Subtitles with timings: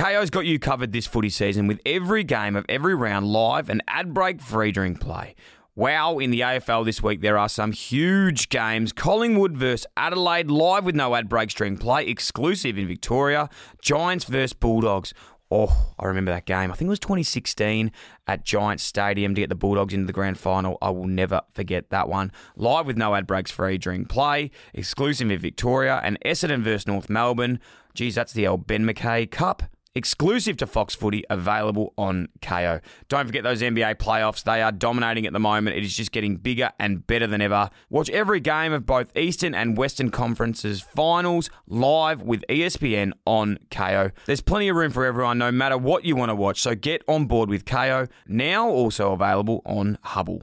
[0.00, 3.82] Kayo's got you covered this footy season with every game of every round live and
[3.86, 5.34] ad break free during play.
[5.76, 8.94] Wow, in the AFL this week, there are some huge games.
[8.94, 13.50] Collingwood versus Adelaide, live with no ad break during play, exclusive in Victoria.
[13.82, 15.12] Giants versus Bulldogs.
[15.50, 16.72] Oh, I remember that game.
[16.72, 17.92] I think it was 2016
[18.26, 20.78] at Giants Stadium to get the Bulldogs into the grand final.
[20.80, 22.32] I will never forget that one.
[22.56, 27.10] Live with no ad breaks free during play, exclusive in Victoria, and Essendon versus North
[27.10, 27.60] Melbourne.
[27.92, 29.64] Geez, that's the old Ben McKay Cup
[29.94, 32.80] exclusive to Fox Footy, available on Kayo.
[33.08, 34.42] Don't forget those NBA playoffs.
[34.42, 35.76] They are dominating at the moment.
[35.76, 37.70] It is just getting bigger and better than ever.
[37.88, 44.12] Watch every game of both Eastern and Western Conferences finals live with ESPN on Kayo.
[44.26, 46.60] There's plenty of room for everyone, no matter what you want to watch.
[46.60, 50.40] So get on board with Kayo, now also available on Hubbl.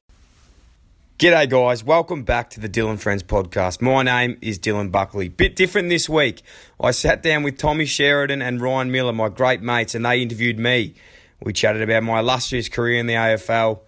[1.18, 1.82] G'day, guys.
[1.82, 3.82] Welcome back to the Dill and Friends podcast.
[3.82, 5.28] My name is Dylan Buckley.
[5.28, 6.42] Bit different this week.
[6.80, 10.60] I sat down with Tommy Sheridan and Ryan Miller, my great mates, and they interviewed
[10.60, 10.94] me.
[11.42, 13.80] We chatted about my illustrious career in the AFL.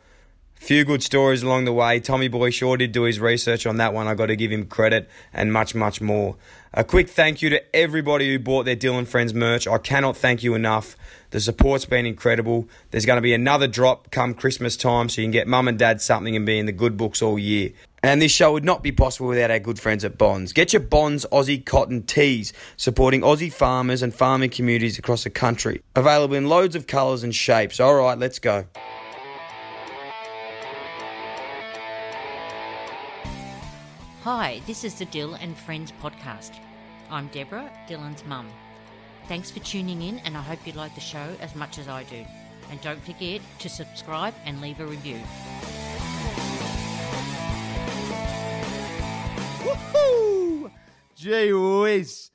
[0.56, 2.00] Few good stories along the way.
[2.00, 4.08] Tommy Boy sure did do his research on that one.
[4.08, 6.36] I got to give him credit and much, much more.
[6.74, 9.68] A quick thank you to everybody who bought their Dill and Friends merch.
[9.68, 10.96] I cannot thank you enough.
[11.30, 12.68] The support's been incredible.
[12.90, 15.78] There's going to be another drop come Christmas time so you can get mum and
[15.78, 17.70] dad something and be in the good books all year.
[18.02, 20.52] And this show would not be possible without our good friends at Bonds.
[20.52, 25.82] Get your Bonds Aussie cotton tees, supporting Aussie farmers and farming communities across the country.
[25.94, 27.78] Available in loads of colours and shapes.
[27.78, 28.66] All right, let's go.
[34.22, 36.58] Hi, this is the Dill and Friends podcast.
[37.08, 38.48] I'm Deborah, Dylan's mum.
[39.30, 42.02] Thanks for tuning in, and I hope you like the show as much as I
[42.02, 42.26] do.
[42.68, 45.20] And don't forget to subscribe and leave a review.
[49.62, 50.72] Woohoo!
[51.14, 52.29] Gee whiz.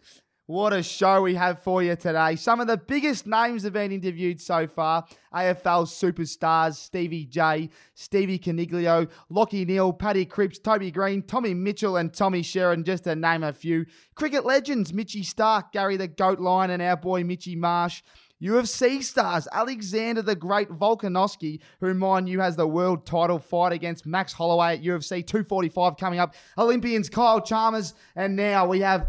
[0.47, 2.35] What a show we have for you today.
[2.35, 5.03] Some of the biggest names have been interviewed so far.
[5.33, 12.13] AFL superstars Stevie J, Stevie Coniglio, Lachie Neale, Paddy Cripps, Toby Greene, Tommy Mitchell, and
[12.13, 13.87] Tommy Sheridan, just to name a few.
[14.13, 18.03] Cricket legends Mitchy Stark, Gary the Goat Lyon, and our boy Mitchy Marsh.
[18.39, 24.05] UFC stars Alexander the Great Volkanovski, who, mind you, has the world title fight against
[24.05, 26.35] Max Holloway at UFC 245 coming up.
[26.55, 29.07] Olympians Kyle Chalmers, and now we have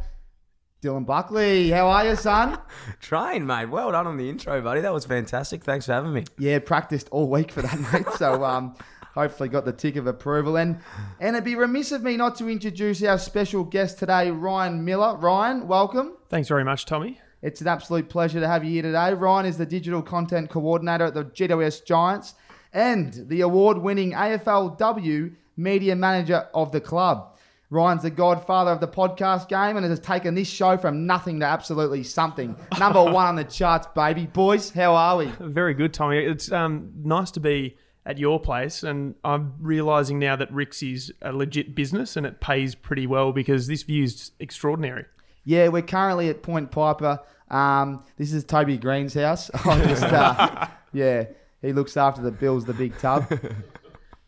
[0.87, 1.71] Dylan Buckley.
[1.71, 2.59] How are you, son?
[3.01, 3.67] Train, mate.
[3.67, 4.81] Well done on the intro, buddy.
[4.83, 5.65] That was fantastic.
[5.65, 6.25] Thanks for having me.
[6.39, 8.07] Yeah, practiced all week for that, mate.
[8.17, 8.77] So, um,
[9.13, 10.57] hopefully got the tick of approval.
[10.57, 10.79] And
[11.19, 15.17] and it'd be remiss of me not to introduce our special guest today, Ryan Miller.
[15.17, 16.13] Ryan, welcome.
[16.29, 17.21] Thanks very much, Tommy.
[17.43, 19.13] It's an absolute pleasure to have you here today.
[19.13, 22.35] Ryan is the digital content coordinator at the GWS Giants
[22.73, 27.36] and the award-winning AFLW media manager of the club.
[27.69, 31.47] Ryan's the godfather of the podcast game and has taken this show from nothing to
[31.47, 32.56] absolutely something.
[32.78, 34.27] Number one on the charts, baby.
[34.27, 35.32] Boys, how are we?
[35.41, 36.19] Very good, Tommy.
[36.19, 41.12] It's um, nice to be at your place, and I'm realizing now that Rick's is
[41.22, 45.06] a legit business and it pays pretty well because this view's extraordinary.
[45.44, 47.19] Yeah, we're currently at Point Piper.
[47.50, 49.50] Um, this is Toby Greene's house.
[49.65, 51.25] Just, uh, yeah,
[51.62, 53.28] he looks after the Bills, the big tub.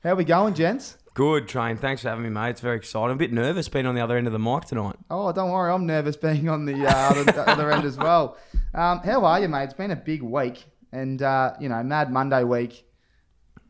[0.03, 0.98] How we going, gents?
[1.19, 1.77] Good, Train.
[1.77, 2.51] Thanks for having me, mate.
[2.51, 3.07] It's very exciting.
[3.11, 4.95] I'm a bit nervous being on the other end of the mic tonight.
[5.11, 5.73] Oh, don't worry.
[5.73, 8.37] I'm nervous being on the uh, other, other end as well.
[8.73, 9.65] Um, how are you, mate?
[9.65, 12.85] It's been a big week, and uh, you know, Mad Monday week.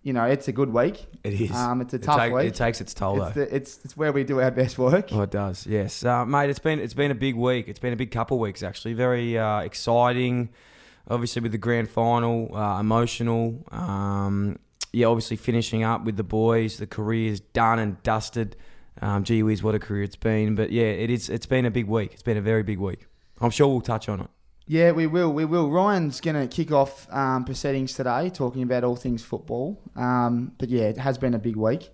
[0.03, 1.07] You know, it's a good week.
[1.25, 1.51] It is.
[1.53, 2.49] Um, it's a It tough take- week.
[2.49, 3.45] It takes its toll, It's, though.
[3.47, 5.09] the, it's it's where we do our best work.
[5.11, 5.67] Oh, it does.
[5.67, 6.51] Yes, uh, mate.
[6.51, 7.67] It's been it's been a big week.
[7.67, 8.93] It's been a big couple of weeks actually.
[8.93, 10.51] Very uh, exciting.
[11.11, 13.65] Obviously with the grand final, uh, emotional.
[13.71, 14.59] Um,
[14.93, 16.79] yeah, obviously finishing up with the boys.
[16.79, 18.57] The career's done and dusted.
[19.01, 20.55] Um, gee whiz, what a career it's been.
[20.55, 21.29] But yeah, it is.
[21.29, 22.13] It's been a big week.
[22.13, 23.07] It's been a very big week.
[23.41, 24.29] I'm sure we'll touch on it.
[24.67, 25.33] Yeah, we will.
[25.33, 25.71] We will.
[25.71, 29.81] Ryan's going to kick off um, proceedings today, talking about all things football.
[29.97, 31.91] Um, but yeah, it has been a big week.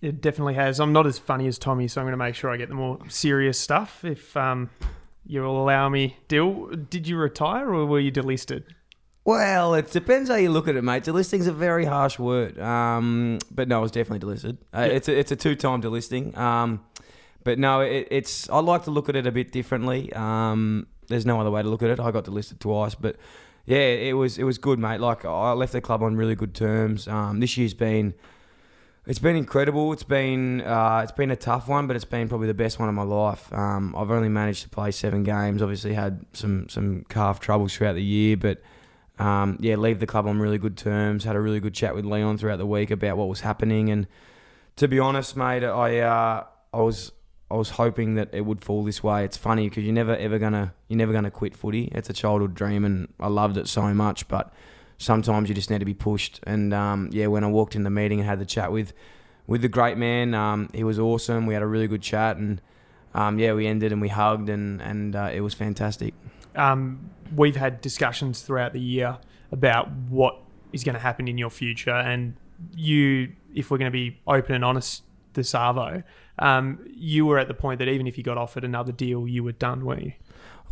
[0.00, 0.80] It definitely has.
[0.80, 2.74] I'm not as funny as Tommy, so I'm going to make sure I get the
[2.74, 4.02] more serious stuff.
[4.04, 4.70] If um,
[5.26, 8.64] you'll allow me, Dill, did you retire or were you delisted?
[9.26, 11.02] Well, it depends how you look at it, mate.
[11.02, 12.60] Delisting's a very harsh word.
[12.60, 14.58] Um, but no, I was definitely delisted.
[14.72, 16.36] Uh, It's a, it's a two time delisting.
[16.38, 16.84] Um,
[17.42, 20.12] but no, it, it's I like to look at it a bit differently.
[20.12, 21.98] Um, there's no other way to look at it.
[21.98, 23.16] I got delisted twice, but
[23.64, 25.00] yeah, it was it was good, mate.
[25.00, 27.08] Like I left the club on really good terms.
[27.08, 28.14] Um, this year's been
[29.08, 29.92] it's been incredible.
[29.92, 32.88] It's been uh, it's been a tough one, but it's been probably the best one
[32.88, 33.52] of my life.
[33.52, 35.62] Um, I've only managed to play seven games.
[35.62, 38.62] Obviously, had some some calf troubles throughout the year, but
[39.18, 41.24] um, yeah, leave the club on really good terms.
[41.24, 44.06] Had a really good chat with Leon throughout the week about what was happening, and
[44.76, 47.12] to be honest, mate, I uh, I was
[47.50, 49.24] I was hoping that it would fall this way.
[49.24, 51.88] It's funny because you're never ever gonna you're never gonna quit footy.
[51.92, 54.28] It's a childhood dream, and I loved it so much.
[54.28, 54.52] But
[54.98, 56.40] sometimes you just need to be pushed.
[56.42, 58.92] And um, yeah, when I walked in the meeting and had the chat with
[59.46, 61.46] with the great man, um, he was awesome.
[61.46, 62.60] We had a really good chat, and
[63.14, 66.12] um, yeah, we ended and we hugged, and and uh, it was fantastic.
[66.56, 69.18] Um, we've had discussions throughout the year
[69.52, 70.40] about what
[70.72, 72.34] is going to happen in your future, and
[72.74, 75.02] you, if we're going to be open and honest,
[75.34, 76.02] the Savo,
[76.38, 79.44] um, you were at the point that even if you got offered another deal, you
[79.44, 80.12] were done, weren't you?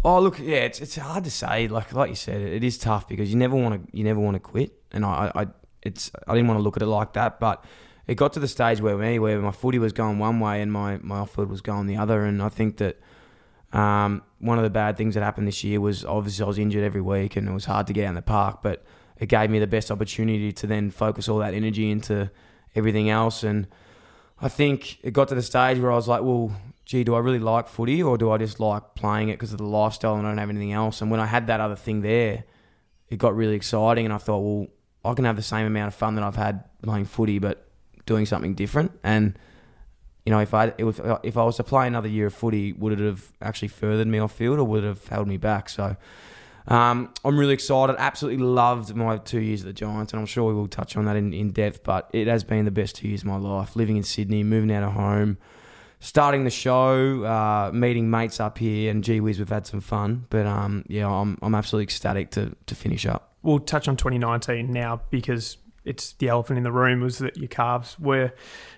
[0.05, 1.67] Oh look, yeah, it's it's hard to say.
[1.67, 4.35] Like like you said, it is tough because you never want to you never want
[4.35, 5.47] to quit, and I, I
[5.83, 7.65] it's I didn't want to look at it like that, but
[8.07, 10.71] it got to the stage where me where my footy was going one way and
[10.71, 13.01] my my off was going the other, and I think that
[13.75, 16.85] um, one of the bad things that happened this year was obviously I was injured
[16.85, 18.85] every week and it was hard to get out in the park, but
[19.19, 22.31] it gave me the best opportunity to then focus all that energy into
[22.77, 23.43] everything else.
[23.43, 23.67] And
[24.41, 26.55] I think it got to the stage where I was like, well,
[26.85, 29.59] gee, do I really like footy or do I just like playing it because of
[29.59, 31.03] the lifestyle and I don't have anything else?
[31.03, 32.45] And when I had that other thing there,
[33.09, 34.69] it got really exciting and I thought, well,
[35.05, 37.69] I can have the same amount of fun that I've had playing footy, but
[38.07, 38.93] doing something different.
[39.03, 39.37] And
[40.25, 42.99] you know, if I if, if I was to play another year of footy, would
[42.99, 45.69] it have actually furthered me off field or would it have held me back?
[45.69, 45.97] So
[46.67, 47.97] um, I'm really excited.
[47.99, 51.05] Absolutely loved my two years at the Giants, and I'm sure we will touch on
[51.05, 51.83] that in, in depth.
[51.83, 53.77] But it has been the best two years of my life.
[53.77, 55.37] Living in Sydney, moving out of home,
[56.01, 60.27] starting the show, uh, meeting mates up here, and gee whiz, we've had some fun.
[60.31, 63.35] But um, yeah, I'm I'm absolutely ecstatic to to finish up.
[63.43, 67.49] We'll touch on 2019 now because it's the elephant in the room was that your
[67.49, 68.33] calves were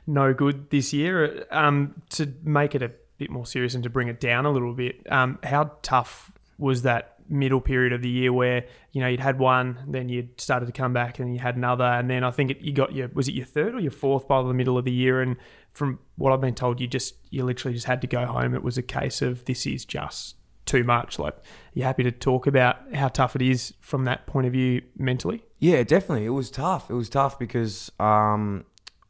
[0.07, 1.47] no good this year.
[1.51, 4.75] Um, to make it a bit more serious and to bring it down a little
[4.75, 9.21] bit, um, how tough was that middle period of the year where you know you'd
[9.21, 12.31] had one, then you'd started to come back, and you had another, and then I
[12.31, 14.79] think it, you got your was it your third or your fourth by the middle
[14.79, 15.37] of the year, and
[15.73, 18.55] from what I've been told, you just you literally just had to go home.
[18.55, 21.19] It was a case of this is just too much.
[21.19, 21.37] Like,
[21.75, 25.46] you happy to talk about how tough it is from that point of view mentally?
[25.59, 26.27] Yeah, definitely.
[26.27, 26.91] It was tough.
[26.91, 28.65] It was tough because um,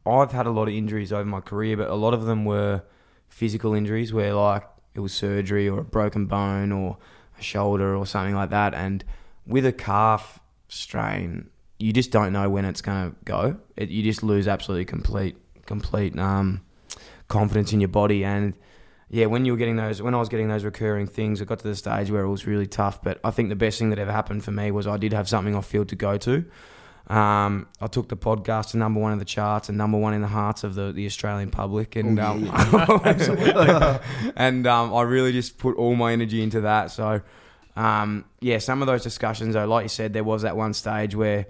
[0.05, 2.83] I've had a lot of injuries over my career, but a lot of them were
[3.27, 4.63] physical injuries where like
[4.95, 6.97] it was surgery or a broken bone or
[7.37, 8.73] a shoulder or something like that.
[8.73, 9.03] And
[9.45, 10.39] with a calf
[10.69, 11.49] strain,
[11.79, 13.57] you just don't know when it's going to go.
[13.75, 16.61] It, you just lose absolutely complete complete um,
[17.27, 18.53] confidence in your body and
[19.09, 21.59] yeah, when you were getting those, when I was getting those recurring things, it got
[21.59, 23.01] to the stage where it was really tough.
[23.01, 25.29] But I think the best thing that ever happened for me was I did have
[25.29, 26.45] something off field to go to.
[27.09, 30.21] Um, I took the podcast to number one in the charts and number one in
[30.21, 32.49] the hearts of the, the Australian public, and Oh, um,
[34.35, 36.91] and um, I really just put all my energy into that.
[36.91, 37.21] So,
[37.77, 41.15] um, yeah, some of those discussions, though, like you said, there was that one stage
[41.15, 41.45] where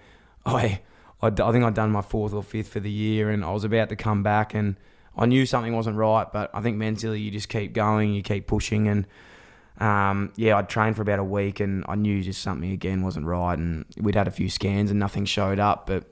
[0.45, 0.81] I,
[1.23, 3.63] I, I think I'd done my fourth or fifth for the year, and I was
[3.63, 4.75] about to come back, and
[5.17, 8.47] I knew something wasn't right, but I think mentally you just keep going, you keep
[8.47, 9.07] pushing, and
[9.79, 13.25] um, yeah, I'd trained for about a week, and I knew just something again wasn't
[13.25, 16.03] right, and we'd had a few scans and nothing showed up, but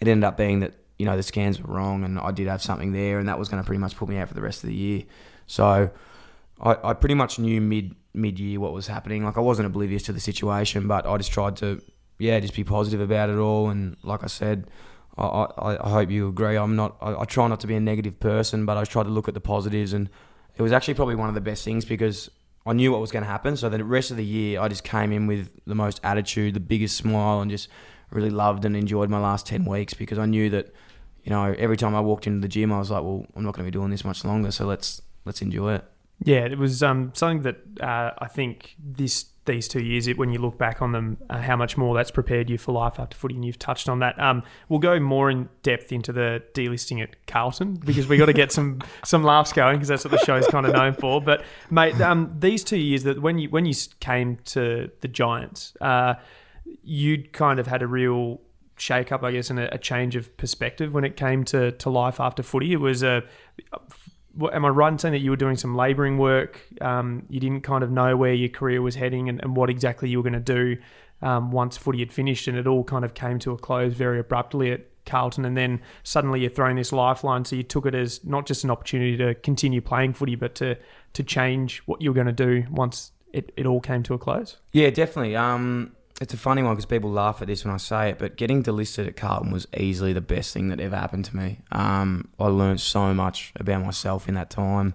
[0.00, 2.62] it ended up being that you know the scans were wrong, and I did have
[2.62, 4.62] something there, and that was going to pretty much put me out for the rest
[4.62, 5.04] of the year.
[5.46, 5.90] So
[6.60, 9.24] I, I pretty much knew mid mid year what was happening.
[9.24, 11.80] Like I wasn't oblivious to the situation, but I just tried to
[12.18, 14.68] yeah just be positive about it all, and like I said.
[15.26, 16.56] I, I, hope you agree.
[16.56, 16.96] I'm not.
[17.00, 19.34] I, I try not to be a negative person, but I try to look at
[19.34, 20.08] the positives, and
[20.56, 22.30] it was actually probably one of the best things because
[22.64, 23.56] I knew what was going to happen.
[23.56, 26.60] So the rest of the year, I just came in with the most attitude, the
[26.60, 27.68] biggest smile, and just
[28.10, 30.72] really loved and enjoyed my last ten weeks because I knew that,
[31.24, 33.54] you know, every time I walked into the gym, I was like, well, I'm not
[33.54, 35.84] going to be doing this much longer, so let's let's enjoy it.
[36.24, 40.32] Yeah, it was um, something that uh, I think this these two years, it, when
[40.32, 43.16] you look back on them, uh, how much more that's prepared you for life after
[43.16, 44.20] footy, and you've touched on that.
[44.20, 48.32] Um, we'll go more in depth into the delisting at Carlton because we got to
[48.32, 51.20] get some some laughs going because that's what the show's kind of known for.
[51.20, 55.74] But mate, um, these two years that when you when you came to the Giants,
[55.80, 56.14] uh,
[56.84, 58.40] you'd kind of had a real
[58.76, 61.90] shake up, I guess, and a, a change of perspective when it came to, to
[61.90, 62.72] life after footy.
[62.72, 63.24] It was a
[64.52, 66.60] am I right in saying that you were doing some labouring work?
[66.80, 70.08] Um, you didn't kind of know where your career was heading and, and what exactly
[70.08, 70.76] you were going to do
[71.22, 74.20] um, once footy had finished, and it all kind of came to a close very
[74.20, 75.44] abruptly at Carlton.
[75.44, 78.70] And then suddenly you're throwing this lifeline, so you took it as not just an
[78.70, 80.76] opportunity to continue playing footy, but to
[81.14, 84.18] to change what you were going to do once it, it all came to a
[84.18, 84.58] close.
[84.72, 85.36] Yeah, definitely.
[85.36, 88.36] Um, it's a funny one because people laugh at this when I say it, but
[88.36, 91.60] getting delisted at Carlton was easily the best thing that ever happened to me.
[91.70, 94.94] Um, I learned so much about myself in that time.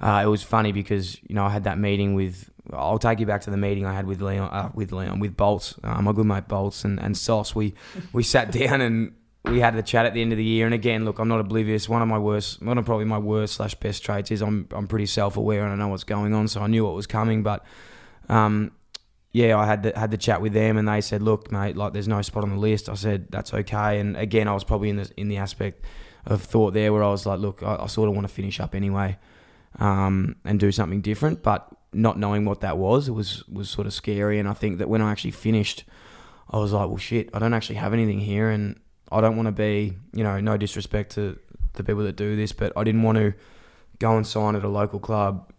[0.00, 2.50] Uh, it was funny because you know I had that meeting with.
[2.72, 5.36] I'll take you back to the meeting I had with Leon, uh, with Leon, with
[5.36, 7.54] Bolts, uh, my good mate Bolts and, and Sauce.
[7.54, 7.74] We
[8.12, 9.12] we sat down and
[9.44, 11.40] we had the chat at the end of the year, and again, look, I'm not
[11.40, 11.88] oblivious.
[11.88, 14.86] One of my worst, one of probably my worst slash best traits is I'm I'm
[14.86, 17.42] pretty self aware and I know what's going on, so I knew what was coming.
[17.42, 17.64] But
[18.28, 18.72] um,
[19.32, 21.92] yeah, I had the, had the chat with them, and they said, "Look, mate, like
[21.92, 24.90] there's no spot on the list." I said, "That's okay." And again, I was probably
[24.90, 25.84] in the in the aspect
[26.26, 28.58] of thought there where I was like, "Look, I, I sort of want to finish
[28.58, 29.18] up anyway,
[29.78, 33.86] um, and do something different." But not knowing what that was, it was was sort
[33.86, 34.40] of scary.
[34.40, 35.84] And I think that when I actually finished,
[36.50, 38.80] I was like, "Well, shit, I don't actually have anything here, and
[39.12, 41.38] I don't want to be, you know, no disrespect to
[41.74, 43.34] the people that do this, but I didn't want to
[44.00, 45.52] go and sign at a local club,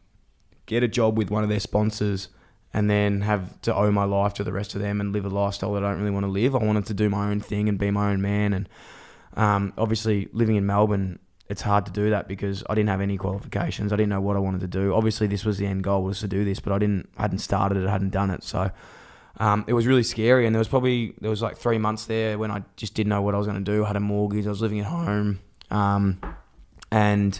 [0.65, 2.27] get a job with one of their sponsors."
[2.73, 5.29] And then have to owe my life to the rest of them and live a
[5.29, 6.55] lifestyle that I don't really want to live.
[6.55, 8.53] I wanted to do my own thing and be my own man.
[8.53, 8.69] And
[9.35, 13.17] um, obviously, living in Melbourne, it's hard to do that because I didn't have any
[13.17, 13.91] qualifications.
[13.91, 14.93] I didn't know what I wanted to do.
[14.93, 17.39] Obviously, this was the end goal was to do this, but I didn't, I hadn't
[17.39, 18.41] started it, I hadn't done it.
[18.43, 18.71] So
[19.37, 20.45] um, it was really scary.
[20.45, 23.21] And there was probably there was like three months there when I just didn't know
[23.21, 23.83] what I was going to do.
[23.83, 24.45] I had a mortgage.
[24.45, 26.21] I was living at home, um,
[26.89, 27.39] and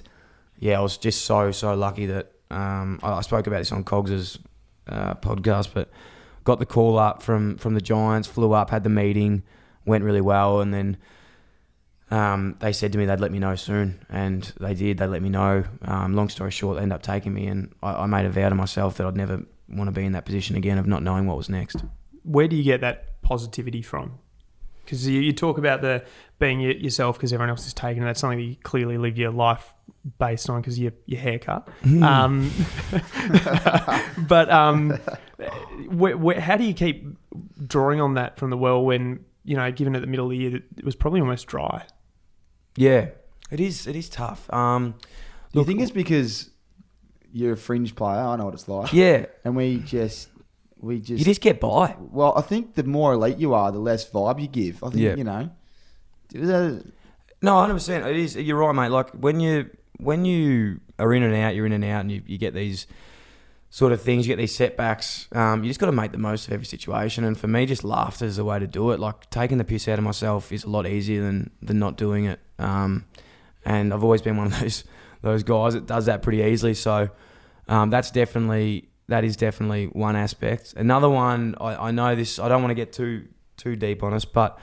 [0.60, 3.86] yeah, I was just so so lucky that um, I, I spoke about this on
[3.86, 4.40] Cogs's
[4.88, 5.90] uh, podcast, but
[6.44, 9.44] got the call up from from the Giants, flew up, had the meeting,
[9.86, 10.98] went really well, and then
[12.10, 14.98] um, they said to me they'd let me know soon, and they did.
[14.98, 15.64] They let me know.
[15.84, 18.50] Um, long story short, they ended up taking me, and I, I made a vow
[18.50, 21.26] to myself that I'd never want to be in that position again of not knowing
[21.26, 21.84] what was next.
[22.24, 24.20] Where do you get that positivity from?
[24.92, 26.04] Because you, you talk about the
[26.38, 28.06] being yourself because everyone else is taking it.
[28.06, 29.74] That's something that you clearly live your life
[30.20, 31.70] based on because your your haircut.
[31.84, 32.04] Hmm.
[32.04, 32.52] Um,
[34.28, 35.00] but um,
[35.90, 37.06] wh- wh- how do you keep
[37.66, 40.38] drawing on that from the well when you know, given at the middle of the
[40.38, 41.86] year, it was probably almost dry.
[42.76, 43.10] Yeah,
[43.50, 43.88] it is.
[43.88, 44.52] It is tough.
[44.54, 44.96] Um,
[45.54, 46.50] Do you think it's because
[47.32, 48.20] you're a fringe player?
[48.20, 48.94] I know what it's like.
[48.94, 50.30] yeah, And we just,
[50.82, 51.96] we just, you just get by.
[52.00, 54.84] well, I think the more elite you are, the less vibe you give.
[54.84, 55.16] I think, Yeah.
[55.16, 55.50] you know.
[56.34, 56.84] That-
[57.42, 58.06] No, hundred percent.
[58.06, 58.36] It is.
[58.36, 58.90] You're right, mate.
[58.90, 62.22] Like when you when you are in and out, you're in and out, and you,
[62.26, 62.88] you get these
[63.70, 64.28] sort of things.
[64.28, 65.28] You get these setbacks.
[65.32, 67.24] Um, you just got to make the most of every situation.
[67.24, 69.00] And for me, just laughter is the way to do it.
[69.00, 72.26] Like taking the piss out of myself is a lot easier than than not doing
[72.26, 72.40] it.
[72.60, 73.06] Um,
[73.66, 74.84] and I've always been one of those
[75.22, 76.74] those guys that does that pretty easily.
[76.76, 77.10] So
[77.68, 80.74] um, that's definitely that is definitely one aspect.
[80.78, 82.40] Another one, I, I know this.
[82.40, 83.28] I don't want to get too
[83.58, 84.58] too deep on us, but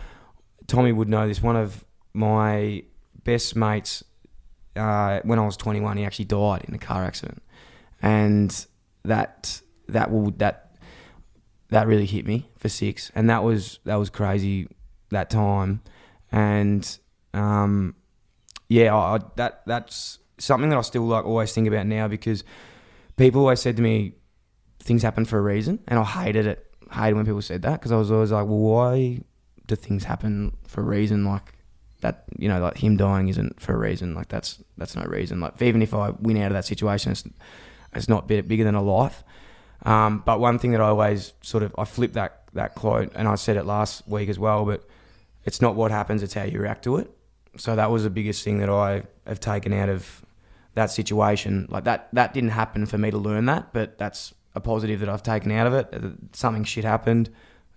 [0.66, 1.42] Tommy would know this.
[1.42, 2.82] One of my
[3.24, 4.02] best mates,
[4.74, 7.42] uh, when I was 21, he actually died in a car accident,
[8.00, 8.66] and
[9.04, 10.72] that that will that
[11.68, 14.66] that really hit me for six, and that was that was crazy
[15.10, 15.82] that time,
[16.32, 16.98] and
[17.34, 17.94] um,
[18.70, 22.44] yeah, I, that that's something that I still like always think about now because
[23.18, 24.14] people always said to me
[24.80, 26.64] things happen for a reason, and I hated it.
[26.90, 29.20] Hated when people said that because I was always like, well, why
[29.66, 31.24] do things happen for a reason?
[31.24, 31.54] Like
[32.00, 34.14] that, you know, like him dying isn't for a reason.
[34.14, 35.40] Like that's that's no reason.
[35.40, 37.24] Like even if I win out of that situation, it's
[37.94, 39.22] it's not bigger than a life.
[39.84, 43.28] Um, but one thing that I always sort of I flipped that that quote, and
[43.28, 44.64] I said it last week as well.
[44.64, 44.84] But
[45.44, 47.10] it's not what happens; it's how you react to it.
[47.56, 50.24] So that was the biggest thing that I have taken out of
[50.74, 51.66] that situation.
[51.70, 55.08] Like that that didn't happen for me to learn that, but that's a positive that
[55.08, 55.88] I've taken out of it.
[55.92, 57.30] Uh, Something shit happened.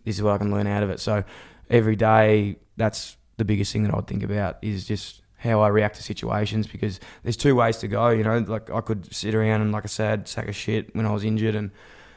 [0.04, 1.00] This is what I can learn out of it.
[1.00, 1.24] So
[1.70, 5.96] every day, that's the biggest thing that I'd think about is just how I react
[5.96, 8.10] to situations because there's two ways to go.
[8.10, 11.06] You know, like I could sit around and like a sad sack of shit when
[11.06, 11.72] I was injured and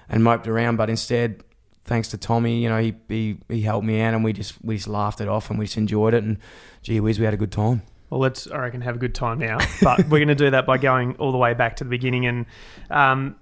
[0.09, 1.42] and moped around, but instead,
[1.85, 4.76] thanks to Tommy, you know, he he, he helped me out and we just we
[4.76, 6.38] just laughed it off and we just enjoyed it and
[6.83, 7.83] gee whiz, we had a good time.
[8.11, 9.59] Well, let's, I reckon, have a good time now.
[9.83, 12.26] But we're going to do that by going all the way back to the beginning.
[12.26, 12.47] And
[12.90, 13.35] um,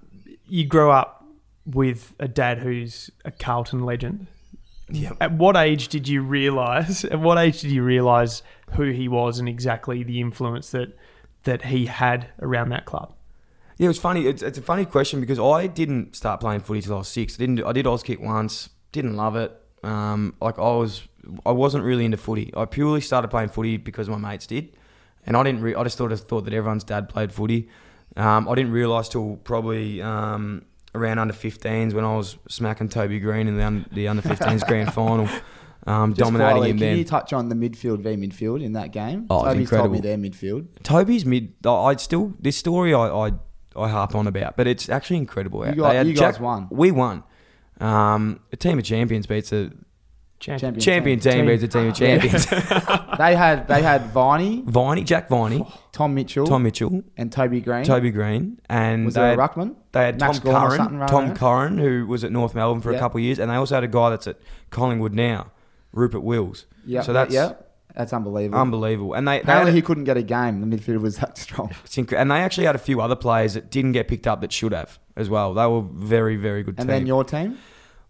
[0.52, 1.24] you grow up
[1.64, 4.26] with a dad who's a Carlton legend.
[4.90, 5.12] Yeah.
[5.18, 7.06] At what age did you realise?
[7.06, 8.42] At what age did you realise
[8.72, 10.94] who he was and exactly the influence that
[11.44, 13.14] that he had around that club?
[13.78, 14.26] Yeah, it was funny.
[14.26, 17.36] It's, it's a funny question because I didn't start playing footy till I was six.
[17.36, 17.64] I didn't.
[17.64, 18.68] I did Auskick once.
[18.92, 19.58] Didn't love it.
[19.82, 21.08] Um, like I was,
[21.46, 22.52] I wasn't really into footy.
[22.54, 24.76] I purely started playing footy because my mates did,
[25.24, 25.62] and I didn't.
[25.62, 27.70] Re- I just thought thought that everyone's dad played footy.
[28.16, 30.64] Um, I didn't realise till probably um,
[30.94, 34.66] around under 15s when I was smacking Toby Greene in the, un- the under 15s
[34.66, 35.28] grand final,
[35.86, 36.98] um, dominating quietly, him Can then.
[36.98, 39.26] you touch on the midfield v midfield in that game?
[39.30, 40.66] Oh, Toby's told me their midfield.
[40.82, 41.54] Toby's mid.
[41.66, 43.32] I still this story I, I
[43.74, 45.66] I harp on about, but it's actually incredible.
[45.74, 46.68] You had you guys won.
[46.70, 47.24] We won.
[47.80, 49.72] Um, a team of champions beats a
[50.42, 51.32] Champion champion team.
[51.32, 52.46] team, beats a team of champions.
[53.18, 57.84] They had they had Viney, Viney, Jack Viney, Tom Mitchell, Tom Mitchell, and Toby Greene.
[57.84, 59.76] Toby Greene, and was they had, ruckman?
[59.92, 61.36] they had Max Tom Curran, right Tom there?
[61.36, 62.96] Curran, who was at North Melbourne for Yeah.
[62.96, 64.38] a couple of years, and they also had a guy that's at
[64.70, 65.52] Collingwood now,
[65.92, 66.66] Rupert Wills.
[66.86, 67.02] Yeah.
[67.02, 67.52] So that's yeah.
[67.94, 68.58] That's unbelievable.
[68.58, 69.12] Unbelievable.
[69.12, 70.66] And they, they Apparently, a- he couldn't get a game.
[70.66, 71.70] The midfield was that strong.
[72.16, 74.72] and they actually had a few other players that didn't get picked up that should
[74.72, 75.52] have as well.
[75.52, 76.96] They were very, very good And team.
[77.00, 77.58] then your team?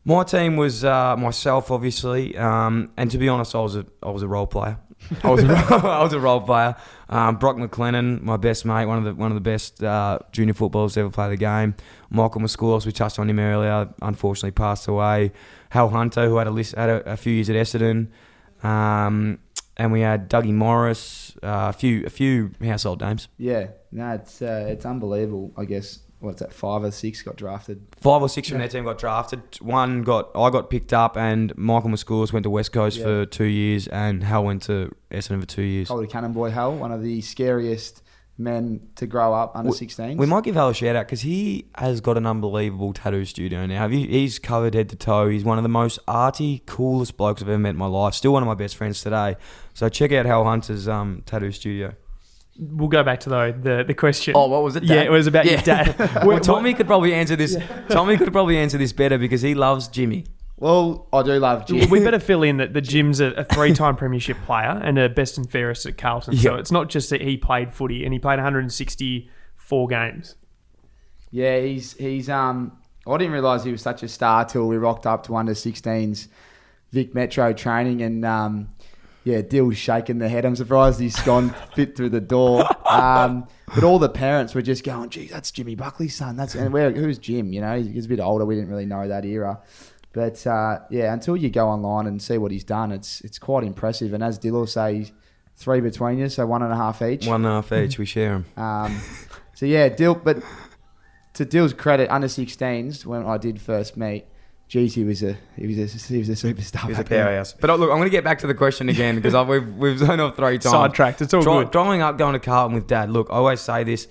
[0.05, 4.11] My team was uh, myself, obviously, um, and to be honest, I was a I
[4.11, 4.79] was a role player.
[5.23, 6.75] I was a, I was a role player.
[7.09, 10.55] Um, Brock McLennan, my best mate, one of the one of the best uh, junior
[10.55, 11.75] footballers to ever play the game.
[12.11, 15.33] Michael Mascoulis, we touched on him earlier, unfortunately passed away.
[15.71, 18.09] Hal Hunter, who had a list, had a, a few years at Essendon,
[18.65, 19.39] um,
[19.77, 23.29] and we had Dougie Morris, uh, a few a few household names.
[23.39, 23.69] Yeah.
[23.93, 25.53] No, it's uh, it's unbelievable.
[25.57, 26.53] I guess what's that?
[26.53, 27.85] Five or six got drafted.
[27.97, 29.43] Five or six from their team got drafted.
[29.61, 33.05] One got I got picked up, and Michael Mascoulis went to West Coast Yeah.
[33.05, 35.89] for two years, and Hal went to Essendon for two years.
[35.89, 38.03] Calder Cannon Boy Hell, one of the scariest
[38.39, 40.17] men to grow up under We- 16.
[40.17, 43.67] We might give Hal a shout out because he has got an unbelievable tattoo studio
[43.67, 43.79] now.
[43.79, 45.29] Have you, he's covered head to toe.
[45.29, 48.15] He's one of the most arty, coolest blokes I've ever met in my life.
[48.15, 49.37] Still one of my best friends today.
[49.75, 51.95] So check out Hal Hunter's um, tattoo studio.
[52.59, 54.35] We'll go back to though the the question.
[54.37, 54.85] Oh, what was it?
[54.85, 55.97] Yeah, it was about your dad.
[56.25, 57.57] well, Tommy could probably answer this.
[57.89, 60.27] Tommy could probably answer this better because he loves Jimmy.
[60.59, 61.91] Well, I do love Jim.
[61.91, 65.37] we better fill in that the Jim's a, a three-time premiership player and a best
[65.37, 66.37] and fairest at Carlton.
[66.37, 70.37] So it's not just that he played footy and he played 164 games.
[71.31, 72.79] Yeah, he's he's um.
[73.09, 76.29] I didn't realise he was such a star till we rocked up to under 16s
[76.93, 78.69] Vic Metro training and um.
[79.25, 80.45] Yeah, Dill's shaking the head.
[80.45, 82.65] I'm surprised he's gone fit through the door.
[82.87, 86.73] Um, but all the parents were just going, "Gee, that's Jimmy Buckley's son." That's and
[86.73, 87.53] where who's Jim?
[87.53, 88.45] You know, he's, a bit older.
[88.45, 89.61] We didn't really know that era.
[90.13, 93.65] But uh, yeah, until you go online and see what he's done, it's it's quite
[93.65, 94.13] impressive.
[94.13, 95.11] And as Dill will say,
[95.57, 97.27] three between you, so one and a half each.
[97.27, 97.99] One and a half each.
[97.99, 98.63] We share them.
[98.63, 99.01] Um,
[99.55, 100.17] so yeah, Dill.
[100.17, 100.43] But
[101.35, 104.27] to Dill's credit, under 16s when I did first meet,
[104.73, 106.89] geez, he was a he was a he was a superstar.
[106.89, 107.53] He's a powerhouse.
[107.53, 109.99] But look, I'm going to get back to the question again because I've, we've we've
[109.99, 110.73] zoned off three times.
[110.73, 111.21] Sidetracked.
[111.21, 111.73] It's all Dri- good.
[111.73, 113.11] Growing up, going to Carlton with dad.
[113.11, 114.09] Look, I always say this.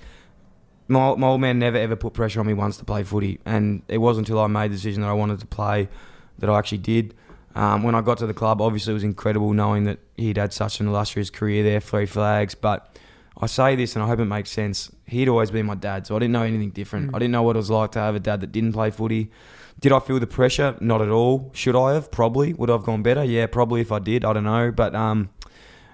[0.87, 3.81] My, my old man never ever put pressure on me once to play footy, and
[3.87, 5.89] it wasn't until I made the decision that I wanted to play
[6.37, 7.15] that I actually did.
[7.55, 10.53] Um, when I got to the club, obviously it was incredible knowing that he'd had
[10.53, 12.55] such an illustrious career there, three flags.
[12.55, 12.97] But
[13.37, 14.91] I say this, and I hope it makes sense.
[15.07, 17.11] He'd always been my dad, so I didn't know anything different.
[17.11, 17.15] Mm.
[17.15, 19.31] I didn't know what it was like to have a dad that didn't play footy.
[19.79, 20.75] Did I feel the pressure?
[20.79, 21.49] Not at all.
[21.53, 22.11] Should I have?
[22.11, 22.53] Probably.
[22.53, 23.23] Would I have gone better?
[23.23, 24.23] Yeah, probably if I did.
[24.25, 24.71] I don't know.
[24.71, 25.29] But um,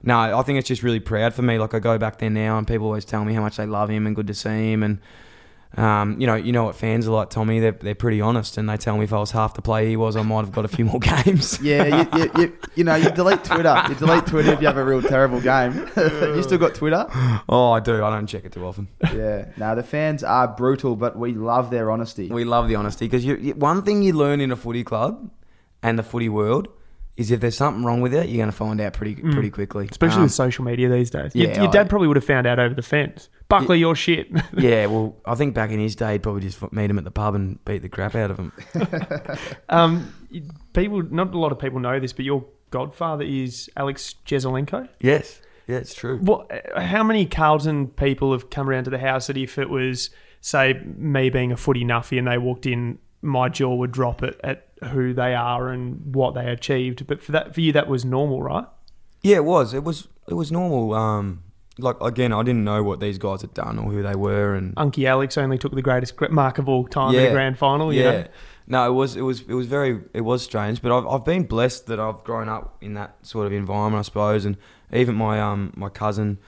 [0.04, 1.58] no, I think it's just really proud for me.
[1.58, 3.90] Like I go back there now, and people always tell me how much they love
[3.90, 4.84] him and good to see him.
[4.84, 5.00] And
[5.75, 7.60] um, you know, you know what fans are like, Tommy.
[7.60, 9.97] They're they're pretty honest, and they tell me if I was half the player he
[9.97, 11.60] was, I might have got a few more games.
[11.62, 13.84] Yeah, you, you, you, you know, you delete Twitter.
[13.89, 15.73] You delete Twitter if you have a real terrible game.
[15.97, 17.06] you still got Twitter?
[17.49, 18.03] oh, I do.
[18.03, 18.88] I don't check it too often.
[19.13, 19.45] Yeah.
[19.58, 22.30] Now the fans are brutal, but we love their honesty.
[22.30, 25.30] We love the honesty because you, you, one thing you learn in a footy club
[25.84, 26.69] and the footy world
[27.17, 29.88] is if there's something wrong with it, you're going to find out pretty pretty quickly.
[29.89, 31.36] Especially Um, with social media these days.
[31.36, 33.30] Your, yeah, your dad I- probably would have found out over the fence.
[33.49, 34.27] Buckley, you're shit.
[34.57, 37.12] yeah, well, I think back in his day, he'd probably just meet him at the
[37.12, 38.51] pub and beat the crap out of him.
[39.69, 40.13] um,
[40.73, 44.89] people, not a lot of people know this, but your godfather is Alex Jesaulenko.
[44.99, 46.17] Yes, yeah, it's true.
[46.19, 46.51] What?
[46.75, 50.10] How many Carlton people have come around to the house that if it was,
[50.41, 54.39] say, me being a footy nuffy and they walked in, my jaw would drop at,
[54.43, 57.07] at who they are and what they achieved.
[57.07, 58.65] But for that, for you, that was normal, right?
[59.21, 59.73] Yeah, it was.
[59.73, 60.10] It was.
[60.29, 60.93] It was normal.
[60.93, 61.43] Um,
[61.80, 64.76] like again, I didn't know what these guys had done or who they were, and
[64.76, 67.94] Unky Alex only took the greatest gr- mark of all time in the grand final.
[67.94, 68.12] You yeah.
[68.12, 68.28] know?
[68.68, 69.16] No, it was.
[69.16, 69.42] It was.
[69.42, 70.02] It was very.
[70.13, 73.48] It was strange, but I've I've been blessed that I've grown up in that sort
[73.48, 74.58] of environment, I suppose, and
[74.92, 76.40] even my um my cousin.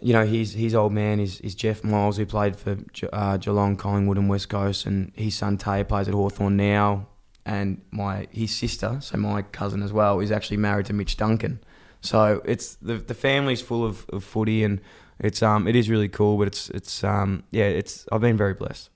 [0.00, 3.36] You know, his his old man is, is Jeff Miles, who played for Ge- uh,
[3.36, 7.06] Geelong, Collingwood, and West Coast, and his son Tay plays at Hawthorn now.
[7.46, 11.60] And my his sister, so my cousin as well, is actually married to Mitch Duncan.
[12.02, 14.80] So it's the the family's full of, of footy, and
[15.18, 16.36] it's um it is really cool.
[16.36, 18.90] But it's it's um yeah it's I've been very blessed.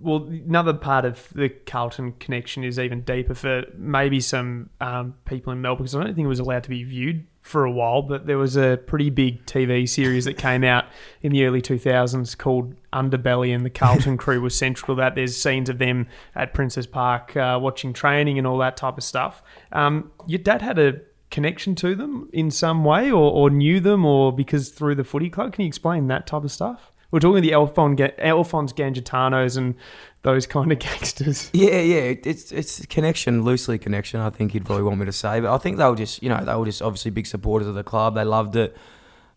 [0.00, 5.52] well, another part of the Carlton connection is even deeper for maybe some um, people
[5.52, 8.02] in Melbourne because I don't think it was allowed to be viewed for a while,
[8.02, 10.84] but there was a pretty big TV series that came out
[11.22, 15.16] in the early 2000s called Underbelly, and the Carlton crew was central to that.
[15.16, 19.02] There's scenes of them at Princes Park uh, watching training and all that type of
[19.02, 19.42] stuff.
[19.72, 21.00] Um, your dad had a
[21.32, 25.28] connection to them in some way or, or knew them or because through the footy
[25.28, 25.52] club?
[25.52, 26.92] Can you explain that type of stuff?
[27.10, 29.74] We're talking the Alphon, Alphonse Gangitanos and
[30.22, 31.50] those kind of gangsters.
[31.52, 34.20] Yeah, yeah, it's it's connection, loosely connection.
[34.20, 36.28] I think he'd probably want me to say, but I think they were just, you
[36.30, 38.14] know, they were just obviously big supporters of the club.
[38.14, 38.76] They loved it.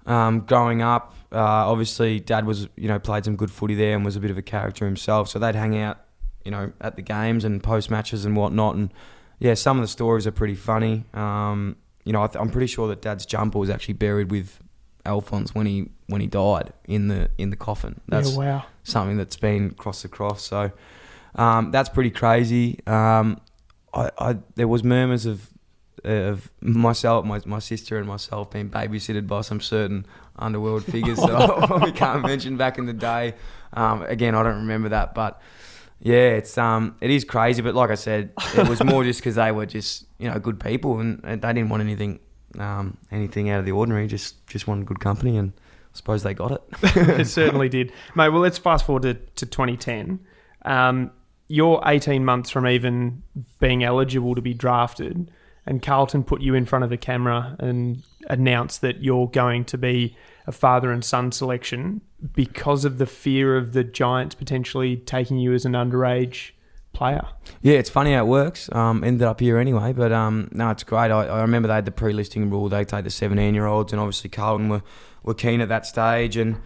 [0.05, 4.05] Um, growing up, uh, obviously, Dad was, you know, played some good footy there and
[4.05, 5.27] was a bit of a character himself.
[5.27, 5.99] So they'd hang out,
[6.45, 8.75] you know, at the games and post matches and whatnot.
[8.75, 8.93] And
[9.39, 11.03] yeah, some of the stories are pretty funny.
[11.13, 11.75] Um,
[12.05, 14.59] you know, I th- I'm pretty sure that Dad's jumper was actually buried with
[15.05, 17.99] Alphonse when he when he died in the in the coffin.
[18.07, 18.65] That's yeah, wow.
[18.83, 20.43] something that's been cross across.
[20.43, 20.71] So
[21.35, 22.79] um, that's pretty crazy.
[22.87, 23.41] Um,
[23.93, 25.49] I, I there was murmurs of
[26.03, 30.05] of myself, my my sister, and myself being babysitted by some certain
[30.37, 33.33] underworld figures that I probably can't mention back in the day.
[33.73, 35.41] Um, again, I don't remember that, but
[35.99, 37.61] yeah, it's um, it is crazy.
[37.61, 40.59] But like I said, it was more just because they were just you know good
[40.59, 42.19] people and, and they didn't want anything
[42.59, 44.07] um, anything out of the ordinary.
[44.07, 46.61] Just just wanted good company, and I suppose they got it.
[46.83, 48.29] it certainly did, mate.
[48.29, 50.19] Well, let's fast forward to, to 2010.
[50.63, 51.11] Um,
[51.47, 53.21] you're 18 months from even
[53.59, 55.31] being eligible to be drafted,
[55.65, 59.77] and Carlton put you in front of the camera and announced that you're going to
[59.77, 62.01] be a father and son selection
[62.33, 66.51] because of the fear of the Giants potentially taking you as an underage
[66.93, 67.27] player.
[67.61, 68.69] Yeah, it's funny how it works.
[68.71, 71.11] Um, ended up here anyway, but um, no, it's great.
[71.11, 74.69] I, I remember they had the pre-listing rule; they take the seventeen-year-olds, and obviously Carlton
[74.69, 74.81] were,
[75.23, 76.57] were keen at that stage, and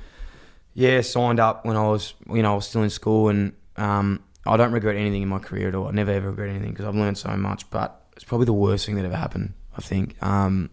[0.73, 4.23] yeah, signed up when I was you know I was still in school, and um,
[4.45, 5.87] I don't regret anything in my career at all.
[5.87, 7.69] I never ever regret anything because I've learned so much.
[7.69, 9.53] But it's probably the worst thing that ever happened.
[9.77, 10.69] I think um,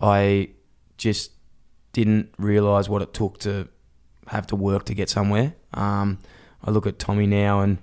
[0.00, 0.50] I
[0.96, 1.30] just
[1.94, 3.68] didn't realise what it took to
[4.26, 5.54] have to work to get somewhere.
[5.72, 6.18] Um,
[6.62, 7.78] I look at Tommy now and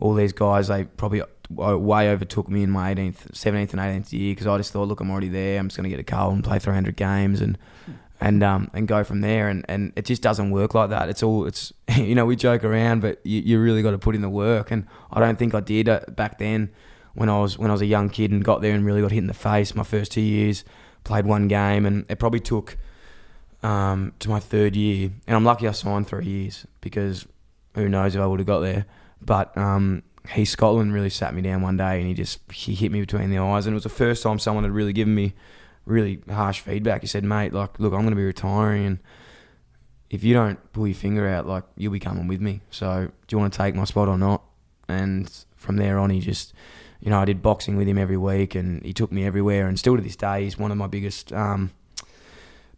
[0.00, 4.32] all these guys, they probably way overtook me in my 18th, 17th and 18th year
[4.32, 5.58] because I just thought, look, I'm already there.
[5.58, 7.56] I'm just going to get a car and play 300 games and
[8.22, 9.48] and um, and go from there.
[9.48, 11.08] And, and it just doesn't work like that.
[11.08, 14.14] It's all it's you know we joke around, but you, you really got to put
[14.14, 14.70] in the work.
[14.70, 16.70] And I don't think I did uh, back then
[17.14, 19.10] when I was when I was a young kid and got there and really got
[19.10, 19.74] hit in the face.
[19.74, 20.64] My first two years,
[21.04, 22.76] played one game, and it probably took
[23.62, 27.26] um, to my third year, and I'm lucky I signed three years because
[27.74, 28.86] who knows if I would have got there.
[29.20, 32.92] But um, he Scotland really sat me down one day, and he just he hit
[32.92, 35.34] me between the eyes, and it was the first time someone had really given me
[35.86, 37.02] really harsh feedback.
[37.02, 38.98] He said, "Mate, like, look, I'm going to be retiring, and
[40.08, 42.60] if you don't pull your finger out, like, you'll be coming with me.
[42.70, 44.42] So, do you want to take my spot or not?"
[44.88, 46.54] And from there on, he just
[47.00, 49.66] you know, I did boxing with him every week, and he took me everywhere.
[49.66, 51.70] And still to this day, he's one of my biggest, um,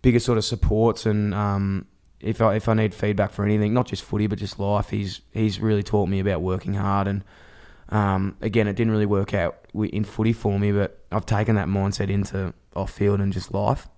[0.02, 1.06] biggest sort of supports.
[1.06, 1.86] And um,
[2.20, 5.22] if I if I need feedback for anything, not just footy but just life, he's
[5.32, 7.08] he's really taught me about working hard.
[7.08, 7.24] And
[7.88, 11.68] um, again, it didn't really work out in footy for me, but I've taken that
[11.68, 13.88] mindset into off field and just life.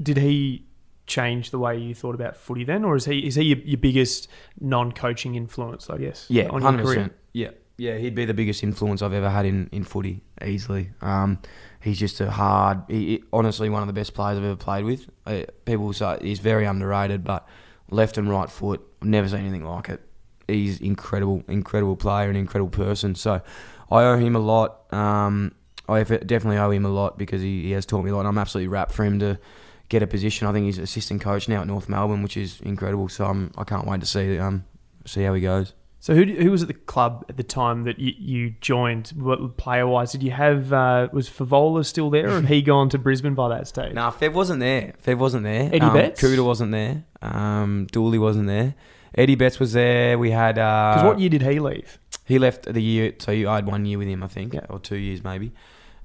[0.00, 0.66] Did he
[1.06, 3.78] change the way you thought about footy then, or is he is he your, your
[3.78, 4.28] biggest
[4.60, 5.90] non coaching influence?
[5.90, 6.26] I guess.
[6.28, 6.96] Yeah, on hundred your career?
[6.96, 7.12] percent.
[7.32, 7.50] Yeah,
[7.82, 10.90] yeah, he'd be the biggest influence I've ever had in, in footy, easily.
[11.00, 11.40] Um,
[11.80, 14.84] he's just a hard, he, he- honestly, one of the best players I've ever played
[14.84, 15.10] with.
[15.26, 17.44] Uh, people say he's very underrated, but
[17.90, 20.00] left and right foot, I've never seen anything like it.
[20.46, 23.16] He's incredible, incredible player, and incredible person.
[23.16, 23.42] So
[23.90, 24.92] I owe him a lot.
[24.94, 25.52] Um,
[25.88, 28.20] I definitely owe him a lot because he, he has taught me a lot.
[28.20, 29.40] And I'm absolutely wrapped for him to
[29.88, 30.46] get a position.
[30.46, 33.08] I think he's assistant coach now at North Melbourne, which is incredible.
[33.08, 34.64] So I'm, I can't wait to see um,
[35.04, 35.74] see how he goes.
[36.02, 39.12] So who who was at the club at the time that you, you joined?
[39.14, 40.72] What player wise did you have?
[40.72, 43.94] Uh, was Fevola still there, or had he gone to Brisbane by that stage?
[43.94, 44.94] Nah, Fev wasn't there.
[45.06, 45.66] Fev wasn't there.
[45.72, 46.20] Eddie um, Betts?
[46.20, 47.04] Kouta wasn't there.
[47.22, 48.74] Um, Dooley wasn't there.
[49.14, 50.18] Eddie Betts was there.
[50.18, 50.56] We had.
[50.56, 52.00] Because Uh, what year did he leave?
[52.24, 53.12] He left the year.
[53.20, 54.66] So I had one year with him, I think, Yeah.
[54.70, 55.52] or two years maybe.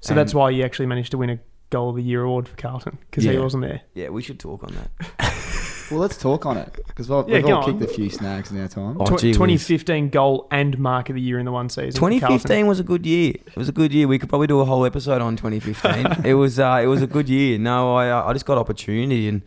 [0.02, 1.40] So that's why you actually managed to win a
[1.72, 3.82] goal of the year award for Carlton because he wasn't there.
[3.96, 5.34] Yeah, we should talk on that.
[5.90, 7.80] Well, let's talk on it because we've, Yeah, we've go all on.
[7.80, 8.98] kicked a few snags in our time.
[9.00, 9.36] Oh, Tw- gee whiz.
[9.38, 11.92] 2015 goal and mark of the year in the one season.
[11.94, 12.20] for Carlton.
[12.20, 13.34] 2015 was a good year.
[13.46, 14.08] It was a good year.
[14.08, 16.26] We could probably do a whole episode on 2015.
[16.26, 17.58] it was uh, it was a good year.
[17.58, 19.42] No, I uh, I just got opportunity and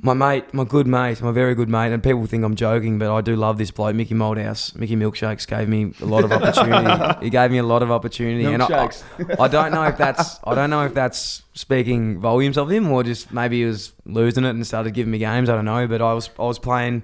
[0.00, 3.12] my mate, my good mate, my very good mate, and people think I'm joking, but
[3.12, 4.74] I do love this bloke, Mickey Malthouse.
[4.76, 7.18] Mickey Milkshakes gave me a lot of opportunity.
[7.24, 9.40] he gave me a lot of opportunity, and I, Milkshakes.
[9.40, 13.02] I don't know if that's I don't know if that's speaking volumes of him or
[13.02, 15.48] just maybe he was losing it and started giving me games.
[15.48, 17.02] I don't know, but I was I was playing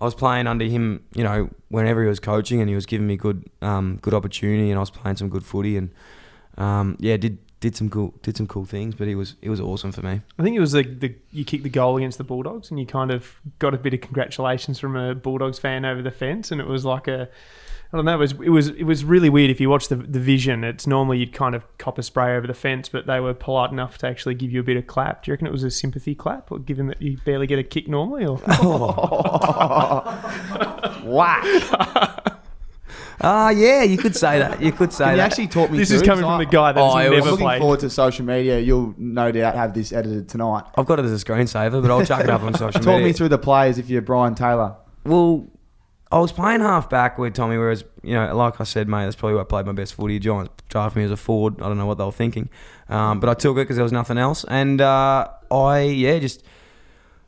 [0.00, 3.06] I was playing under him, you know, whenever he was coaching and he was giving
[3.06, 5.90] me good um, good opportunity and I was playing some good footy and
[6.58, 9.58] um, yeah, did did some cool did some cool things, but he was it was
[9.58, 10.20] awesome for me.
[10.38, 12.84] I think it was the, the you kicked the goal against the Bulldogs and you
[12.84, 16.60] kind of got a bit of congratulations from a Bulldogs fan over the fence and
[16.60, 17.26] it was like a
[17.90, 19.96] I don't know it was it was it was really weird if you watch the
[19.96, 23.18] the vision it's normally you'd kind of cop a spray over the fence but they
[23.18, 25.22] were polite enough to actually give you a bit of clap.
[25.22, 27.62] Do you reckon it was a sympathy clap or given that you barely get a
[27.62, 28.36] kick normally or
[31.02, 32.24] Whack.
[33.20, 34.60] Ah, yeah, you could say that.
[34.60, 35.26] You could say Can you that.
[35.26, 36.06] actually talk me this through is it?
[36.06, 37.60] coming 'Cause from I- the guy that's Oh, it was- I'm never looking played.
[37.60, 38.58] forward to social media.
[38.58, 40.64] You'll no doubt have this edited tonight.
[40.76, 43.04] I've got it as a screensaver, but I'll chuck it up on social Talk media.
[43.06, 44.74] me through the players if you're Brian Taylor.
[45.04, 45.46] Well,
[46.12, 49.16] I was playing half back with Tommy, whereas you know, like I said, mate, that's
[49.16, 50.18] probably where I played my best footy.
[50.18, 51.54] Giants drafted me as a forward.
[51.60, 52.48] I don't know what they were thinking,
[52.88, 56.44] um, but I took it because there was nothing else, and uh, I yeah just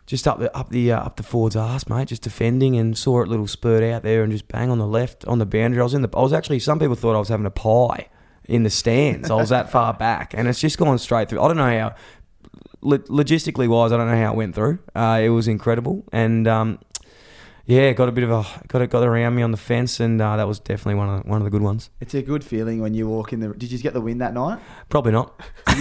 [0.06, 3.22] just up the up the uh, up the forward's ass, mate, just defending and saw
[3.22, 5.80] it little spurt out there and just bang on the left on the boundary.
[5.80, 8.08] I was in the I was actually some people thought I was having a pie
[8.48, 9.30] in the stands.
[9.30, 11.40] I was that far back, and it's just gone straight through.
[11.40, 11.94] I don't know how.
[12.80, 14.78] lo- Logistically wise, I don't know how it went through.
[14.94, 16.78] Uh, it was incredible, and um,
[17.64, 20.22] yeah, got a bit of a got it got around me on the fence, and
[20.22, 21.90] uh, that was definitely one of the, one of the good ones.
[22.00, 23.48] It's a good feeling when you walk in the.
[23.48, 24.60] Did you get the win that night?
[24.88, 25.34] Probably not.
[25.66, 25.76] but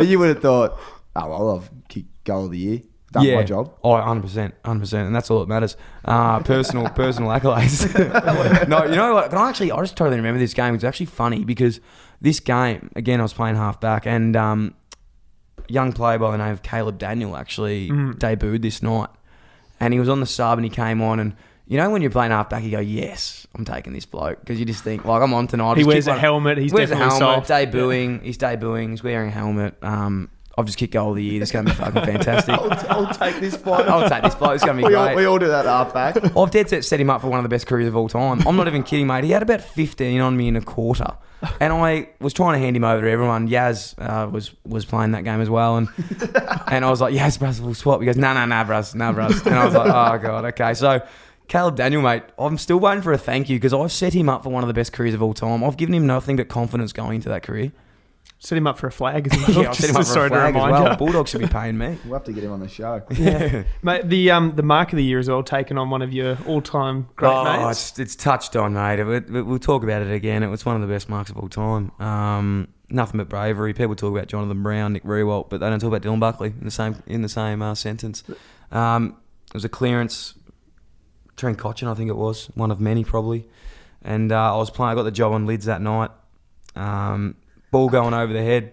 [0.06, 0.78] you would have thought,
[1.16, 2.80] oh well, I've kicked goal of the year,
[3.12, 3.74] done my job.
[3.84, 5.76] Oh, 100 percent, hundred percent, and that's all that matters.
[6.04, 7.88] Uh, personal, personal accolades.
[8.68, 9.30] no, you know what?
[9.30, 9.70] Can I actually?
[9.72, 10.74] I just totally remember this game.
[10.74, 11.80] It's actually funny because
[12.20, 14.74] this game again, I was playing half back, and um,
[15.68, 18.14] young player by the name of Caleb Daniel actually Mm.
[18.18, 19.08] debuted this night,
[19.80, 21.34] and he was on the sub, and he came on, and
[21.66, 24.58] you know when you're playing half back, you go, "Yes, I'm taking this bloke," because
[24.58, 25.76] you just think, like, I'm on tonight.
[25.78, 26.58] He wears a helmet.
[26.58, 27.50] He's wears a definitely helmet, soft.
[27.72, 28.22] debuting.
[28.22, 28.90] He's debuting.
[28.90, 29.74] He's wearing a helmet.
[29.82, 31.40] Um, I've just kicked goal of the year.
[31.40, 32.54] This is going to be fucking fantastic.
[32.90, 33.86] I'll, I'll take this bloke.
[33.88, 34.54] I'll take this bloke.
[34.54, 35.16] It's going to be we, all, great.
[35.16, 36.16] we all do that half back.
[36.36, 38.46] I've dead set set him up for one of the best careers of all time.
[38.46, 39.24] I'm not even kidding, mate.
[39.24, 41.16] He had about 15 on me in a quarter.
[41.58, 43.48] And I was trying to hand him over to everyone.
[43.48, 45.88] Yaz uh, was was playing that game as well, and
[46.68, 49.12] and I was like, "Yaz, brus, we'll swap." He goes, "No, no, no, brus, no,
[49.12, 51.02] brus." And I was like, "Oh god, okay." So
[51.48, 54.44] Caleb Daniel, mate, I'm still waiting for a thank you because I've set him up
[54.44, 55.64] for one of the best careers of all time.
[55.64, 57.72] I've given him nothing but confidence going into that career.
[58.44, 59.62] Set him up for a flag as well.
[59.62, 60.96] Yeah, just set him up for a flag as well.
[60.96, 61.96] Bulldogs should be paying me.
[62.04, 63.00] We'll have to get him on the show.
[63.82, 66.36] Mate, the um the mark of the year as well, taken on one of your
[66.48, 67.90] all time great oh, mates.
[67.90, 68.98] It's, it's touched on, mate.
[68.98, 70.42] It- it- we'll talk about it again.
[70.42, 71.92] It was one of the best marks of all time.
[72.00, 73.74] Um, nothing but bravery.
[73.74, 76.64] People talk about Jonathan Brown, Nick Riewoldt, but they don't talk about Dylan Buckley in
[76.64, 78.24] the same in the same uh, sentence.
[78.72, 80.34] Um, it was a clearance.
[81.36, 83.46] Trent Cotchin, I think it was one of many probably,
[84.02, 84.90] and uh, I was playing.
[84.90, 86.10] I got the job on lids that night.
[86.74, 87.36] Um,
[87.72, 88.72] ball going over the head.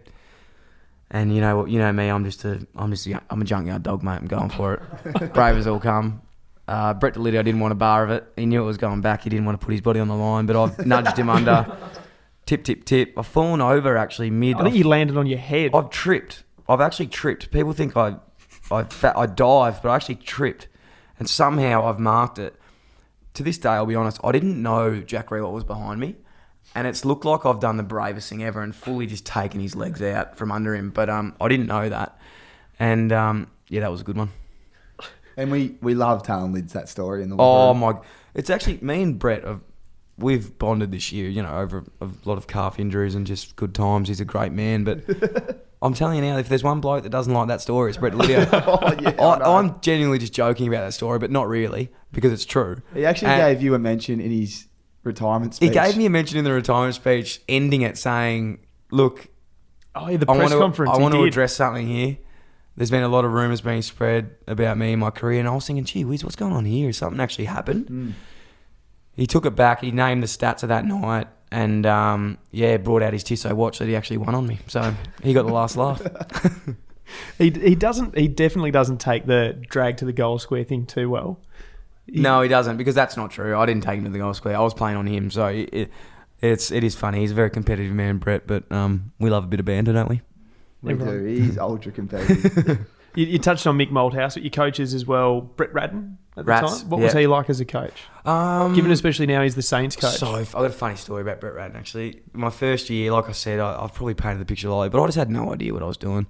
[1.10, 1.72] And you know what?
[1.72, 2.08] You know me.
[2.08, 2.68] I'm just a.
[2.76, 3.08] I'm just.
[3.08, 4.18] A, I'm a junkyard dog, mate.
[4.18, 5.34] I'm going for it.
[5.34, 6.22] Brave as all come.
[6.68, 8.32] Uh, Brett Deledio didn't want a bar of it.
[8.36, 9.24] He knew it was going back.
[9.24, 11.66] He didn't want to put his body on the line, but I've nudged him under.
[12.46, 13.14] Tip, tip, tip.
[13.16, 14.56] I've fallen over actually mid.
[14.56, 15.70] I think I've, you landed on your head.
[15.76, 16.44] I've tripped.
[16.68, 17.52] I've actually tripped.
[17.52, 18.16] People think I,
[18.72, 20.68] I, fa- I dived, but I actually tripped,
[21.20, 22.56] and somehow I've marked it.
[23.36, 24.20] To this day, I'll be honest.
[24.24, 26.16] I didn't know Jack Riewoldt was behind me,
[26.76, 29.76] and it's looked like I've done the bravest thing ever and fully just taken his
[29.76, 30.90] legs out from under him.
[30.92, 32.18] But um, I didn't know that,
[32.80, 34.30] and um, yeah, that was a good one.
[35.38, 37.80] And we, we love telling Lids that story in the Oh room.
[37.80, 37.94] my!
[38.34, 39.44] It's actually me and Brett.
[39.46, 39.62] Have,
[40.18, 41.30] we've bonded this year.
[41.30, 44.10] You know, over a lot of calf injuries and just good times.
[44.10, 45.00] He's a great man, but
[45.82, 48.16] I'm telling you now, if there's one bloke that doesn't like that story, it's Brett
[48.16, 48.50] Lydia.
[48.68, 52.44] Oh, yeah, I I'm genuinely just joking about that story, but not really because it's
[52.46, 52.82] true.
[52.94, 54.66] He actually And gave you a mention in his
[55.04, 55.70] retirement speech.
[55.70, 58.60] He gave me a mention in the retirement speech, ending it saying,
[58.92, 59.28] "Look,
[59.96, 60.92] oh, yeah, the I press want to, conference.
[60.94, 61.28] I want to did.
[61.28, 62.18] address something here.
[62.76, 65.52] There's been a lot of rumours being spread about me and my career, and I
[65.54, 66.94] was thinking, gee whiz, what's going on here?
[66.94, 67.88] Something actually happened?
[67.88, 68.14] Mm.
[69.16, 69.82] He took it back.
[69.82, 73.80] He named the stats of that night, and um, yeah, brought out his Tissot watch
[73.80, 74.60] that he actually won on me.
[74.68, 76.02] So he got the last laugh.
[77.38, 78.18] He, he doesn't.
[78.18, 81.40] He definitely doesn't take the drag to the goal square thing too well.
[82.14, 83.58] He- No, he doesn't because that's not true.
[83.58, 84.56] I didn't take him to the goal square.
[84.58, 85.92] I was playing on him, so it, it,
[86.42, 87.20] it's it is funny.
[87.20, 90.10] He's a very competitive man, Brett, but um, we love a bit of banter, don't
[90.10, 90.22] we?
[90.82, 91.24] We do.
[91.26, 92.86] He's ultra competitive.
[93.16, 96.50] You, you touched on Mick Malthouse, but your coaches as well, Brett Ratten at the
[96.52, 96.90] Rats, time.
[96.92, 98.04] What was he like as a coach?
[98.24, 100.14] Um, Given especially now he's the Saints coach.
[100.18, 102.22] So I've got a funny story about Brett Ratten actually.
[102.34, 105.08] My first year, like I said, I, I've probably painted the picture lightly, but I
[105.08, 106.28] just had no idea what I was doing.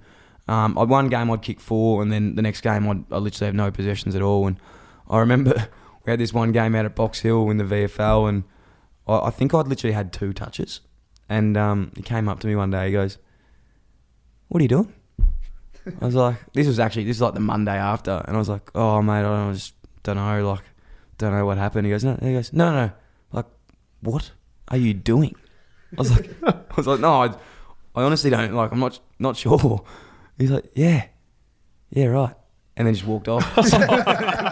[0.48, 3.46] Um, I'd one game I'd kick four, and then the next game I'd I literally
[3.48, 4.46] have no possessions at all.
[4.46, 4.56] And
[5.10, 5.68] I remember
[6.06, 8.44] we had this one game out at Box Hill in the VFL, and
[9.06, 10.80] I, I think I'd literally had two touches.
[11.28, 12.86] And um, he came up to me one day.
[12.86, 13.18] He goes,
[14.48, 14.92] "What are you doing?"
[16.00, 18.48] I was like, "This was actually this was like the Monday after," and I was
[18.48, 20.64] like, "Oh mate, I don't, I just don't know, like,
[21.18, 22.92] don't know what happened." He goes, "No," he goes, "No, no, no,
[23.32, 23.46] like,
[24.00, 24.32] what
[24.68, 25.34] are you doing?"
[25.96, 27.26] I was like, "I was like, no, I,
[27.94, 28.72] I honestly don't like.
[28.72, 29.84] I'm not not sure."
[30.38, 31.06] He's like, "Yeah,
[31.90, 32.34] yeah, right,"
[32.76, 33.44] and then just walked off.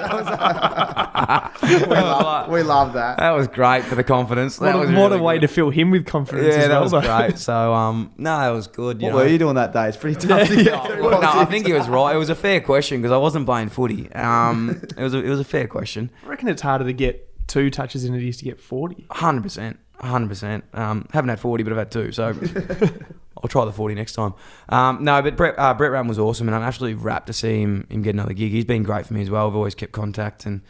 [1.63, 3.19] we, love, we love that.
[3.19, 4.57] That was great for the confidence.
[4.57, 5.41] That what a, was what really a way good.
[5.43, 6.83] to fill him with confidence Yeah, as that well.
[6.83, 7.01] was though.
[7.01, 7.39] great.
[7.39, 9.01] So, um, no, it was good.
[9.03, 9.25] You What know.
[9.25, 9.89] were you doing that day?
[9.89, 11.69] It's pretty tough to get no, I think it?
[11.69, 12.15] he was right.
[12.15, 14.11] It was a fair question because I wasn't playing footy.
[14.13, 16.11] Um, it was a, it was a fair question.
[16.25, 19.07] I reckon it's harder to get two touches than it is to get 40.
[19.11, 20.65] Hundred percent, hundred percent.
[20.73, 22.35] Um, haven't had forty, but I've had two, so
[23.43, 24.35] I'll try the forty next time.
[24.69, 27.61] Um, no, but Brett uh, Brett Ram was awesome, and I'm absolutely rapt to see
[27.63, 28.51] him him get another gig.
[28.53, 29.47] He's been great for me as well.
[29.47, 30.61] I've always kept contact, and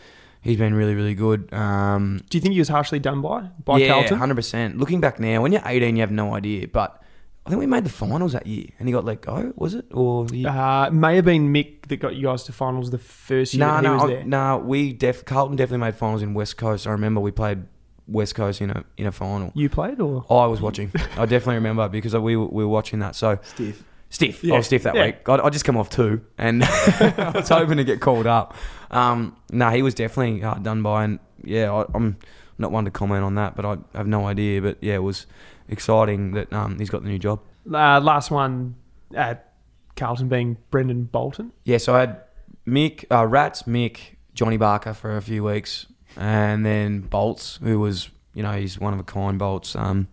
[0.49, 1.53] He's been really, really good.
[1.53, 4.19] Um, Do you think he was harshly done by by yeah, Carlton?
[4.19, 4.79] hundred percent.
[4.79, 6.67] Looking back now, when you're 18, you have no idea.
[6.69, 7.03] But
[7.47, 9.53] I think we made the finals that year, and he got let go.
[9.57, 12.91] Was it or he, Uh, may have been Mick that got you guys to finals
[12.91, 14.25] the first year no, no, was I- there.
[14.25, 14.59] no.
[14.59, 16.87] We def Carlton definitely made finals in West Coast.
[16.87, 17.65] I remember we played
[18.07, 19.53] West Coast in a in a final.
[19.55, 20.91] You played or I was watching.
[21.17, 23.15] I definitely remember because we were, we were watching that.
[23.17, 23.85] So Stiff.
[24.11, 24.45] Stiff.
[24.45, 25.07] I Yeah, was stiff that yeah.
[25.07, 25.29] week.
[25.29, 28.55] I, I just come off two, and I was hoping to get called up.
[28.91, 32.17] Um, no, he was definitely hard done by, and yeah, I, I'm
[32.59, 34.61] not one to comment on that, but I have no idea.
[34.63, 35.27] But yeah, it was
[35.69, 37.41] exciting that um, he's got the new job.
[37.73, 38.75] uh, last one
[39.15, 39.53] at
[39.97, 41.53] Carlton being Brendan Bolton.
[41.65, 42.21] Yeah, so I had
[42.67, 43.99] Mick, uh, Rats, Mick,
[44.35, 48.93] Johnny Barker for a few weeks, and then Bolts, who was, you know, he's one
[48.95, 49.39] of a kind.
[49.39, 50.09] Bolts, um,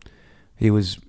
[0.57, 0.99] he was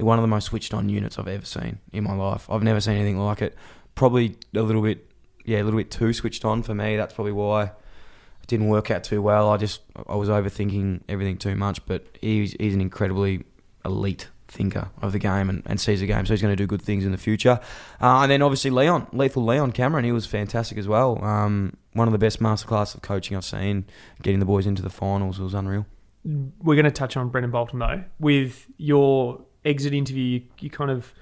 [0.00, 2.48] one of the most switched on units I've ever seen in my life.
[2.50, 3.56] I've never seen anything like it.
[3.94, 5.10] Probably a little bit,
[5.44, 6.96] yeah, a little bit too switched on for me.
[6.96, 9.50] That's probably why it didn't work out too well.
[9.50, 11.84] I just I was overthinking everything too much.
[11.86, 13.44] But he's he's an incredibly
[13.84, 16.66] elite thinker of the game and, and sees the game, so he's going to do
[16.66, 17.60] good things in the future.
[18.00, 21.22] Uh, and then obviously Leon, lethal Leon Cameron, he was fantastic as well.
[21.24, 23.84] Um, one of the best masterclass of coaching I've seen.
[24.22, 25.86] Getting the boys into the finals was unreal.
[26.24, 28.04] We're going to touch on Brendan Bolton though.
[28.18, 31.12] With your exit interview, you, you kind of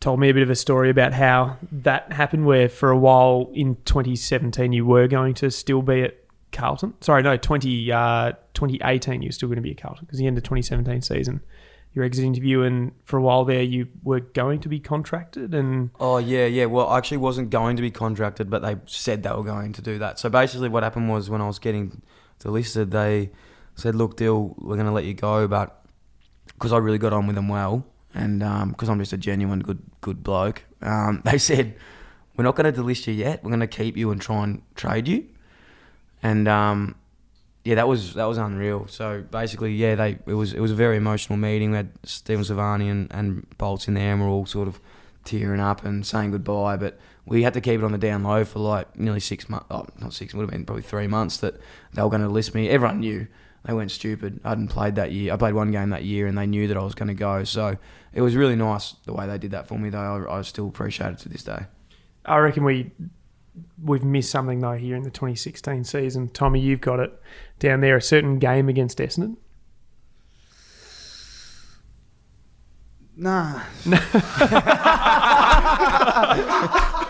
[0.00, 2.46] told me a bit of a story about how that happened.
[2.46, 6.16] Where for a while in 2017 you were going to still be at
[6.52, 6.94] Carlton.
[7.00, 10.26] Sorry, no, 20 uh, 2018 you were still going to be at Carlton because the
[10.26, 11.40] end of 2017 season.
[11.92, 15.90] Your exit interview, and for a while there, you were going to be contracted, and
[15.98, 16.66] Oh yeah, yeah.
[16.66, 19.82] Well, I actually wasn't going to be contracted, but they said they were going to
[19.82, 20.20] do that.
[20.20, 22.00] So basically, what happened was when I was getting
[22.38, 23.32] delisted, they
[23.74, 25.79] said, "Look, deal, we're going to let you go, but
[26.60, 29.80] because I really got on with them well, and because I'm just a genuine good
[30.02, 31.74] good bloke, um, they said
[32.36, 33.42] we're not going to delist you yet.
[33.42, 35.26] We're going to keep you and try and trade you."
[36.22, 36.96] And um,
[37.64, 38.86] yeah, that was that was unreal.
[38.88, 41.70] So basically, yeah, they it was it was a very emotional meeting.
[41.70, 44.80] We had Stephen Silvagni and, and Bolts in there, and we're all sort of
[45.24, 46.76] tearing up and saying goodbye.
[46.76, 49.66] But we had to keep it on the down low for like nearly six months.
[49.70, 50.34] Oh, not six.
[50.34, 51.54] Would have been probably three months that
[51.94, 52.68] they were going to list me.
[52.68, 53.26] Everyone knew
[53.64, 54.40] they weren't stupid.
[54.44, 55.32] I hadn't played that year.
[55.32, 57.44] I played one game that year, and they knew that I was going to go.
[57.44, 57.76] So
[58.12, 59.90] it was really nice the way they did that for me.
[59.90, 61.66] Though I, I still appreciate it to this day.
[62.24, 62.90] I reckon we
[63.82, 66.28] we've missed something though here in the 2016 season.
[66.28, 67.12] Tommy, you've got it
[67.58, 67.96] down there.
[67.96, 69.36] A certain game against Essendon.
[73.16, 73.62] Nah.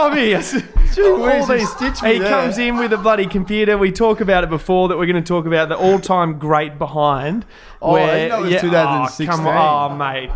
[0.00, 0.54] Tommy, yes.
[0.98, 2.28] all he these, stitched me he there.
[2.30, 3.76] comes in with a bloody computer.
[3.76, 7.44] We talk about it before that we're going to talk about the all-time great behind.
[7.82, 9.26] Oh, I didn't know it was oh, 2016.
[9.26, 10.30] come on, oh, mate.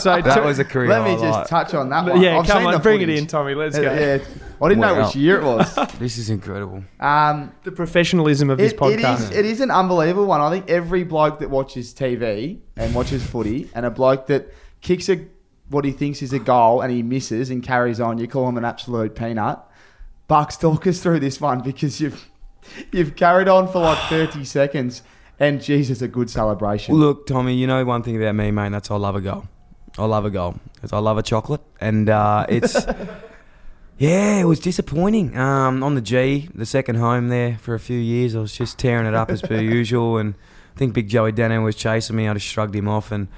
[0.00, 0.88] So That to- was a career.
[0.88, 1.32] Let me highlight.
[1.40, 2.20] just touch on that one.
[2.20, 3.54] yeah, I've come seen on, the bring it in, Tommy.
[3.54, 3.82] Let's go.
[3.82, 4.18] yeah,
[4.60, 5.06] I didn't know Wow.
[5.06, 5.78] which year it was.
[5.98, 6.82] This is incredible.
[7.00, 9.20] Um, The professionalism of this it, it podcast.
[9.20, 10.40] is it is an unbelievable one.
[10.40, 15.08] I think every bloke that watches TV and watches footy, and a bloke that kicks
[15.08, 15.16] a
[15.74, 18.56] what he thinks is a goal and he misses and carries on, you call him
[18.56, 19.60] an absolute peanut.
[20.28, 22.30] Bucks, talk us through this one because you've
[22.92, 25.02] you've carried on for like thirty seconds,
[25.38, 26.94] and Jesus, a good celebration.
[26.94, 28.70] Look, Tommy, you know one thing about me, mate.
[28.70, 29.46] That's I love a goal.
[29.98, 32.86] I love a goal because I love a chocolate, and uh, it's
[33.98, 35.36] yeah, it was disappointing.
[35.36, 38.78] Um, on the G, the second home there for a few years, I was just
[38.78, 40.34] tearing it up as per usual, and
[40.74, 42.28] I think Big Joey Dano was chasing me.
[42.28, 43.28] I just shrugged him off and.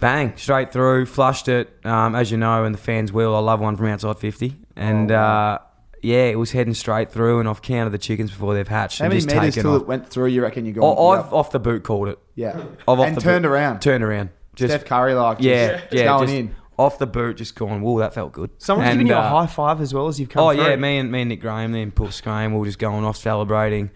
[0.00, 1.70] Bang, straight through, flushed it.
[1.84, 4.54] Um, as you know, and the fans will, I love one from outside 50.
[4.76, 5.54] And Oh, wow.
[5.54, 5.58] uh,
[6.02, 9.00] yeah, it was heading straight through, and I've counted the chickens before they've hatched.
[9.00, 9.82] How and many just meters till off.
[9.82, 10.28] it went through?
[10.28, 12.18] You reckon you got I, I've off the boot called it.
[12.36, 13.48] yeah, I've off and the turned boot.
[13.50, 13.80] around.
[13.80, 14.30] Turned around.
[14.54, 16.54] Just Steph Curry like, yeah, just yeah, going just in.
[16.78, 17.80] off the boot, just going.
[17.82, 18.50] Whoa, that felt good.
[18.58, 20.64] Someone's And, giving you a uh, high five as well as you've come Oh through.
[20.64, 23.16] yeah, me and me and Nick Graham, then Paul Scrame, we were just going off
[23.16, 23.90] celebrating.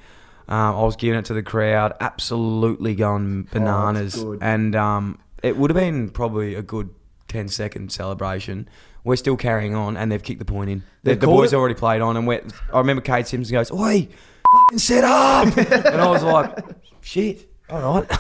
[0.48, 4.38] Um, I was giving it to the crowd, absolutely going bananas, good.
[4.42, 6.90] and um, it would have been probably a good
[7.28, 8.68] 10 second celebration.
[9.04, 10.82] We're still carrying on, and they've kicked the point in.
[11.02, 11.56] The, the boys it?
[11.56, 14.08] already played on, and we're, I remember Kade Simpson goes, "Oi,
[14.52, 16.56] fucking set up," and I was like,
[17.00, 18.18] "Shit, all right."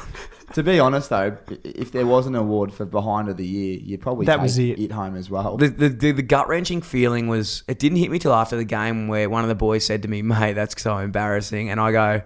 [0.54, 4.02] To be honest, though, if there was an award for behind of the year, you'd
[4.02, 4.78] probably That take was it.
[4.78, 5.56] it home as well.
[5.56, 8.64] The, the, the, the gut wrenching feeling was it didn't hit me till after the
[8.64, 11.92] game where one of the boys said to me, "Mate, that's so embarrassing," and I
[11.92, 12.22] go,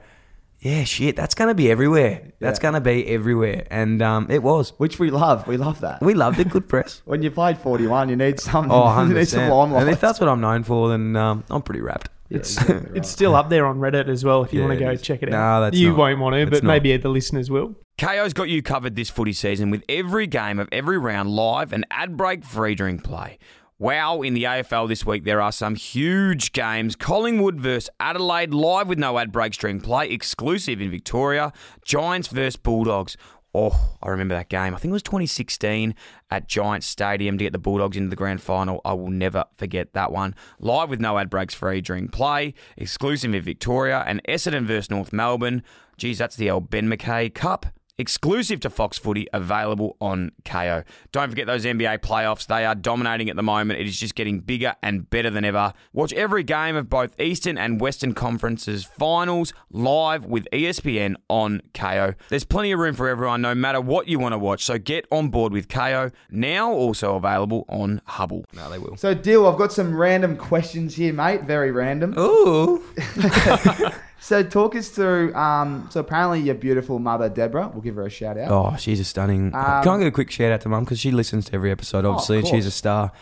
[0.61, 2.33] "Yeah, shit, that's gonna be everywhere.
[2.41, 2.63] That's Yeah.
[2.63, 4.73] gonna be everywhere," and um, it was.
[4.79, 5.47] Which we love.
[5.47, 6.01] We love that.
[6.03, 6.49] We loved it.
[6.51, 7.03] Good press.
[7.07, 9.55] when you played 41, you need some, Oh, you 100 need some percent.
[9.55, 9.83] limelight.
[9.83, 12.09] And if that's what I'm known for, then um, I'm pretty wrapped.
[12.29, 12.97] Yeah, It's exactly right.
[12.97, 15.03] it's still up there on Reddit as well if you Yeah, want to go is.
[15.03, 15.61] check it No, out.
[15.61, 15.99] that's you not.
[15.99, 16.69] won't want to, It's but not.
[16.73, 17.77] maybe the listeners will.
[17.99, 21.87] Kayo's got you covered this footy season with every game of every round live and
[21.91, 23.39] ad break free during play.
[23.79, 26.97] Wow, in the AFL this week, there are some huge games.
[26.97, 31.53] Collingwood versus Adelaide, live with no ad break stream play, exclusive in Victoria.
[31.85, 33.19] Giants versus Bulldogs.
[33.55, 34.75] Oh, I remember that game.
[34.75, 35.95] I think it was 2016
[36.31, 38.81] at Giants Stadium to get the Bulldogs into the grand final.
[38.83, 40.35] I will never forget that one.
[40.59, 45.13] Live with no ad breaks free during play, exclusive in Victoria, and Essendon versus North
[45.13, 45.63] Melbourne.
[45.99, 47.67] Geez, that's the old Ben McKay Cup
[47.99, 50.85] exclusive to Fox Footy, available on Kayo.
[51.13, 52.47] Don't forget those NBA playoffs.
[52.47, 53.81] They are dominating at the moment.
[53.81, 55.73] It is just getting bigger and better than ever.
[55.93, 62.15] Watch every game of both Eastern and Western Conferences finals live with ESPN on Kayo.
[62.29, 64.65] There's plenty of room for everyone, no matter what you want to watch.
[64.65, 68.45] So get on board with Kayo, now also available on Hubbl.
[68.53, 68.97] No, they will.
[68.97, 71.45] So, Dill, I've got some random questions here, mate.
[71.45, 72.15] Very random.
[72.19, 72.83] Ooh.
[74.19, 75.35] So, talk us through.
[75.35, 78.51] Um, so, apparently, your beautiful mother, Deborah, we'll give her a shout out.
[78.51, 79.55] Oh, she's a stunning.
[79.55, 81.71] Um, Can I get a quick shout out to mum because she listens to every
[81.71, 83.13] episode, Oh, obviously, of and she's a star.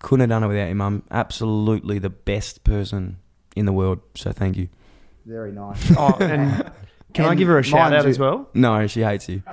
[0.00, 1.04] Couldn't have done it without you, mum.
[1.10, 3.18] Absolutely the best person
[3.54, 4.00] in the world.
[4.16, 4.68] So thank you.
[5.24, 5.78] Very nice.
[5.96, 6.70] Oh, and
[7.14, 8.48] can I give her a shout out you- as well?
[8.54, 9.42] No, she hates you.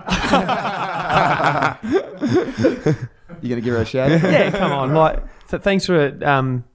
[3.41, 4.21] You gonna give her a shout out?
[4.23, 4.93] yeah, come on.
[4.93, 6.21] Like, th- thanks for it.
[6.23, 6.65] Um,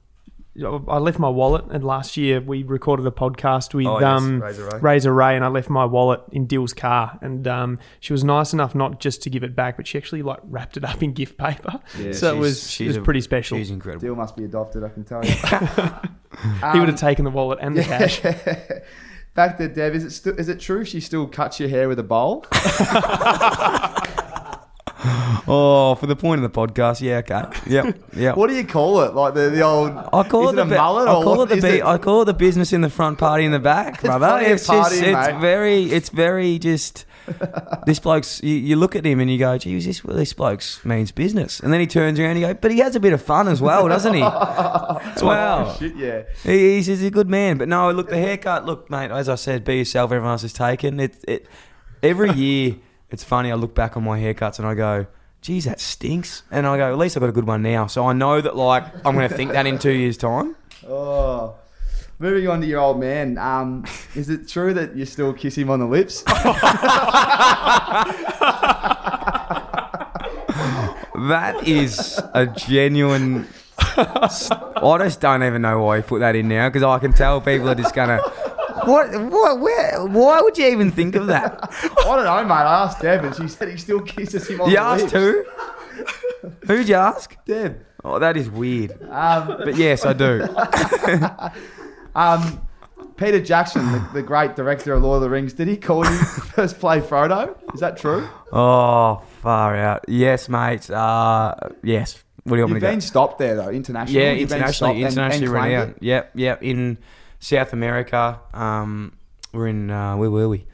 [0.57, 4.41] I left my wallet, and last year we recorded a podcast with Oh, yes, um,
[4.41, 4.79] Razor Ray.
[4.81, 8.53] Razor Ray, and I left my wallet in Dill's car, and um, she was nice
[8.53, 11.13] enough not just to give it back, but she actually like wrapped it up in
[11.13, 11.81] gift paper.
[11.99, 13.59] Yeah, so it she's- was it she's was a- pretty special.
[13.59, 14.01] She's incredible.
[14.07, 15.33] Dill must be adopted, I can tell you.
[16.73, 18.21] he would have taken the wallet and the cash.
[19.35, 19.97] Back to Deb.
[19.97, 20.39] Is it still?
[20.39, 22.47] Is it true she still cuts your hair with a bowl?
[25.47, 28.37] Oh, for the point of the podcast, yeah, okay, yep, yep.
[28.39, 29.15] What do you call it?
[29.15, 29.91] Like the, the old.
[29.91, 31.09] I call it the a bu- mullet.
[31.09, 33.53] I call it the be- I call it the business in the front, party in
[33.53, 34.27] the back, brother.
[34.27, 37.05] of It's just it's very it's very just
[37.87, 40.83] this bloke's you, you look at him and you go, geez, this well, this bloke's
[40.85, 43.13] means business, and then he turns around and you go, but he has a bit
[43.13, 44.21] of fun as well, doesn't he?
[44.21, 45.11] wow.
[45.23, 46.23] Oh, shit, yeah.
[46.43, 48.65] He, he's, he's a good man, but no, look, the haircut.
[48.65, 50.11] Look, mate, as I said, be yourself.
[50.13, 50.99] Everyone else is taken.
[51.01, 51.47] It, it
[52.03, 52.77] every year.
[53.15, 53.53] It's funny.
[53.53, 55.07] I look back on my haircuts and I go,
[55.41, 58.05] "Geez, that stinks." And I go, "At least I got a good one now." So
[58.05, 60.57] I know that, like, I'm going to think that in two years' time.
[60.89, 61.55] Oh.
[62.19, 63.39] Moving on to your old man.
[63.39, 63.85] Um,
[64.17, 66.25] is it true that you still kiss him on the lips?
[71.29, 73.47] That is a genuine.
[73.79, 77.41] I just don't even know why he put that in now because I can tell
[77.41, 78.21] people are just gonna.
[78.85, 79.11] What?
[79.31, 79.61] What?
[79.61, 80.05] Where?
[80.07, 81.59] Why would you even think of that?
[81.83, 82.55] I don't know, mate.
[82.55, 85.13] I asked Deb, and she said he still kisses him on You the asked lips.
[85.13, 85.45] who?
[86.67, 87.37] Who'd you ask?
[87.47, 87.85] Deb.
[88.05, 88.93] Oh, that is weird.
[89.11, 90.43] Um, But yes, I do.
[92.15, 92.61] um,
[93.17, 96.11] Peter Jackson, the, the great director of Lord of the Rings, did he call you
[96.55, 97.57] first play Frodo?
[97.75, 98.29] Is that true?
[98.53, 100.05] Oh, far out.
[100.09, 100.91] Yes, mate.
[100.91, 102.23] Uh, yes.
[102.43, 103.71] What do you want You've me to been stopped there though, go?
[103.71, 104.23] internationally.
[104.23, 105.95] Yeah, You've been internationally, stopped and- and internationally claimed renowned.
[106.01, 106.63] Yep, yep.
[106.63, 106.99] In
[107.45, 109.13] South America, um,
[109.53, 110.65] we're in uh, where were we?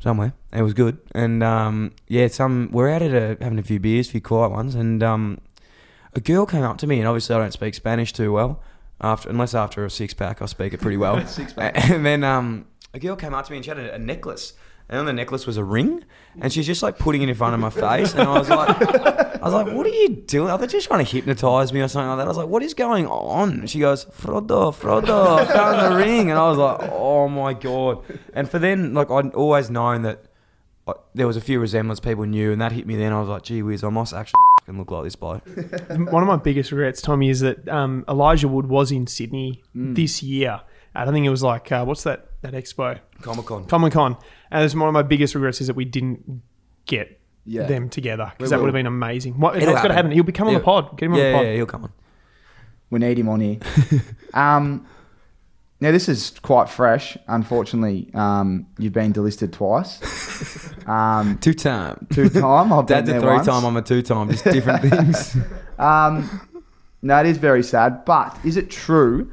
[0.00, 0.32] Somewhere.
[0.50, 4.08] It was good, and um, yeah, some we're out at a, having a few beers,
[4.08, 5.42] a few quiet ones, and um,
[6.14, 8.62] a girl came up to me, and obviously I don't speak Spanish too well.
[8.98, 11.26] After unless after a six pack, I speak it pretty well.
[11.26, 11.76] Six pack.
[11.90, 12.64] And then um,
[12.94, 14.54] a girl came up to me and she had a, a necklace.
[14.88, 16.04] And on the necklace was a ring,
[16.40, 18.68] and she's just like putting it in front of my face, and I was like,
[18.70, 20.48] I was like, "What are you doing?
[20.48, 22.62] Are they just trying to hypnotize me or something like that?" I was like, "What
[22.62, 26.88] is going on?" And she goes, "Frodo, Frodo, found the ring," and I was like,
[26.92, 30.24] "Oh my god!" And for then, like I'd always known that
[30.86, 32.94] uh, there was a few resemblance people knew, and that hit me.
[32.94, 35.42] Then I was like, "Gee whiz, I must actually fucking look like this bloke."
[35.88, 40.22] One of my biggest regrets, Tommy, is that um, Elijah Wood was in Sydney this
[40.22, 40.60] year.
[40.96, 43.64] I don't think it was like uh, what's that that expo Comic Con.
[43.66, 44.16] Comic Con,
[44.50, 46.42] and it's one of my biggest regrets is that we didn't
[46.86, 47.66] get Yeah.
[47.66, 48.64] them together because that will.
[48.64, 49.38] would have been amazing.
[49.40, 49.96] What, It'll got to happen.
[49.96, 50.10] happen.
[50.12, 50.80] He'll be coming on the Yeah.
[50.80, 50.98] pod.
[50.98, 51.46] Get him Yeah, on the pod.
[51.46, 51.92] yeah, he'll come on.
[52.90, 53.58] We need him on here.
[54.34, 54.86] um,
[55.80, 57.16] now this is quite fresh.
[57.26, 60.00] Unfortunately, um, you've been delisted twice.
[60.86, 62.06] Um, Two time.
[62.12, 62.72] two time.
[62.72, 63.46] I've Dad's been a there three once.
[63.48, 63.64] time.
[63.64, 64.30] I'm a two time.
[64.30, 65.36] Just different things.
[65.80, 66.40] Um,
[67.02, 68.04] no, it is very sad.
[68.04, 69.28] But is it true?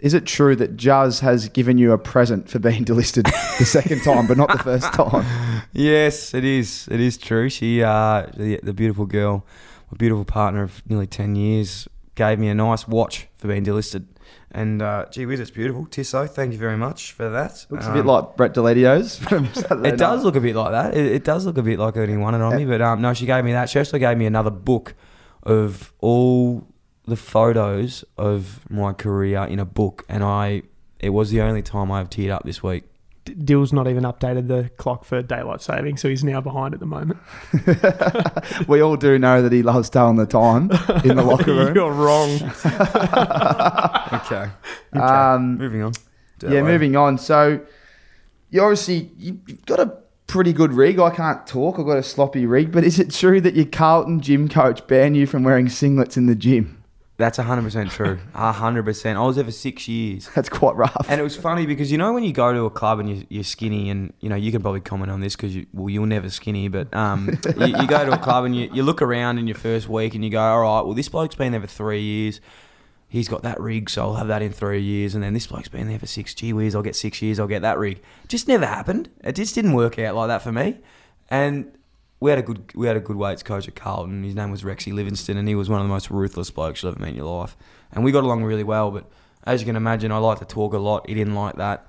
[0.00, 3.24] Is it true that Juz has given you a present for being delisted
[3.58, 5.24] the second time, but not the first time?
[5.72, 6.88] Yes, it is.
[6.90, 7.48] It is true.
[7.50, 9.44] She, uh, the, the beautiful girl,
[9.92, 14.06] my beautiful partner of nearly 10 years, gave me a nice watch for being delisted.
[14.50, 15.86] And uh, gee whiz, it's beautiful.
[15.86, 17.66] Tissot, thank you very much for that.
[17.70, 19.18] Looks a Um, bit like Brett Deledio's.
[19.28, 19.44] from
[19.84, 20.96] It does look a bit like that.
[20.96, 22.64] It, it does look a bit like he won it on me.
[22.64, 23.68] But um, no, she gave me that.
[23.68, 24.94] She also gave me another book
[25.42, 26.66] of all
[27.08, 30.04] the photos of my career in a book.
[30.08, 30.62] And I,
[31.00, 32.84] it was the only time I've teared up this week.
[33.24, 36.80] D- Dill's not even updated the clock for daylight saving, so he's now behind at
[36.80, 37.18] the moment.
[38.68, 40.70] we all do know that he loves telling the time
[41.04, 41.74] in the locker room.
[41.74, 42.38] You're wrong.
[44.10, 44.50] Okay.
[44.94, 45.92] Um, Moving on.
[46.42, 47.18] yeah, moving on.
[47.18, 47.60] So
[48.50, 49.92] you obviously you- you've got a
[50.26, 50.98] pretty good rig.
[50.98, 51.78] I can't talk.
[51.78, 52.72] I've got a sloppy rig.
[52.72, 56.26] But is it true that your Carlton gym coach banned you from wearing singlets in
[56.26, 56.77] the gym?
[57.18, 58.20] That's 100% true.
[58.32, 59.16] 100%.
[59.16, 60.30] I was there for six years.
[60.36, 61.06] That's quite rough.
[61.08, 63.24] And it was funny because you know when you go to a club and you're,
[63.28, 66.06] you're skinny, and you know you can probably comment on this because you, well you're
[66.06, 69.38] never skinny, but um, you, you go to a club and you, you look around
[69.38, 71.66] in your first week and you go, all right, well this bloke's been there for
[71.66, 72.40] three years,
[73.08, 75.68] he's got that rig, so I'll have that in three years, and then this bloke's
[75.68, 76.34] been there for six.
[76.34, 78.00] Gee whiz, I'll get six years, I'll get that rig.
[78.28, 79.10] Just never happened.
[79.24, 80.78] It just didn't work out like that for me,
[81.28, 81.72] and.
[82.20, 84.24] We had a good we had a good weights coach at Carlton.
[84.24, 86.92] His name was Rexy Livingston, and he was one of the most ruthless blokes you'll
[86.92, 87.56] ever meet in your life.
[87.92, 88.90] And we got along really well.
[88.90, 89.06] But
[89.44, 91.08] as you can imagine, I like to talk a lot.
[91.08, 91.86] He didn't like that.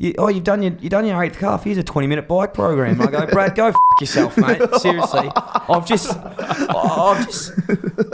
[0.00, 1.64] You, oh, you've done your you done your eighth calf.
[1.64, 3.00] Here's a twenty minute bike program.
[3.02, 4.62] I go, Brad, go f- yourself, mate.
[4.78, 7.52] Seriously, I've just, I've just,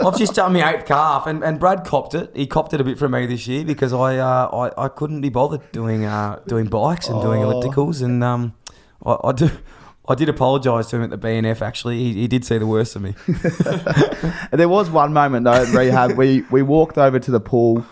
[0.03, 2.31] I've just done my eighth calf, and, and Brad copped it.
[2.35, 5.21] He copped it a bit from me this year because I uh, I, I couldn't
[5.21, 8.55] be bothered doing uh, doing bikes and doing ellipticals, and um,
[9.05, 9.51] I, I do.
[10.07, 11.61] I did apologise to him at the BNF.
[11.61, 13.15] Actually, he, he did see the worst of me.
[14.51, 16.11] There was one moment though at rehab.
[16.11, 17.85] we we walked over to the pool.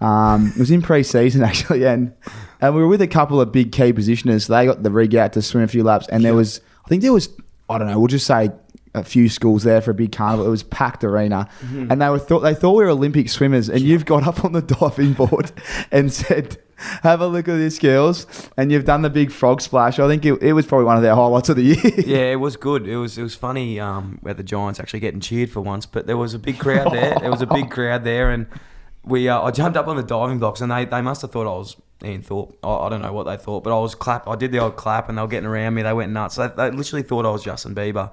[0.00, 2.12] Um, it was in pre-season actually, and
[2.60, 4.48] and we were with a couple of big key positioners.
[4.48, 7.02] They got the rig out to swim a few laps, and there was I think
[7.02, 7.28] there was
[7.68, 7.98] I don't know.
[7.98, 8.50] We'll just say
[8.94, 10.46] a few schools there for a big carnival.
[10.46, 13.68] It was packed arena, and they were thought they thought we were Olympic swimmers.
[13.68, 15.52] And you've got up on the diving board
[15.90, 16.58] and said.
[17.02, 19.98] Have a look at this, girls, and you've done the big frog splash.
[19.98, 21.76] I think it, it was probably one of their highlights of the year.
[22.06, 22.86] yeah, it was good.
[22.86, 26.06] It was it was funny um, where the Giants actually getting cheered for once, but
[26.06, 27.18] there was a big crowd there.
[27.18, 28.46] There was a big crowd there, and
[29.04, 31.46] we uh, I jumped up on the diving blocks, and they, they must have thought
[31.46, 32.58] I was Ian Thorpe.
[32.62, 34.28] I, I don't know what they thought, but I was clap.
[34.28, 35.82] I did the old clap, and they were getting around me.
[35.82, 36.36] They went nuts.
[36.36, 38.10] They, they literally thought I was Justin Bieber,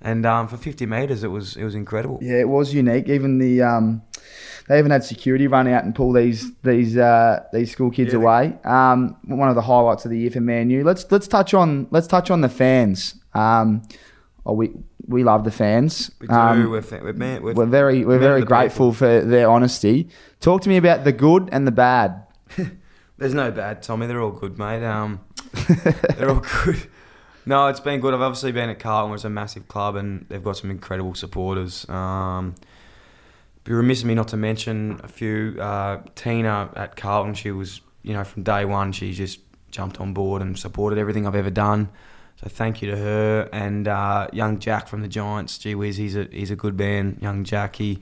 [0.00, 2.18] and um, for 50 meters, it was it was incredible.
[2.22, 3.08] Yeah, it was unique.
[3.08, 4.02] Even the um,
[4.68, 8.18] they even had security run out and pull these these uh, these school kids Yeah,
[8.18, 8.58] they- away.
[8.64, 10.84] Um, one of the highlights of the year for Man U.
[10.84, 13.14] Let's let's touch on let's touch on the fans.
[13.34, 13.82] Um,
[14.46, 14.70] oh, we
[15.06, 16.10] we love the fans.
[16.20, 16.34] We do.
[16.34, 20.08] Um, we're, fa- we're, man, we're, we're very we're very grateful for their honesty.
[20.40, 22.22] Talk to me about the good and the bad.
[23.18, 24.06] There's no bad, Tommy.
[24.06, 24.84] They're all good, mate.
[24.84, 25.20] Um,
[26.16, 26.88] they're all good.
[27.48, 28.12] No, it's been good.
[28.12, 31.14] I've obviously been at Carlton, which is a massive club, and they've got some incredible
[31.14, 31.88] supporters.
[31.88, 32.54] Um,
[33.64, 35.56] be remiss of me not to mention a few.
[35.58, 39.40] Uh, Tina at Carlton, she was, you know, from day one, she just
[39.70, 41.88] jumped on board and supported everything I've ever done.
[42.36, 45.56] So thank you to her and uh, young Jack from the Giants.
[45.56, 47.16] Gee whiz, he's a he's a good man.
[47.22, 48.00] Young Jack, he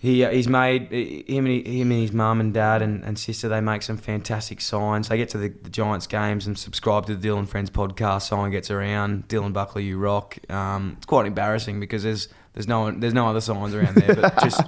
[0.00, 3.18] he uh, he's made him and he, him and his mum and dad and, and
[3.18, 3.48] sister.
[3.48, 5.08] They make some fantastic signs.
[5.08, 8.22] They get to the, the Giants games and subscribe to the Dill and Friends podcast.
[8.22, 9.26] Sign gets around.
[9.26, 10.38] Dylan Buckley, you rock.
[10.48, 14.40] Um, it's quite embarrassing because there's there's no there's no other signs around there, but
[14.42, 14.62] just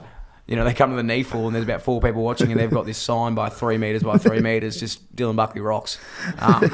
[0.51, 2.59] you know, they come to the knee fall and there's about four people watching and
[2.59, 5.96] they've got this sign by three metres by three metres, just Dylan Buckley rocks.
[6.40, 6.64] Um,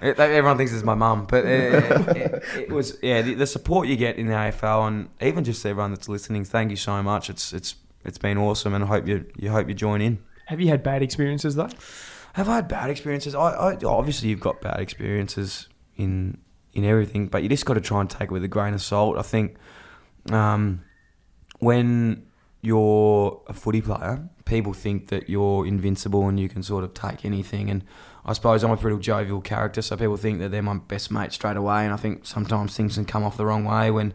[0.00, 1.26] it, everyone thinks it's my mum.
[1.28, 5.10] But it, it, it was, yeah, the, the support you get in the AFL and
[5.20, 7.28] even just everyone that's listening, thank you so much.
[7.28, 10.24] It's it's it's been awesome and I hope you, you hope you join in.
[10.46, 11.68] Have you had bad experiences though?
[12.32, 13.34] Have I had bad experiences?
[13.34, 16.38] I, I obviously you've got bad experiences in
[16.72, 18.80] in everything, but you just got to try and take it with a grain of
[18.80, 19.18] salt.
[19.18, 19.56] I think
[20.32, 20.82] um,
[21.58, 22.26] when
[22.64, 27.24] you're a footy player, people think that you're invincible and you can sort of take
[27.24, 27.68] anything.
[27.68, 27.84] And
[28.24, 31.32] I suppose I'm a pretty jovial character, so people think that they're my best mate
[31.32, 31.84] straight away.
[31.84, 34.14] And I think sometimes things can come off the wrong way when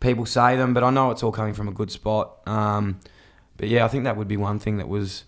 [0.00, 2.40] people say them, but I know it's all coming from a good spot.
[2.46, 3.00] Um,
[3.56, 5.24] but yeah, I think that would be one thing that was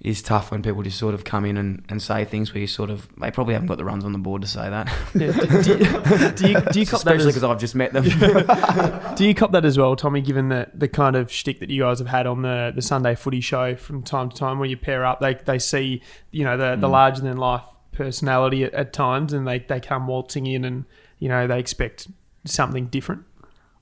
[0.00, 2.66] is tough when people just sort of come in and, and say things where you
[2.66, 4.90] sort of they probably haven't got the runs on the board to say that.
[5.14, 7.92] Yeah, do, do, you, do you, do you cop that Especially because I've just met
[7.92, 8.04] them.
[9.16, 10.22] do you cop that as well, Tommy?
[10.22, 13.14] Given the, the kind of shtick that you guys have had on the, the Sunday
[13.14, 16.56] Footy show from time to time, where you pair up, they they see you know
[16.56, 16.92] the the mm.
[16.92, 20.84] larger than life personality at, at times, and they they come waltzing in, and
[21.18, 22.08] you know they expect
[22.46, 23.24] something different.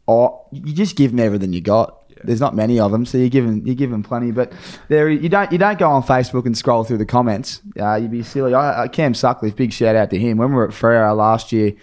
[0.07, 1.98] or you just give them everything you got.
[2.25, 4.31] There's not many of them, so you give them you give them plenty.
[4.31, 4.53] But
[4.89, 7.63] there, you don't you don't go on Facebook and scroll through the comments.
[7.79, 8.55] Uh, you'd be silly.
[8.55, 10.37] I, I, Cam Sutcliffe, big shout out to him.
[10.39, 11.75] When we were at Freo last year,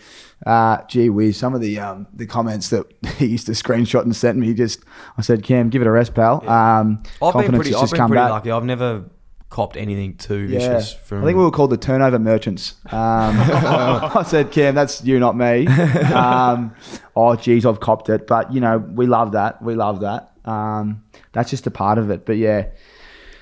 [0.46, 2.86] uh, gee whiz, some of the um, the comments that
[3.18, 4.54] he used to screenshot and send me.
[4.54, 4.84] Just
[5.18, 6.48] I said, Cam, give it a rest, pal.
[6.50, 8.30] Um, I've been pretty, has I've been come pretty back.
[8.32, 8.52] lucky.
[8.52, 9.06] I've never
[9.50, 11.24] copped anything too Yeah, vicious from.
[11.24, 12.76] I think we were called the turnover merchants.
[12.88, 15.68] Um, I said, Cam, that's you, not me.
[16.16, 16.74] Um,
[17.16, 19.62] oh, geez, I've copped it, but you know, we love that.
[19.62, 20.32] We love that.
[20.46, 22.26] Um, that's just a part of it.
[22.26, 22.68] But yeah,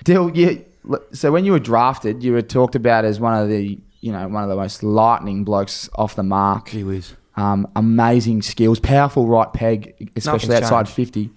[0.04, 0.66] Dill, you.
[1.14, 4.28] So when you were drafted, you were talked about as one of the, you know,
[4.28, 6.70] one of the most lightning blokes off the mark.
[6.70, 7.14] Gee whiz.
[7.36, 10.96] Um, amazing skills, powerful right peg, especially Nothing's outside changed.
[10.96, 11.30] 50.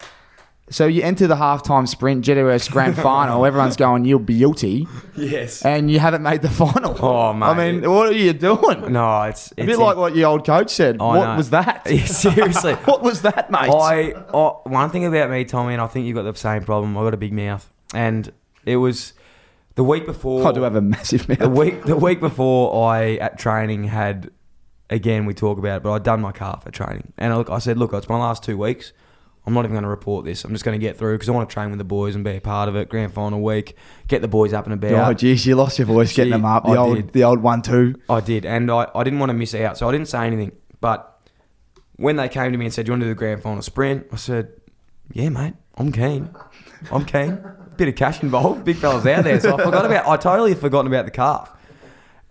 [0.68, 3.46] So you enter the halftime sprint, GWS grand final.
[3.46, 5.64] Everyone's going, you're beauty, Yes.
[5.64, 6.96] and you haven't made the final.
[7.00, 7.46] Oh, mate.
[7.46, 8.92] I mean, what are you doing?
[8.92, 10.96] No, it's, A it's bit like what your old coach said.
[11.00, 11.36] I what know.
[11.36, 11.82] was that?
[11.90, 12.74] Yeah, seriously.
[12.84, 13.70] what was that, mate?
[13.70, 16.96] I, I one thing about me, Tommy, and I think you've got the same problem.
[16.98, 18.32] I got a big mouth, and
[18.64, 19.12] it was
[19.76, 20.48] the week before.
[20.48, 21.38] I do have a massive mouth.
[21.38, 24.30] the week the week before I at training had
[24.90, 27.50] again we talk about it, but I'd done my calf at training, and I, look,
[27.50, 28.92] I said, look, it's my last two weeks.
[29.46, 30.44] I'm not even going to report this.
[30.44, 32.24] I'm just going to get through because I want to train with the boys and
[32.24, 32.88] be a part of it.
[32.88, 33.76] Grand final week,
[34.08, 35.10] get the boys up and about.
[35.10, 36.64] Oh, geez, you lost your voice getting them up.
[36.64, 37.12] The I old, did.
[37.12, 37.94] the old one-two.
[38.10, 40.50] I did, and I, I didn't want to miss out, so I didn't say anything.
[40.80, 41.16] But
[41.94, 43.62] when they came to me and said, "Do you want to do the grand final
[43.62, 44.52] sprint?" I said,
[45.12, 46.34] "Yeah, mate, I'm keen.
[46.90, 47.38] I'm keen.
[47.76, 48.64] Bit of cash involved.
[48.64, 50.08] Big fellas out there." So I forgot about.
[50.08, 51.52] I totally forgotten about the calf.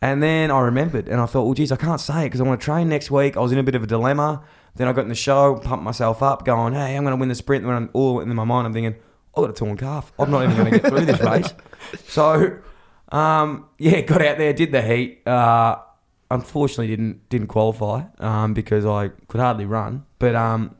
[0.02, 2.44] And then I remembered, and I thought, well, geez, I can't say it because I
[2.44, 3.38] want to train next week.
[3.38, 4.44] I was in a bit of a dilemma.
[4.76, 7.30] Then I got in the show, pumped myself up, going, hey, I'm going to win
[7.30, 7.64] the sprint.
[7.64, 8.96] And when I'm all in my mind, I'm thinking,
[9.36, 10.12] I've got a torn calf.
[10.20, 11.54] I'm not even going to get through this race.
[12.08, 12.58] So,
[13.10, 15.26] um, yeah, got out there, did the heat.
[15.28, 15.78] Uh,
[16.32, 20.04] unfortunately, didn't didn't qualify um, because I could hardly run.
[20.18, 20.76] But um,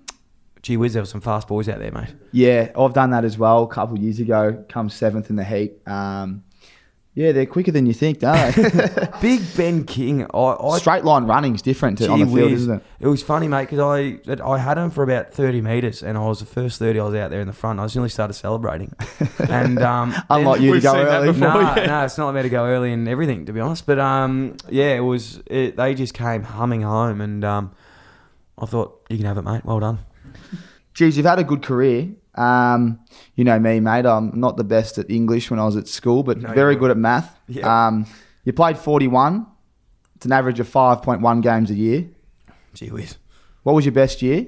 [0.62, 2.14] gee whiz, there were some fast boys out there, mate.
[2.32, 4.66] Yeah, I've done that as well a couple of years ago.
[4.68, 5.74] Come seventh in the heat.
[5.88, 6.44] Um,
[7.16, 9.08] yeah, they're quicker than you think, don't they?
[9.22, 10.28] Big Ben King.
[10.34, 12.62] I, I Straight line running's different to, on the field, whiz.
[12.64, 12.84] isn't it?
[13.00, 16.28] It was funny, mate, because I I had him for about thirty meters, and I
[16.28, 17.00] was the first thirty.
[17.00, 17.80] I was out there in the front.
[17.80, 18.94] I was nearly started celebrating,
[19.50, 21.28] and um, Unlike you to go early.
[21.28, 21.48] before.
[21.48, 21.86] no, yeah.
[21.86, 23.86] no, it's not about to go early and everything, to be honest.
[23.86, 25.42] But um, yeah, it was.
[25.46, 27.72] It, they just came humming home, and um,
[28.58, 29.64] I thought you can have it, mate.
[29.64, 30.00] Well done.
[30.94, 32.10] Geez, you've had a good career.
[32.38, 33.00] Um,
[33.36, 34.06] you know me, mate.
[34.06, 36.92] I'm not the best at English when I was at school, but No, very good
[36.92, 37.40] at math.
[37.48, 37.88] Yeah.
[37.88, 38.06] Um,
[38.44, 39.46] you played 41.
[40.16, 42.08] It's an average of 5.1 games a year.
[42.74, 43.18] Gee whiz.
[43.64, 44.48] What was your best year?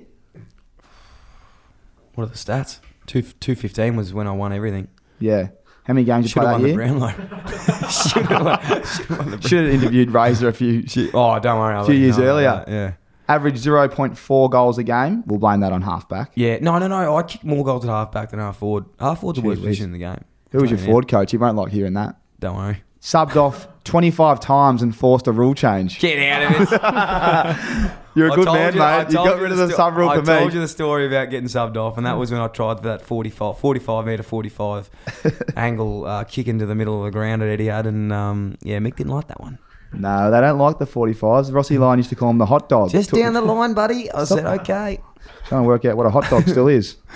[2.16, 2.80] What are the stats?
[3.06, 4.90] Two two fifteen was when I won everything.
[5.20, 5.50] Yeah.
[5.86, 6.76] How many games did you Should played have that year?
[6.76, 7.10] Brownlow.
[7.90, 10.84] Should have won, should have won the Should have interviewed Razor a few.
[11.14, 11.76] Oh, don't worry.
[11.76, 12.64] I'll Few years earlier.
[12.66, 12.92] that, Yeah.
[13.30, 15.24] Average 0.4 goals a game.
[15.26, 16.32] We'll blame that on halfback.
[16.36, 17.16] Yeah, no, no, no.
[17.18, 18.86] I kick more goals at half back than half forward.
[19.00, 20.24] Half forward's the worst position in the game.
[20.52, 21.34] Who was your forward coach?
[21.34, 22.16] You won't like hearing that.
[22.40, 22.84] Don't worry.
[23.02, 26.00] Subbed off 25 times and forced a rule change.
[26.00, 27.92] Get out of it.
[28.16, 29.10] You're a I good told man, you- I mate.
[29.12, 30.54] You told got rid of the sto- sub rule I for told me.
[30.56, 33.02] you the story about getting subbed off, and that was when I tried for that
[33.04, 34.90] 45, 45 metre 45
[35.56, 38.96] angle uh, kick into the middle of the ground at Etihad, and um, yeah, Mick
[38.96, 39.60] didn't like that one.
[39.94, 41.54] No, they don't like the 45s.
[41.54, 42.92] Rossi Lyon used to call them the hot dog.
[42.92, 44.12] Just Took- down the line, buddy.
[44.12, 45.00] I said, okay.
[45.46, 46.98] Trying to work out what a hot dog still is.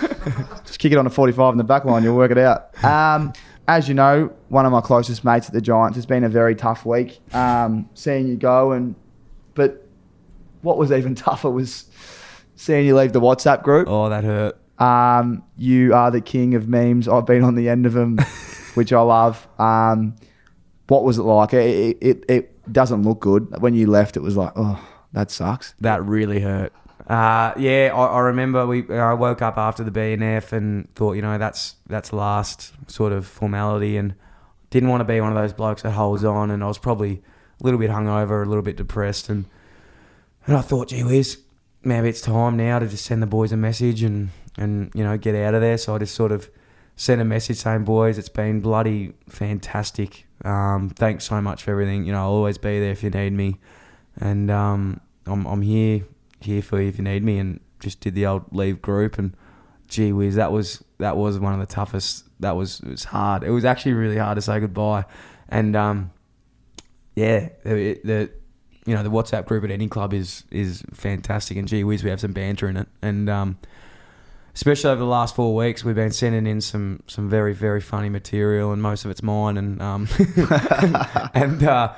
[0.64, 2.82] Just kick it on a 45 in the back line, you'll work it out.
[2.84, 3.32] Um,
[3.68, 5.96] as you know, one of my closest mates at the Giants.
[5.96, 8.94] It's been a very tough week um, seeing you go, and
[9.54, 9.86] but
[10.62, 11.84] what was even tougher was
[12.56, 13.88] seeing you leave the WhatsApp group.
[13.88, 14.58] Oh, that hurt.
[14.78, 17.06] Um, you are the king of memes.
[17.06, 18.18] I've been on the end of them,
[18.74, 19.46] which I love.
[19.58, 20.16] Um,
[20.88, 21.54] what was it like?
[21.54, 23.60] It, it, it doesn't look good.
[23.60, 24.82] When you left, it was like, oh,
[25.12, 25.74] that sucks.
[25.80, 26.72] That really hurt.
[27.06, 28.88] Uh, yeah, I, I remember we.
[28.88, 33.26] I woke up after the BNF and thought, you know, that's that's last sort of
[33.26, 34.14] formality, and
[34.70, 36.50] didn't want to be one of those blokes that holds on.
[36.50, 37.22] And I was probably
[37.60, 39.46] a little bit hungover, a little bit depressed, and
[40.46, 41.38] and I thought, gee whiz,
[41.82, 45.18] maybe it's time now to just send the boys a message and and you know
[45.18, 45.78] get out of there.
[45.78, 46.48] So I just sort of
[46.96, 50.26] sent a message saying, boys, it's been bloody fantastic.
[50.44, 52.04] Um, thanks so much for everything.
[52.04, 53.58] You know, I'll always be there if you need me,
[54.16, 56.04] and um, I'm I'm here
[56.40, 57.38] here for you if you need me.
[57.38, 59.36] And just did the old leave group and
[59.92, 62.24] gee whiz, that was that was one of the toughest.
[62.40, 63.44] That was it was hard.
[63.44, 65.04] It was actually really hard to say goodbye,
[65.48, 66.10] and um,
[67.14, 68.30] yeah, the, the
[68.86, 72.10] you know the WhatsApp group at any club is is fantastic, and gee whiz, we
[72.10, 73.58] have some banter in it, and um,
[74.54, 78.08] especially over the last four weeks, we've been sending in some some very very funny
[78.08, 80.08] material, and most of it's mine, and um,
[81.34, 81.92] and uh,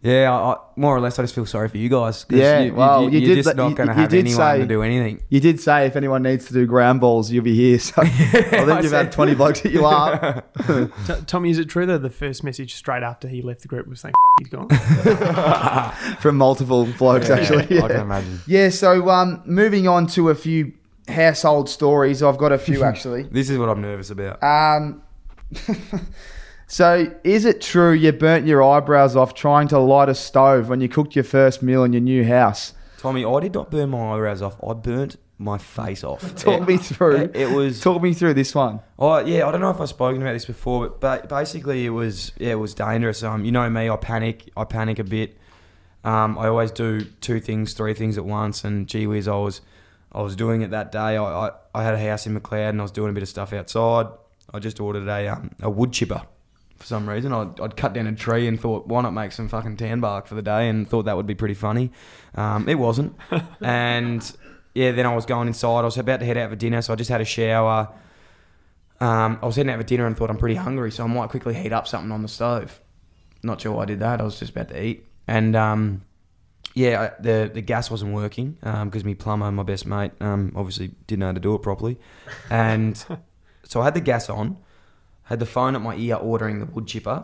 [0.00, 2.24] yeah, I, I- more or less, I just feel sorry for you guys.
[2.30, 4.66] Yeah, you, well, you, you are did just not going to have anyone say- to
[4.66, 5.24] do anything.
[5.28, 7.80] You did say if anyone needs to do ground balls, you'll be here.
[7.80, 10.54] So I think I you've said- had 20 blokes hit you up.
[10.68, 13.88] T- Tommy, is it true that the first message straight after he left the group
[13.88, 14.68] was saying he's gone?
[16.20, 17.64] from multiple blokes, actually.
[17.64, 17.88] I Yeah.
[17.88, 18.40] can imagine.
[18.46, 20.72] Yeah, so um, moving on to a few
[21.08, 22.22] household stories.
[22.22, 23.24] I've got a few actually.
[23.24, 24.42] This is what I'm nervous about.
[24.42, 25.02] Um,
[26.66, 30.80] so, is it true you burnt your eyebrows off trying to light a stove when
[30.80, 32.74] you cooked your first meal in your new house?
[32.98, 34.56] Tommy, I did not burn my eyebrows off.
[34.62, 36.34] I burnt my face off.
[36.36, 37.16] Talk It- me through.
[37.16, 37.80] It, it was.
[37.80, 38.80] Talk me through this one.
[38.98, 41.90] Oh yeah, I don't know if I've spoken about this before, but ba- basically it
[41.90, 43.22] was yeah, it was dangerous.
[43.22, 44.50] Um, you know me, I panic.
[44.56, 45.36] I panic a bit.
[46.04, 49.60] Um, I always do two things, three things at once, and gee whiz, I was
[50.12, 51.16] I was doing it that day.
[51.16, 53.28] I, I, I had a house in McLeod and I was doing a bit of
[53.28, 54.06] stuff outside.
[54.52, 56.22] I just ordered a um, a wood chipper
[56.78, 57.32] for some reason.
[57.32, 60.26] I'd, I'd cut down a tree and thought, why not make some fucking tan bark
[60.26, 60.68] for the day?
[60.68, 61.90] And thought that would be pretty funny.
[62.34, 63.16] Um, it wasn't.
[63.60, 64.36] and
[64.74, 65.80] yeah, then I was going inside.
[65.80, 67.92] I was about to head out for dinner, so I just had a shower.
[69.00, 71.30] Um, I was heading out for dinner and thought I'm pretty hungry, so I might
[71.30, 72.80] quickly heat up something on the stove.
[73.42, 74.20] Not sure why I did that.
[74.20, 76.02] I was just about to eat, and um,
[76.82, 78.48] yeah, I- the the gas wasn't working
[78.84, 81.94] because my plumber, my best mate, um, obviously didn't know how to do it properly,
[82.50, 82.96] and
[83.70, 84.56] so I had the gas on,
[85.24, 87.18] had the phone at my ear ordering the wood chipper,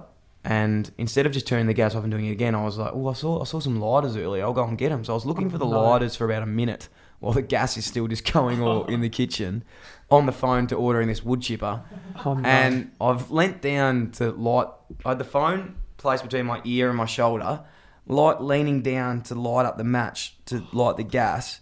[0.44, 2.92] and instead of just turning the gas off and doing it again, I was like,
[2.94, 4.42] oh, I saw I saw some lighters earlier.
[4.44, 5.04] I'll go and get them.
[5.04, 5.80] So I was looking for the No.
[5.82, 6.88] lighters for about a minute
[7.20, 9.64] while the gas is still just going all in the kitchen,
[10.10, 11.82] on the phone to ordering this wood chipper.
[12.24, 12.46] Oh, no.
[12.48, 14.68] And I've leant down to light.
[15.04, 17.60] I had the phone placed between my ear and my shoulder,
[18.06, 21.60] light leaning down to light up the match to light the gas,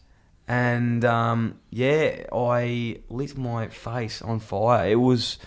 [0.49, 4.89] and um, yeah, I lit my face on fire.
[4.91, 5.39] It was.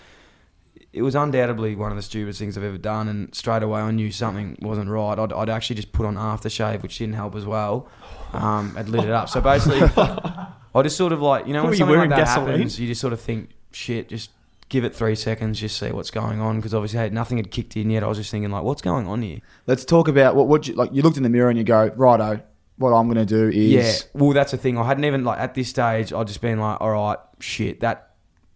[0.92, 3.90] It was undoubtedly one of the stupidest things I've ever done, and straight away I
[3.90, 5.18] knew something wasn't right.
[5.18, 7.86] I'd, I'd actually just put on aftershave, which didn't help as well.
[8.32, 9.28] Um, I'd lit it up.
[9.28, 12.10] So basically, I just sort of like you know Were when you something like wearing
[12.10, 12.52] that gasoline?
[12.52, 14.30] happens, you just sort of think, shit, just
[14.68, 16.56] give it three seconds, just see what's going on.
[16.56, 18.02] Because obviously, hey, nothing had kicked in yet.
[18.02, 19.40] I was just thinking, like, what's going on here?
[19.66, 20.90] Let's talk about what would you like.
[20.92, 22.42] You looked in the mirror and you go, righto.
[22.78, 23.92] What I'm going to do is Yeah.
[24.20, 24.76] Well, that's the thing.
[24.76, 26.12] I hadn't even like at this stage.
[26.12, 28.10] I'd just been like, all right, shit, that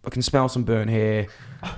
[0.05, 1.27] I can smell some burnt hair.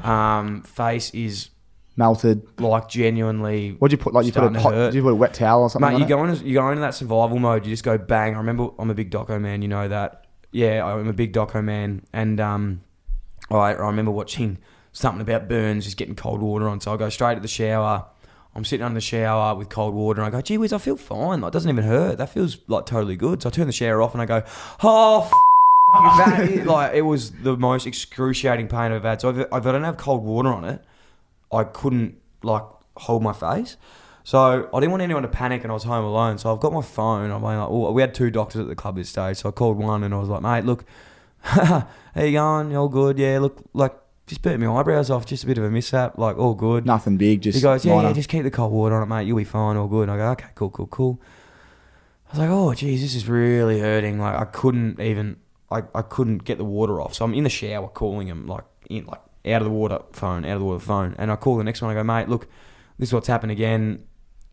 [0.03, 1.49] Um, face is
[1.95, 2.41] melted.
[2.59, 3.71] like genuinely.
[3.79, 4.13] What'd you put?
[4.13, 5.93] Like you put a hot, did you put a wet towel or something?
[5.93, 7.65] Mate, you go into you go into that survival mode.
[7.65, 8.35] You just go bang.
[8.35, 9.61] I remember I'm a big doco man.
[9.61, 10.27] You know that.
[10.51, 12.81] Yeah, I'm a big doco man, and um,
[13.57, 14.57] I, I remember watching
[14.91, 16.79] something about burns, just getting cold water on.
[16.79, 18.05] So I go straight to the shower.
[18.55, 20.95] I'm sitting under the shower with cold water, and I go, "Gee whiz, I feel
[20.95, 21.41] fine.
[21.41, 22.17] Like, it doesn't even hurt.
[22.19, 24.43] That feels like totally good." So I turn the shower off, and I go,
[24.81, 25.33] "Oh." F-
[26.65, 29.21] like it was the most excruciating pain I've had.
[29.21, 30.83] So if, if I don't have cold water on it,
[31.51, 32.63] I couldn't like
[32.97, 33.77] hold my face.
[34.23, 36.37] So I didn't want anyone to panic, and I was home alone.
[36.37, 37.29] So I've got my phone.
[37.29, 39.77] I'm like, oh, we had two doctors at the club this day, so I called
[39.77, 40.85] one, and I was like, mate, look,
[41.43, 42.75] how you going?
[42.75, 43.19] All good?
[43.19, 43.93] Yeah, look, like
[44.27, 46.85] just burnt my eyebrows off, just a bit of a mishap, like all good.
[46.85, 47.41] Nothing big.
[47.41, 48.07] Just he goes, yeah, minor.
[48.07, 49.27] yeah, just keep the cold water on it, mate.
[49.27, 50.03] You'll be fine, all good.
[50.03, 51.21] And I go, okay, cool, cool, cool.
[52.27, 54.19] I was like, oh, geez, this is really hurting.
[54.19, 55.37] Like I couldn't even,
[55.69, 57.13] I, I couldn't get the water off.
[57.13, 60.45] So I'm in the shower calling him, like in like out of the water phone,
[60.45, 61.15] out of the water phone.
[61.17, 61.91] And I call the next one.
[61.91, 62.47] I go, mate, look,
[62.97, 64.05] this is what's happened again.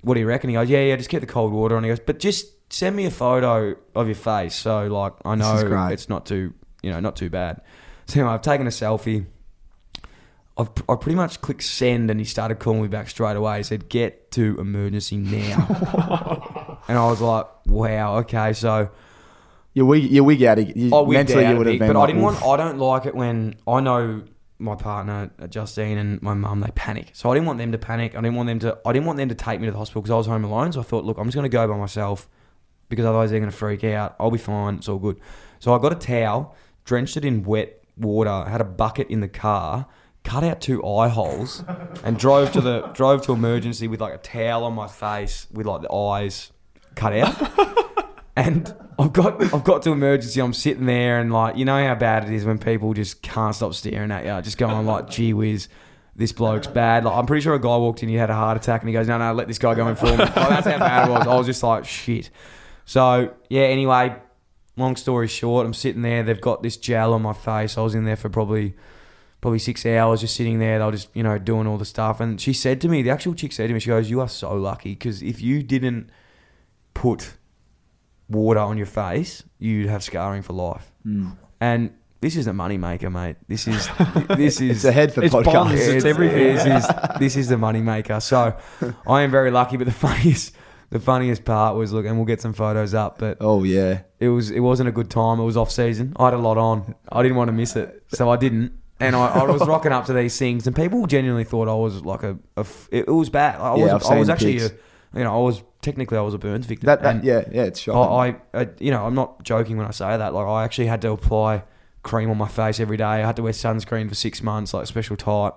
[0.02, 0.50] What do you reckon?
[0.50, 1.76] He goes, yeah, yeah, just get the cold water.
[1.76, 1.84] on.
[1.84, 5.88] he goes, but just send me a photo of your face, so like I know
[5.90, 7.60] it's not too, you know, not too bad.
[8.06, 9.26] So anyway, I've taken a selfie.
[10.58, 13.58] I've, I pretty much clicked send and he started calling me back straight away.
[13.58, 16.80] He said, get to emergency now.
[16.88, 18.52] and I was like, wow, okay.
[18.52, 18.90] So
[19.72, 20.58] You wig, wig out.
[20.76, 21.92] You, I mentally, out you would have been.
[21.92, 22.44] but I didn't "Oof." want.
[22.44, 24.22] I don't like it when I know
[24.58, 27.10] my partner uh, Justine and my mum they panic.
[27.14, 28.14] So I didn't want them to panic.
[28.14, 28.78] I didn't want them to.
[28.84, 30.72] I didn't want them to take me to the hospital because I was home alone.
[30.72, 32.28] So I thought, look, I'm just going to go by myself
[32.90, 34.16] because otherwise they're going to freak out.
[34.20, 34.74] I'll be fine.
[34.74, 35.18] It's all good.
[35.60, 36.56] So I got a towel,
[36.90, 39.86] drenched it in wet water, had a bucket in the car,
[40.24, 41.62] cut out two eye holes,
[42.02, 45.66] and drove to the drove to emergency with like a towel on my face with
[45.66, 46.50] like the eyes
[46.96, 47.76] cut out.
[48.36, 50.40] And I've got I've got to emergency.
[50.40, 53.54] I'm sitting there and like you know how bad it is when people just can't
[53.54, 55.68] stop staring at you, just going like, "Gee whiz,
[56.16, 58.56] this bloke's bad." Like I'm pretty sure a guy walked in, he had a heart
[58.56, 60.66] attack, and he goes, "No, no, let this guy go in for me." Like, that's
[60.66, 61.26] how bad it was.
[61.26, 62.30] I was just like, "Shit."
[62.86, 63.62] So yeah.
[63.62, 64.16] Anyway,
[64.76, 66.22] long story short, I'm sitting there.
[66.22, 67.76] They've got this gel on my face.
[67.76, 68.74] I was in there for probably
[69.40, 70.78] probably six hours, just sitting there.
[70.78, 72.20] They were just you know doing all the stuff.
[72.20, 74.28] And she said to me, the actual chick said to me, she goes, "You are
[74.28, 76.10] so lucky because if you didn't
[76.94, 77.34] put
[78.28, 81.30] water on your face, you'd have scarring for life." Hmm.
[81.60, 83.36] And this is a money maker, mate.
[83.48, 83.88] This is
[84.36, 85.44] this is It's a head for It's podcast.
[85.52, 86.54] bonds, it's everything.
[86.54, 88.20] This is, this is the money maker.
[88.20, 88.56] So
[89.06, 89.76] I am very lucky.
[89.76, 90.54] But the funniest
[90.90, 93.18] the funniest part was look, and we'll get some photos up.
[93.18, 94.02] But Oh yeah.
[94.18, 95.40] it was it wasn't a good time.
[95.40, 96.12] It was off season.
[96.16, 96.94] I had a lot on.
[97.10, 98.72] I didn't want to miss it, so I didn't.
[98.98, 102.04] And I, I was rocking up to these things, and people genuinely thought I was
[102.04, 102.36] like a.
[102.56, 103.58] a f- it, it was bad.
[103.60, 104.68] I Yeah, was, I've I was actually, a,
[105.14, 106.86] you know, I was technically I was a burns victim.
[106.86, 108.36] That, that And yeah yeah it's shocking.
[108.54, 110.34] I, I, I, you know, I'm not joking when I say that.
[110.34, 111.62] Like, I actually had to apply
[112.02, 113.04] cream on my face every day.
[113.04, 115.54] I had to wear sunscreen for six months, like special type.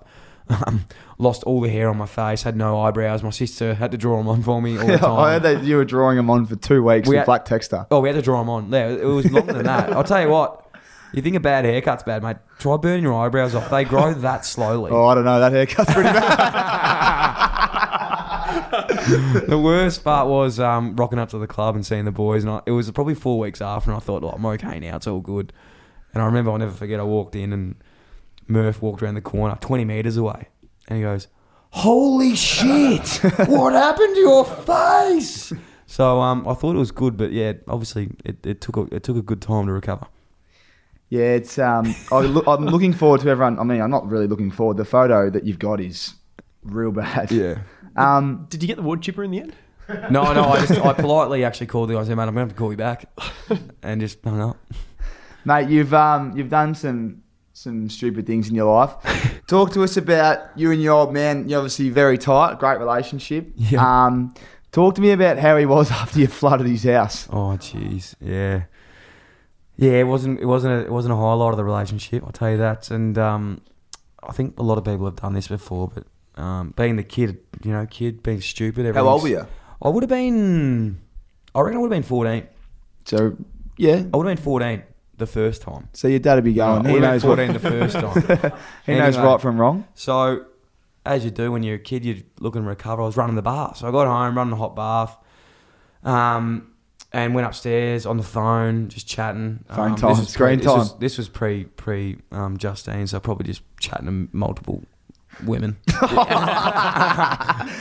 [0.49, 0.85] Um,
[1.17, 2.43] lost all the hair on my face.
[2.43, 3.23] Had no eyebrows.
[3.23, 5.11] My sister had to draw them on for me all the time.
[5.19, 7.45] I heard that you were drawing them on for two weeks We with had- black
[7.45, 7.87] texter.
[7.89, 8.69] Oh, we had to draw them on.
[8.71, 9.93] Yeah, it was longer than that.
[9.93, 10.59] I'll tell you what.
[11.13, 12.37] You think a bad haircut's bad, mate?
[12.57, 13.69] Try burning your eyebrows off.
[13.69, 14.89] They grow that slowly.
[14.91, 15.39] Oh, I don't know.
[15.39, 17.43] That haircut's pretty bad.
[19.47, 22.51] the worst part was um, rocking up to the club and seeing the boys, and
[22.51, 25.07] I, it was probably four weeks after, and I thought, oh, I'm okay now, it's
[25.07, 25.53] all good.
[26.13, 27.75] And I remember, I'll never forget, I walked in and
[28.47, 30.47] Murph walked around the corner, 20 metres away,
[30.87, 31.27] and he goes,
[31.71, 33.07] "Holy shit!
[33.47, 35.53] what happened to your face?"
[35.85, 39.03] So um, I thought it was good, but yeah, obviously it, it took a, it
[39.03, 40.07] took a good time to recover.
[41.09, 41.93] Yeah, it's um.
[42.11, 43.59] I look, I'm looking forward to everyone.
[43.59, 44.77] I mean, I'm not really looking forward.
[44.77, 46.15] The photo that you've got is
[46.63, 47.31] real bad.
[47.31, 47.59] Yeah.
[47.95, 48.47] Um.
[48.49, 49.55] Did you get the wood chipper in the end?
[50.09, 52.45] No, no, I just I politely actually called the guy and said, "Man, I'm gonna
[52.47, 53.05] have to call you back,"
[53.83, 54.57] and just hung up.
[55.45, 57.22] Mate, you've um you've done some
[57.63, 58.93] some stupid things in your life.
[59.47, 61.47] Talk to us about you and your old man.
[61.47, 63.51] You're obviously very tight, great relationship.
[63.55, 64.05] Yeah.
[64.05, 64.33] Um,
[64.71, 67.27] talk to me about how he was after you flooded his house.
[67.29, 68.63] Oh, jeez, yeah,
[69.77, 69.91] yeah.
[69.93, 70.41] It wasn't.
[70.41, 70.73] It wasn't.
[70.73, 72.23] A, it wasn't a highlight of the relationship.
[72.25, 72.91] I'll tell you that.
[72.91, 73.61] And um,
[74.21, 77.39] I think a lot of people have done this before, but um, being the kid,
[77.63, 78.93] you know, kid being stupid.
[78.93, 79.47] How old were you?
[79.81, 80.99] I would have been.
[81.55, 82.47] I reckon I would have been fourteen.
[83.05, 83.37] So,
[83.77, 84.03] yeah.
[84.13, 84.83] I would have been fourteen
[85.17, 85.89] the first time.
[85.93, 86.85] So your dad would be going.
[86.87, 88.13] I he knows what, fourteen the first time.
[88.85, 89.23] he knows Anyway.
[89.31, 89.85] right from wrong.
[89.93, 90.45] So,
[91.05, 93.01] as you do when you're a kid, you're looking to recover.
[93.01, 93.77] I was running the bath.
[93.77, 95.15] So I got home, running the hot bath,
[96.03, 96.71] um,
[97.11, 99.63] and went upstairs on the phone, just chatting.
[99.69, 100.99] Phone um, time, this was screen pre, this was- time.
[100.99, 104.83] This was pre pre um, Justine, so probably just chatting to multiple
[105.45, 105.77] women.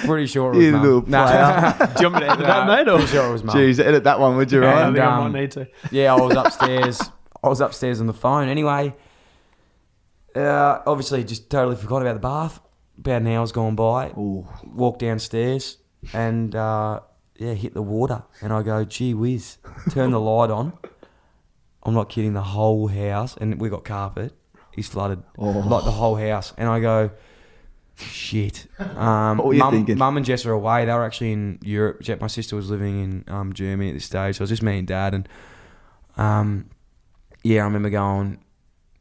[0.04, 0.82] Pretty sure it was You mum.
[0.82, 1.72] little Nah.
[1.72, 2.88] Do you want me to edit that, mate?
[2.88, 2.96] Or?
[2.98, 3.56] Pretty sure it was mum.
[3.56, 4.62] Jeez, edit that one, would you?
[4.64, 4.82] I Right?
[4.86, 5.68] And, think I um, might need to.
[5.90, 7.00] Yeah, I was upstairs.
[7.42, 8.48] I was upstairs on the phone.
[8.48, 8.94] Anyway,
[10.34, 12.60] uh, obviously, just totally forgot about the bath.
[12.98, 14.08] About an hour's gone by.
[14.10, 14.46] Ooh.
[14.64, 15.78] Walk downstairs
[16.12, 17.00] and uh,
[17.36, 18.22] yeah, hit the water.
[18.40, 19.58] And I go, gee whiz,
[19.90, 20.72] turn the light on.
[21.82, 22.32] I'm not kidding.
[22.32, 24.32] The whole house, and we got carpet.
[24.76, 25.50] Is flooded, Oh.
[25.50, 26.54] like the whole house.
[26.56, 27.10] And I go,
[27.96, 28.66] shit.
[28.78, 29.98] Um, What were you mum, thinking?
[29.98, 30.86] Mum and Jess are away.
[30.86, 32.00] They were actually in Europe.
[32.22, 34.78] My sister was living in um, Germany at this stage, so it was just me
[34.78, 35.12] and Dad.
[35.12, 35.28] And
[36.16, 36.70] um,
[37.44, 38.38] yeah, I remember going,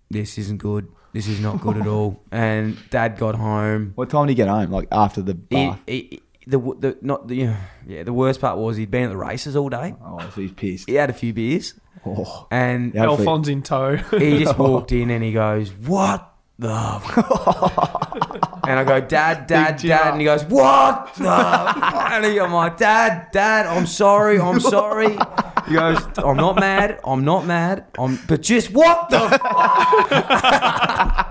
[0.09, 0.87] "This isn't good.
[1.13, 3.91] This is not good at all." And Dad got home.
[3.95, 4.71] What time did you get home?
[4.71, 5.79] Like after the He, bath?
[5.87, 7.53] he, the the not the
[7.87, 9.95] yeah the worst part was he'd been at the races all day.
[10.03, 10.89] oh, so he's pissed.
[10.89, 11.75] He had a few beers
[12.05, 12.47] Oh.
[12.49, 13.03] and Yeah.
[13.05, 13.95] Alphonse in tow.
[13.97, 16.30] he just walked in and he goes, "What
[16.61, 17.17] the?" f-"
[18.67, 22.53] and I go, "Dad, Dad, Big Dad," and he goes, "What the?" And he- I'm
[22.53, 25.17] like, "Dad, Dad, I'm sorry, I'm sorry."
[25.67, 29.21] He goes, "I'm not mad, I'm not mad, I'm but just what the?"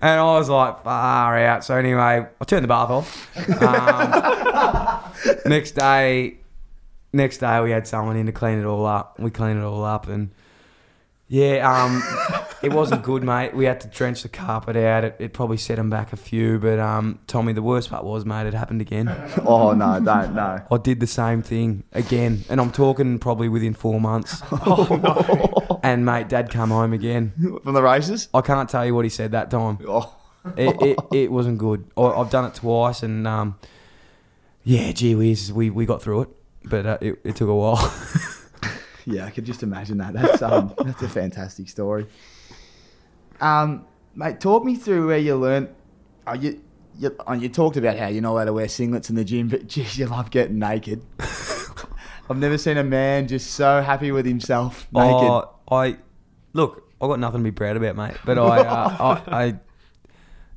[0.00, 1.64] And I was like, far out.
[1.64, 3.36] So anyway, I turned the bath off.
[3.60, 6.36] Um, next day,
[7.12, 9.18] next day we had someone in to clean it all up.
[9.18, 10.30] We cleaned it all up, and
[11.28, 12.02] yeah, um,
[12.62, 13.54] it wasn't good, mate.
[13.54, 15.04] We had to drench the carpet out.
[15.04, 16.58] It, it probably set him back a few.
[16.58, 19.08] But um, Tommy, the worst part was, mate, it happened again.
[19.48, 20.60] Oh no, don't no.
[20.70, 24.42] I did the same thing again, and I'm talking probably within four months.
[25.82, 27.32] And mate, Dad come home again.
[27.62, 28.28] From the races?
[28.34, 29.78] I can't tell you what he said that time.
[29.86, 30.16] Oh.
[30.56, 31.88] It it, it wasn't good.
[31.96, 33.56] I, I've done it twice, and um,
[34.64, 36.28] yeah, gee whiz, we, we got through it,
[36.64, 37.76] but uh, it, it took a while.
[39.06, 40.12] Yeah, I could just imagine that.
[40.12, 42.06] That's um, that's a fantastic story.
[43.40, 45.70] Um, mate, talk me through where you learnt.
[46.26, 46.60] Oh, you,
[46.98, 49.48] you, oh, you talked about how you're not allowed to wear singlets in the gym,
[49.48, 51.02] but geez, you love getting naked.
[52.28, 55.14] I've never seen a man just so happy with himself naked.
[55.14, 55.98] Oh, I
[56.52, 58.16] look, I got nothing to be proud about, mate.
[58.24, 59.54] But I, uh, I, I,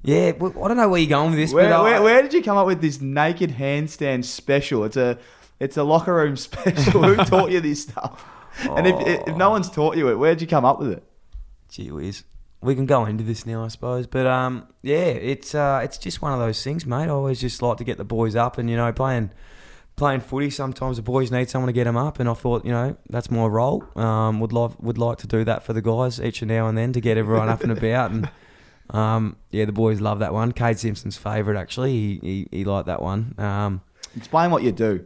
[0.01, 1.53] yeah, I don't know where you're going with this.
[1.53, 4.85] where, but where, I, where did you come up with this naked handstand special?
[4.85, 5.19] It's a
[5.59, 7.03] it's a locker room special.
[7.03, 8.25] Who taught you this stuff?
[8.61, 11.03] And if, if no one's taught you it, where'd you come up with it?
[11.69, 12.23] Gee whiz.
[12.61, 14.05] We can go into this now, I suppose.
[14.05, 17.05] But um, yeah, it's uh, it's just one of those things, mate.
[17.05, 19.31] I always just like to get the boys up, and you know, playing
[19.95, 20.49] playing footy.
[20.49, 23.31] Sometimes the boys need someone to get them up, and I thought, you know, that's
[23.31, 23.83] my role.
[23.95, 26.77] Um, would love would like to do that for the guys each and now and
[26.77, 28.11] then to get everyone up and about.
[28.11, 28.29] And
[28.89, 30.51] um, yeah, the boys love that one.
[30.51, 31.91] Kade Simpson's favourite, actually.
[31.91, 33.35] He, he he liked that one.
[33.37, 33.81] Um,
[34.17, 35.05] Explain what you do.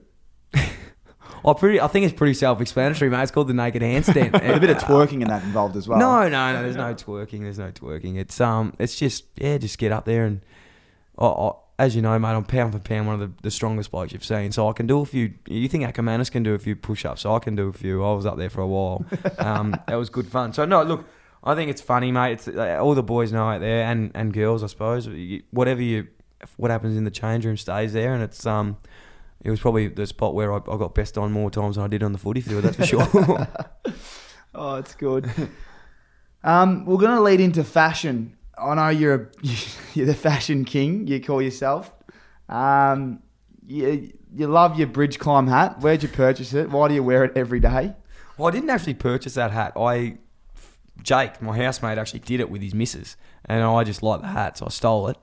[1.45, 3.23] I pretty, I think it's pretty self-explanatory, mate.
[3.23, 4.33] It's called the naked handstand.
[4.55, 5.99] a bit of twerking in that involved as well.
[5.99, 6.63] No, no, no.
[6.63, 7.41] There's no twerking.
[7.41, 8.17] There's no twerking.
[8.17, 10.41] It's um, it's just yeah, just get up there and,
[11.17, 13.91] I, I, as you know, mate, I'm pound for pound one of the, the strongest
[13.91, 14.51] blokes you've seen.
[14.51, 15.33] So I can do a few.
[15.47, 17.21] You think Akamanis can do a few push-ups?
[17.21, 18.03] So I can do a few.
[18.03, 19.05] I was up there for a while.
[19.39, 20.53] Um, that was good fun.
[20.53, 21.05] So no, look,
[21.43, 22.33] I think it's funny, mate.
[22.33, 25.07] It's uh, all the boys know out there and and girls, I suppose.
[25.07, 26.07] You, whatever you,
[26.55, 28.77] what happens in the change room stays there, and it's um.
[29.43, 31.87] It was probably the spot where I, I got best on more times than I
[31.87, 32.63] did on the footy field.
[32.63, 33.47] That's for sure.
[34.55, 35.31] Oh, it's good.
[36.43, 38.37] um, we're gonna lead into fashion.
[38.55, 39.47] I know you're a,
[39.95, 41.07] you're the fashion king.
[41.07, 41.91] You call yourself.
[42.49, 43.23] Um,
[43.65, 45.79] you you love your bridge climb hat.
[45.81, 46.69] Where'd you purchase it?
[46.69, 47.95] Why do you wear it every day?
[48.37, 49.73] Well, I didn't actually purchase that hat.
[49.75, 50.17] I,
[51.01, 53.15] Jake, my housemate, actually did it with his missus,
[53.45, 55.17] and I just liked the hat, so I stole it.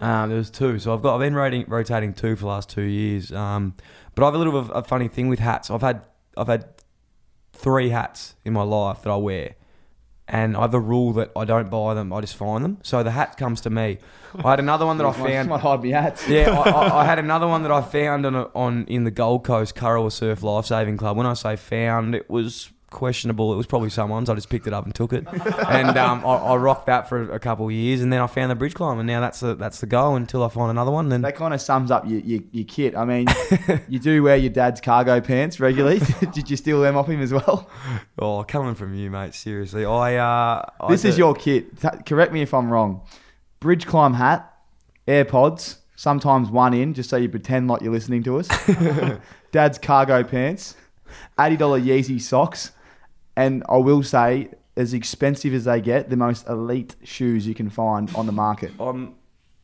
[0.00, 2.68] Um, there was two, so I've got I've been rotating, rotating two for the last
[2.70, 3.32] two years.
[3.32, 3.74] Um,
[4.14, 5.70] but I have a little bit of a funny thing with hats.
[5.70, 6.06] I've had
[6.36, 6.66] I've had
[7.52, 9.56] three hats in my life that I wear,
[10.28, 12.12] and I have a rule that I don't buy them.
[12.12, 12.78] I just find them.
[12.82, 13.98] So the hat comes to me.
[14.44, 15.48] I had another one that I found.
[15.48, 16.28] might hide me hats.
[16.28, 19.10] Yeah, I, I, I had another one that I found on a, on in the
[19.10, 21.16] Gold Coast Kurrawa Surf Lifesaving Club.
[21.16, 23.52] When I say found, it was questionable.
[23.52, 24.30] It was probably someone's.
[24.30, 25.26] I just picked it up and took it,
[25.68, 28.50] and um, I, I rocked that for a couple of years, and then I found
[28.50, 31.08] the bridge climb, and now that's the that's the goal until I find another one.
[31.08, 32.96] Then That kind of sums up your, your, your kit.
[32.96, 33.26] I mean,
[33.88, 36.00] you do wear your dad's cargo pants regularly.
[36.32, 37.68] Did you steal them off him as well?
[38.18, 39.34] oh, coming from you, mate.
[39.34, 41.80] Seriously, I uh, I This is your kit.
[41.80, 43.02] T- correct me if I'm wrong.
[43.60, 44.52] Bridge climb hat,
[45.06, 48.48] AirPods, sometimes one in, just so you pretend like you're listening to us.
[49.52, 50.74] Dad's cargo pants,
[51.38, 52.72] $80 Yeezy socks,
[53.36, 57.70] and I will say, as expensive as they get, the most elite shoes you can
[57.70, 58.72] find on the market.
[58.80, 59.16] Um,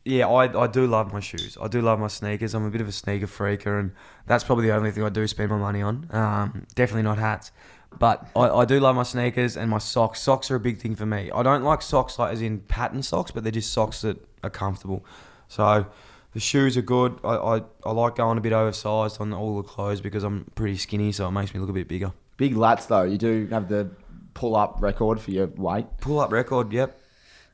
[0.05, 1.57] yeah, I, I do love my shoes.
[1.61, 2.53] I do love my sneakers.
[2.53, 3.91] I'm a bit of a sneaker freaker, and
[4.25, 6.07] that's probably the only thing I do spend my money on.
[6.11, 7.51] Um, definitely not hats.
[7.97, 10.21] But I, I do love my sneakers and my socks.
[10.21, 11.31] Socks are a big thing for me.
[11.33, 14.49] I don't like socks like as in pattern socks, but they're just socks that are
[14.49, 15.03] comfortable.
[15.47, 15.87] So
[16.33, 17.19] the shoes are good.
[17.23, 20.77] I, I, I like going a bit oversized on all the clothes because I'm pretty
[20.77, 22.13] skinny, so it makes me look a bit bigger.
[22.39, 23.03] Big lats, though.
[23.03, 23.91] You do have the
[24.33, 25.85] pull up record for your weight.
[25.99, 26.99] Pull up record, yep.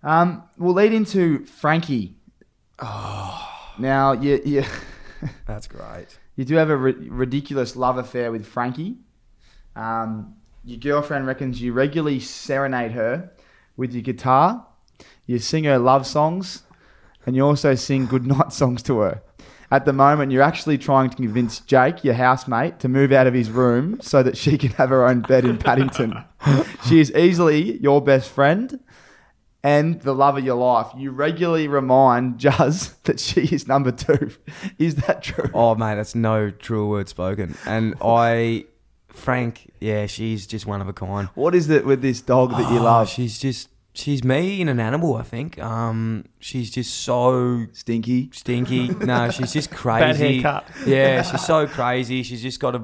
[0.04, 2.16] Um, we'll lead into Frankie.
[3.78, 4.64] Now, you, you,
[5.48, 6.20] That's great.
[6.36, 8.98] you do have a ri- ridiculous love affair with Frankie.
[9.76, 13.32] Um, your girlfriend reckons you regularly serenade her
[13.76, 14.68] with your guitar.
[15.26, 16.64] You sing her love songs,
[17.26, 19.22] and you also sing goodnight songs to her.
[19.72, 23.34] At the moment, you're actually trying to convince Jake, your housemate, to move out of
[23.34, 26.24] his room so that she can have her own bed in Paddington.
[26.88, 28.80] she is easily your best friend
[29.64, 30.88] and the love of your life.
[30.96, 34.30] You regularly remind Juz that she is number two.
[34.78, 35.50] Is that true?
[35.54, 37.58] Oh, mate, that's no true word spoken.
[37.66, 38.66] And I,
[39.10, 41.30] Frank, yeah, she's just one of a kind.
[41.34, 43.10] What is it with this dog that you Oh, love?
[43.10, 45.58] She's just, she's me in an animal, I think.
[45.60, 48.30] Um, she's just so Stinky.
[48.34, 48.88] stinky.
[49.06, 50.42] No, she's just crazy.
[50.42, 50.68] haircut.
[50.86, 52.22] Yeah, she's so crazy.
[52.24, 52.84] She's just got a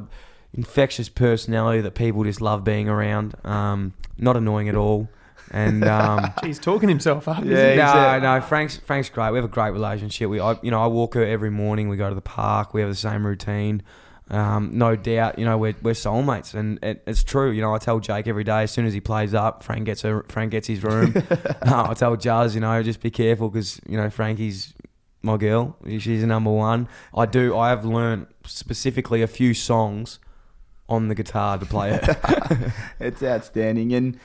[0.54, 3.36] infectious personality that people just love being around.
[3.46, 5.08] Um, not annoying at all.
[5.52, 7.44] And um, He's talking himself up.
[7.44, 7.78] Yeah, isn't he?
[7.78, 9.32] no, no, Frank's Frank's great.
[9.32, 10.30] We have a great relationship.
[10.30, 11.90] We, I, you know, I walk her every morning.
[11.90, 12.74] We go to the park.
[12.74, 13.84] We have the same routine.
[14.32, 17.52] Um, no doubt, you know, we're, we're soulmates, and it, it's true.
[17.52, 20.06] You know, I tell Jake every day as soon as he plays up, Frank gets
[20.06, 21.14] a Frank gets his room.
[21.62, 24.74] uh, I tell Jazz, you know, just be careful because you know Frankie's
[25.22, 25.76] my girl.
[25.86, 26.88] She's the number one.
[27.14, 27.58] I do.
[27.58, 30.20] I have learned specifically a few songs
[30.88, 32.18] on the guitar to play it.
[33.02, 34.18] it's outstanding, and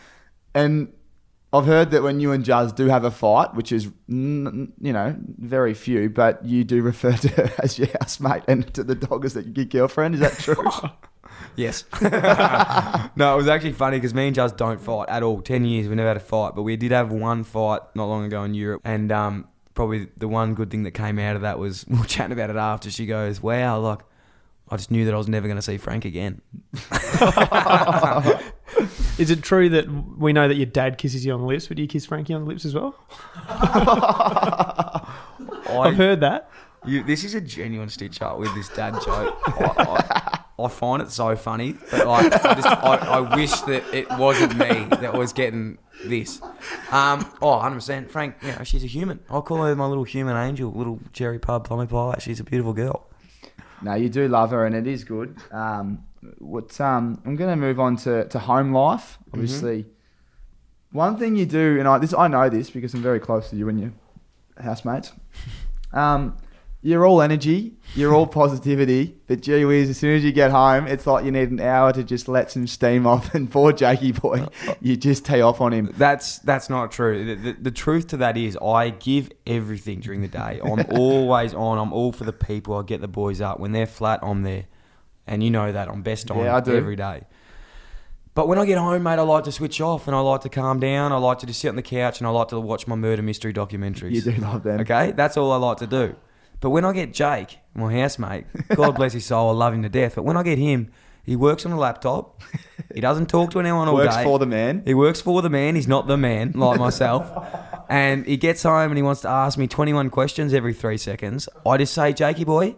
[0.55, 0.93] and
[1.59, 5.17] I've heard that when you and Jazz do have a fight, which is you know
[5.39, 9.25] very few, but you do refer to her as your housemate and to the dog
[9.25, 10.15] as that your girlfriend.
[10.15, 10.57] Is that true?
[11.55, 11.85] Yes.
[12.03, 15.41] no, it was actually funny because me and Jazz don't fight at all.
[15.41, 18.25] Ten years we never had a fight, but we did have one fight not long
[18.25, 21.59] ago in Europe, and um, probably the one good thing that came out of that
[21.59, 22.91] was we were chatting about it after.
[22.91, 24.01] She goes, "Wow, like
[24.69, 26.43] I just knew that I was never going to see Frank again."
[29.19, 29.89] Is it true that
[30.19, 32.35] we know that your dad kisses you on the lips, but do you kiss Frankie
[32.35, 32.95] on the lips as well?
[35.69, 36.51] I've heard that.
[36.87, 39.37] you, this is a genuine stitch up with this dad joke.
[39.47, 43.83] I, I, I find it so funny, but like, I just I, I wish that
[43.95, 46.41] it wasn't me that was getting this.
[46.91, 48.11] Um, oh, 100%.
[48.11, 49.21] Frank, you know, she's a human.
[49.31, 52.17] I call her my little human angel, little cherry pub plummy pie.
[52.21, 53.07] She's a beautiful girl.
[53.83, 55.37] No, you do love her, and it is good.
[55.53, 56.06] Um,
[56.39, 59.19] what um, I'm going to move on to, to home life.
[59.33, 59.87] Obviously,
[60.93, 63.57] one thing you do, and I this I know this because I'm very close to
[63.57, 63.93] you and your
[64.61, 65.13] housemates.
[65.93, 66.37] Um,
[66.87, 70.87] you're all energy, you're all positivity, but gee whiz, as soon as you get home,
[70.87, 73.35] it's like you need an hour to just let some steam off.
[73.35, 74.47] And poor Jakey boy,
[74.81, 75.93] you just tee off on him.
[75.97, 77.25] That's that's not true.
[77.25, 80.61] The, the, the truth to that is, I give everything during the day.
[80.63, 81.79] I'm always on.
[81.79, 82.77] I'm all for the people.
[82.77, 84.21] I get the boys up when they're flat.
[84.23, 84.67] I'm there,
[85.27, 87.23] and you know that I'm best on Yeah, every day.
[88.35, 90.51] But when I get home, mate, I like to switch off and I like to
[90.51, 91.11] calm down.
[91.11, 93.23] I like to just sit on the couch and I like to watch my murder
[93.23, 94.13] mystery documentaries.
[94.13, 94.81] You do love them.
[94.81, 96.17] Okay, that's all I like to do.
[96.61, 99.89] But when I get Jake, my housemate, God bless his soul, I love him to
[99.89, 100.17] death.
[100.17, 100.91] But when I get him,
[101.23, 102.43] he works on a laptop.
[102.95, 104.25] He doesn't talk to anyone all Works day.
[104.25, 104.83] for the man.
[104.87, 105.75] He works for the man.
[105.75, 107.31] He's not the man, like myself.
[107.89, 111.49] and he gets home and he wants to ask me 21 questions every three seconds.
[111.67, 112.77] I just say, Jakey boy,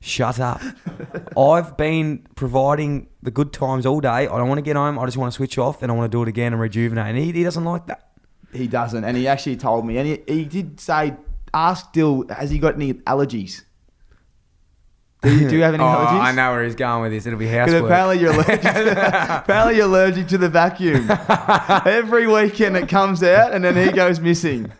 [0.00, 0.60] shut up.
[1.36, 4.08] I've been providing the good times all day.
[4.08, 4.98] I don't want to get home.
[4.98, 7.06] I just want to switch off and I want to do it again and rejuvenate.
[7.06, 8.08] And he, he doesn't like that.
[8.52, 11.14] He doesn't, and he actually told me, and he, he did say,
[11.52, 13.62] "Ask Dill, has he got any allergies?
[15.20, 17.26] Do you, do you have any oh, allergies?" I know where he's going with this.
[17.26, 17.84] It'll be housework.
[17.84, 18.62] apparently you're allergic.
[18.62, 21.10] To, apparently you're allergic to the vacuum.
[21.84, 24.72] Every weekend it comes out, and then he goes missing.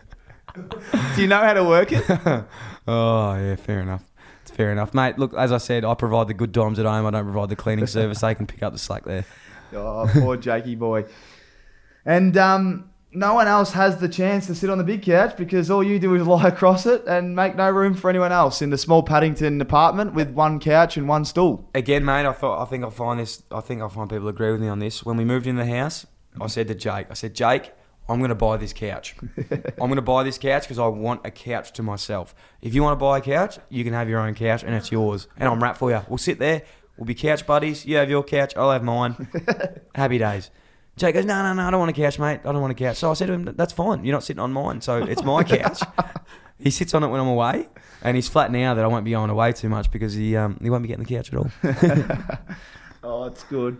[0.55, 2.45] Do you know how to work it?
[2.91, 4.03] Oh yeah, fair enough.
[4.59, 5.17] Fair enough, mate.
[5.17, 7.05] Look, as I said, I provide the good times at home.
[7.05, 8.19] I don't provide the cleaning service.
[8.19, 9.23] They can pick up the slack there.
[9.71, 11.05] Oh, poor Jakey boy.
[12.03, 15.71] And um, no one else has the chance to sit on the big couch because
[15.71, 18.69] all you do is lie across it and make no room for anyone else in
[18.69, 21.69] the small Paddington apartment with one couch and one stool.
[21.73, 23.41] Again, mate, I thought I think I'll find this.
[23.51, 25.05] I think I'll find people agree with me on this.
[25.05, 26.05] When we moved in the house,
[26.41, 27.71] I said to Jake, I said, Jake,
[28.09, 29.15] I'm going to buy this couch.
[29.21, 32.33] I'm going to buy this couch because I want a couch to myself.
[32.61, 34.91] If you want to buy a couch, you can have your own couch and it's
[34.91, 35.27] yours.
[35.37, 36.01] And I'm wrapped for you.
[36.09, 36.63] We'll sit there.
[36.97, 37.85] We'll be couch buddies.
[37.85, 38.53] You have your couch.
[38.57, 39.27] I'll have mine.
[39.95, 40.49] Happy days.
[40.97, 42.41] Jake goes, no, no, no, I don't want a couch, mate.
[42.43, 42.97] I don't want a couch.
[42.97, 44.03] So I said to him, that's fine.
[44.03, 44.81] You're not sitting on mine.
[44.81, 45.81] So it's my couch.
[46.57, 47.69] he sits on it when I'm away.
[48.01, 50.57] And he's flat now that I won't be going away too much because he um,
[50.61, 51.51] he won't be getting the couch at all.
[53.01, 53.77] Oh, it's good.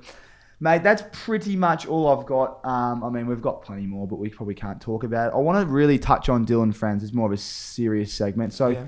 [0.61, 2.59] Mate, that's pretty much all I've got.
[2.65, 5.35] Um, I mean, we've got plenty more, but we probably can't talk about it.
[5.35, 7.01] I want to really touch on Dill and Friends.
[7.03, 8.51] It's more of a serious segment.
[8.53, 8.85] So Yeah.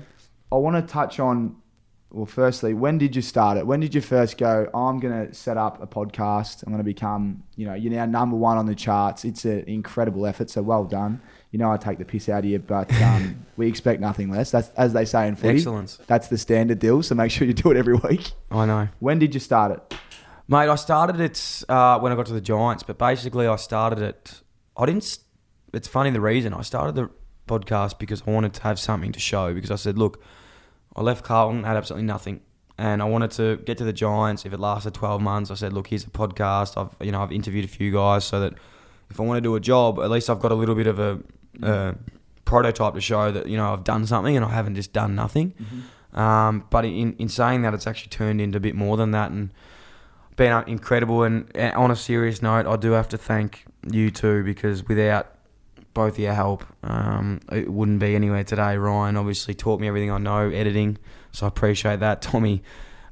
[0.50, 1.56] I want to touch on,
[2.10, 3.66] well, firstly, when did you start it?
[3.66, 6.62] When did you first go, I'm going to set up a podcast.
[6.62, 9.24] I'm going to become, you know, you're now number one on the charts.
[9.24, 11.22] It's an incredible effort, so well done.
[11.52, 14.50] You know, I take the piss out of you, but um, we expect nothing less.
[14.50, 15.54] That's as they say in footy.
[15.56, 15.98] Excellence.
[16.06, 18.32] That's the standard deal, so make sure you do it every week.
[18.50, 18.88] I know.
[18.98, 19.94] When did you start it?
[20.52, 24.00] Mate, I started it uh, when I got to the Giants, but basically I started
[24.00, 24.42] it.
[24.76, 25.18] I didn't.
[25.72, 27.08] It's funny the reason I started the
[27.48, 29.54] podcast because I wanted to have something to show.
[29.54, 30.22] Because I said, look,
[30.94, 32.42] I left Carlton, had absolutely nothing,
[32.76, 34.44] and I wanted to get to the Giants.
[34.44, 36.76] If it lasted twelve months, I said, look, here's a podcast.
[36.76, 38.52] I've you know I've interviewed a few guys so that
[39.08, 40.98] if I want to do a job, at least I've got a little bit of
[40.98, 41.18] a,
[41.62, 41.94] a
[42.44, 45.54] prototype to show that you know I've done something and I haven't just done nothing.
[46.12, 49.30] Um, but in, in saying that, it's actually turned into a bit more than that,
[49.30, 49.48] and
[50.36, 51.22] been incredible.
[51.22, 55.34] And uh, on a serious note, I do have to thank you too because without
[55.94, 58.76] both your help, um, it wouldn't be anywhere today.
[58.76, 60.98] Ryan obviously taught me everything I know editing,
[61.32, 62.22] so I appreciate that.
[62.22, 62.62] Tommy,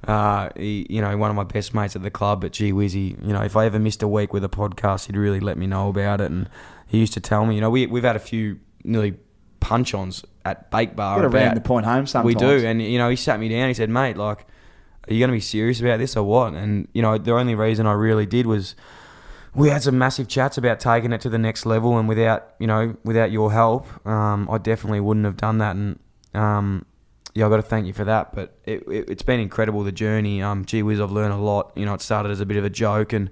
[0.06, 2.92] uh, he, you know, one of my best mates at the club, but gee whiz,
[2.92, 5.58] he, you know, if I ever missed a week with a podcast, he'd really let
[5.58, 6.30] me know about it.
[6.30, 6.48] And
[6.86, 9.16] he used to tell me, you know, we we've had a few nearly
[9.60, 11.16] punch-ons at Bake Bar.
[11.16, 12.26] Got to ram the point home sometimes.
[12.26, 13.68] we do, and you know, he sat me down.
[13.68, 14.46] He said, "Mate, like,
[15.10, 16.54] are you going to be serious about this or what?
[16.54, 18.76] And you know, the only reason I really did was
[19.54, 22.68] we had some massive chats about taking it to the next level, and without you
[22.68, 25.74] know, without your help, um, I definitely wouldn't have done that.
[25.74, 25.98] And
[26.32, 26.86] um,
[27.34, 28.32] yeah, I've got to thank you for that.
[28.34, 30.40] But it, it, has been incredible the journey.
[30.40, 31.72] Um, gee whiz, I've learned a lot.
[31.74, 33.30] You know, it started as a bit of a joke and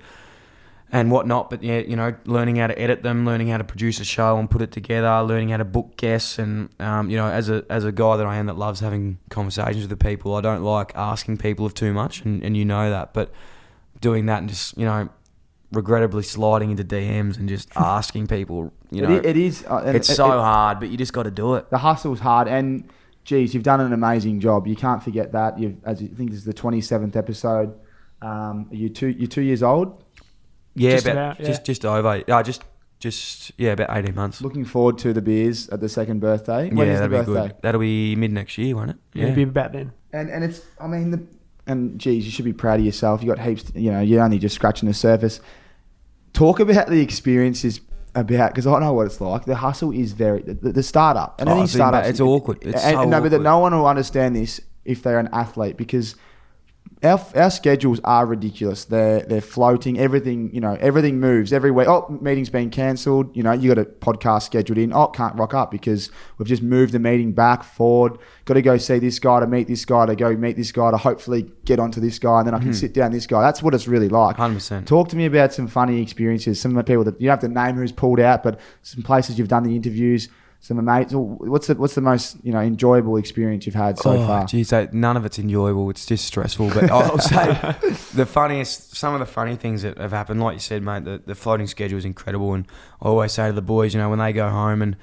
[0.91, 4.01] and whatnot, but yeah, you know, learning how to edit them, learning how to produce
[4.01, 7.27] a show and put it together, learning how to book guests, and um, you know,
[7.29, 10.35] as a as a guy that I am that loves having conversations with the people,
[10.35, 13.31] I don't like asking people of too much, and, and you know that, but
[14.01, 15.09] doing that and just you know
[15.73, 18.73] regrettably sliding into DMs and just asking people.
[18.91, 19.65] You know, it, it is.
[19.69, 21.69] Uh, it's it, so it, hard, but you just got to do it.
[21.71, 22.89] The hustle's hard, and
[23.25, 24.67] geez, you've done an amazing job.
[24.67, 25.59] You can't forget that.
[25.59, 27.79] You've, as you think, this is the twenty seventh episode.
[28.23, 30.03] Um, you two, you're two years old.
[30.79, 31.47] Yeah, Just about, about, yeah.
[31.47, 32.23] just just over.
[32.29, 32.63] Uh, just
[33.01, 34.41] just yeah, about eighteen months.
[34.43, 36.69] Looking forward to the beers at the second birthday.
[36.71, 37.49] When yeah, is the that'll be birthday?
[37.55, 37.63] good.
[37.63, 38.97] That'll be mid next year, won't it?
[39.15, 39.25] Yeah.
[39.25, 39.93] It'd be about then.
[40.13, 41.23] And and it's I mean the
[41.67, 43.23] and geez, you should be proud of yourself.
[43.23, 43.71] You got heaps.
[43.75, 45.41] You know, you're only just scratching the surface.
[46.33, 47.81] Talk about the experiences
[48.15, 49.45] about because I know what it's like.
[49.45, 52.05] The hustle is very the, the startup and Oh, any it's startup.
[52.07, 52.59] it's awkward.
[52.63, 53.43] It's and, so no, but that awkward.
[53.45, 56.17] no one will understand this if they're an athlete because
[57.03, 58.85] our, our schedules are ridiculous.
[58.85, 59.99] They're they're floating.
[59.99, 61.87] Everything you know, everything moves every week.
[61.87, 63.37] Oh, meeting's been cancelled.
[63.37, 64.93] You know, you got a podcast scheduled in.
[64.93, 68.19] Oh, can't rock up because we've just moved the meeting back forward.
[68.47, 70.91] Got to go see this guy to meet this guy to go meet this guy
[70.91, 72.73] to hopefully get onto this guy, and then I can hmm.
[72.73, 73.43] sit down this guy.
[73.43, 74.37] That's what it's really like.
[74.37, 74.87] 100%.
[74.87, 76.61] Talk to me about some funny experiences.
[76.61, 79.03] Some of the people that you don't have to name who's pulled out, but some
[79.03, 80.29] places you've done the interviews.
[80.61, 81.13] Some mates.
[81.15, 84.45] What's the what's the most you know enjoyable experience you've had so oh, far?
[84.45, 85.89] geez, none of it's enjoyable.
[85.89, 86.71] It's just stressful.
[86.71, 87.47] But I'll say
[88.15, 91.23] the funniest, some of the funny things that have happened, like you said, mate, the,
[91.25, 92.55] the floating schedule is incredible.
[92.55, 92.67] And
[93.01, 94.97] I always say to the boys, you know, when they go home and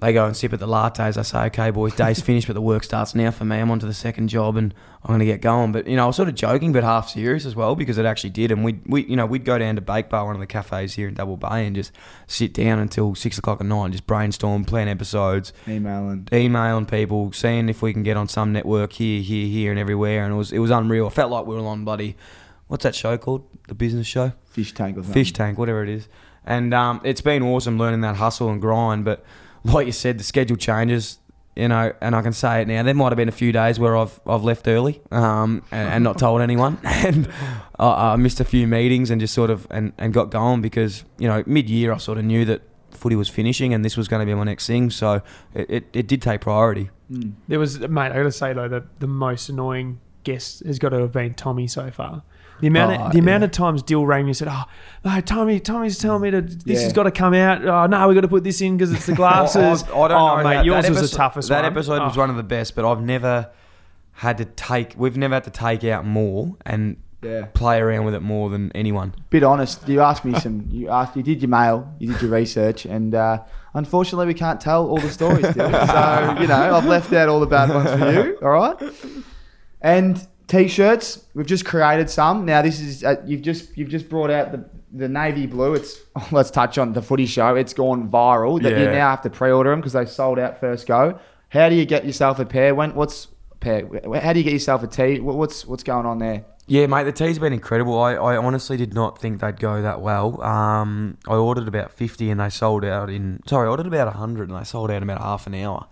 [0.00, 2.60] they go and sip at the lattes, I say, okay, boys, day's finished, but the
[2.60, 3.56] work starts now for me.
[3.56, 4.72] I'm on to the second job and
[5.02, 5.72] I'm going to get going.
[5.72, 8.06] But, you know, I was sort of joking, but half serious as well because it
[8.06, 8.52] actually did.
[8.52, 10.94] And we'd, we, you know, we'd go down to Bake Bar, one of the cafes
[10.94, 11.90] here in Double Bay, and just
[12.28, 16.28] sit down until six o'clock at night and just brainstorm, plan episodes Emailing.
[16.32, 20.24] emailing people, seeing if we can get on some network here, here, here, and everywhere,
[20.24, 21.08] and it was it was unreal.
[21.08, 22.16] I felt like we were on bloody,
[22.68, 23.44] what's that show called?
[23.66, 25.12] The business show, Fish tank or something.
[25.12, 26.08] Fish Tank, whatever it is.
[26.46, 29.04] And um, it's been awesome learning that hustle and grind.
[29.04, 29.24] But
[29.64, 31.18] like you said, the schedule changes.
[31.56, 32.84] You know, and I can say it now.
[32.84, 36.04] There might have been a few days where I've I've left early, um, and, and
[36.04, 37.28] not told anyone, and
[37.80, 41.04] I, I missed a few meetings and just sort of and, and got going because
[41.18, 42.62] you know mid year I sort of knew that
[42.92, 45.22] footy was finishing and this was going to be my next thing, so
[45.52, 46.90] it, it, it did take priority.
[47.10, 47.32] Mm.
[47.48, 48.12] There was, mate.
[48.12, 51.34] I got to say though, that the most annoying guest has got to have been
[51.34, 52.22] Tommy so far.
[52.60, 53.46] The amount, Oh, of, the amount yeah.
[53.46, 54.64] of times Dill rang me and said, "Oh,
[55.04, 56.84] no, Tommy, Tommy's telling me that this Yeah.
[56.84, 57.64] has got to come out.
[57.64, 59.84] Oh no, we got to put this in because it's the glasses.
[59.84, 60.42] I, I don't oh, know.
[60.44, 61.72] mate, that, yours that was episode, the toughest That one.
[61.72, 62.20] episode was Oh.
[62.20, 63.50] one of the best, but I've never
[64.12, 64.94] had to take.
[64.96, 67.46] We've never had to take out more and Yeah.
[67.54, 69.14] play around with it more than anyone.
[69.30, 69.88] Bit honest.
[69.88, 70.66] You asked me some.
[70.70, 71.16] You asked.
[71.16, 71.92] You did your mail.
[71.98, 73.38] You did your research, and uh,
[73.74, 75.48] unfortunately, we can't tell all the stories.
[75.48, 75.70] Still.
[75.70, 78.38] so you know, I've left out all the bad ones for you.
[78.42, 78.76] All right.
[79.80, 82.44] And t-shirts, we've just created some.
[82.44, 85.74] Now this is uh, you've just you've just brought out the the navy blue.
[85.74, 86.00] It's
[86.32, 87.54] let's touch on the footy show.
[87.54, 88.60] It's gone viral.
[88.60, 91.18] That you now have to pre-order them because they sold out first go.
[91.50, 92.74] How do you get yourself a pair?
[92.74, 93.28] When what's
[93.60, 93.88] pair?
[94.20, 95.20] How do you get yourself a tee?
[95.20, 96.44] What's what's going on there?
[96.68, 97.98] Yeah, mate, the tea's been incredible.
[97.98, 100.42] I, I honestly did not think they'd go that well.
[100.42, 103.42] Um, I ordered about 50 and they sold out in.
[103.46, 105.86] Sorry, I ordered about 100 and they sold out in about half an hour.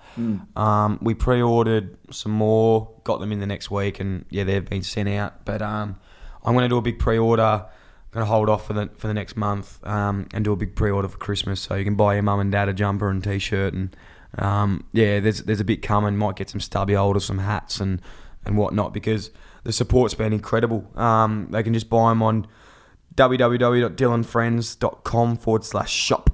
[0.54, 4.68] Um, we pre ordered some more, got them in the next week, and yeah, they've
[4.68, 5.46] been sent out.
[5.46, 5.98] But um,
[6.44, 7.42] I'm going to do a big pre order.
[7.42, 10.56] I'm Going to hold off for the for the next month um, and do a
[10.56, 13.10] big pre order for Christmas, so you can buy your mum and dad a jumper
[13.10, 13.96] and t shirt and
[14.38, 16.16] um, yeah, there's there's a bit coming.
[16.16, 18.00] Might get some stubby holders, some hats and
[18.44, 19.30] and whatnot because
[19.66, 20.88] the support's been incredible.
[20.96, 22.46] Um, they can just buy them on
[23.16, 26.30] www.dillandfriends.com forward slash shop.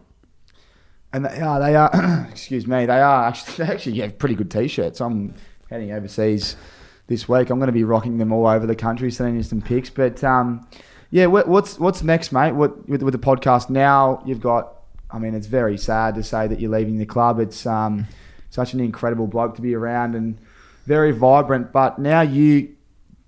[1.14, 4.50] And they are, they are excuse me, they are actually, they actually have pretty good
[4.50, 5.00] t-shirts.
[5.00, 5.34] I'm
[5.70, 6.56] heading overseas
[7.06, 7.48] this week.
[7.48, 9.88] I'm going to be rocking them all over the country, sending you some pics.
[9.88, 10.68] But um,
[11.10, 12.52] yeah, what's what's next, mate?
[12.52, 14.22] What with, with the podcast now?
[14.26, 14.74] You've got.
[15.10, 17.38] I mean, it's very sad to say that you're leaving the club.
[17.38, 18.06] It's um,
[18.50, 20.38] such an incredible bloke to be around and
[20.86, 21.72] very vibrant.
[21.72, 22.74] But now you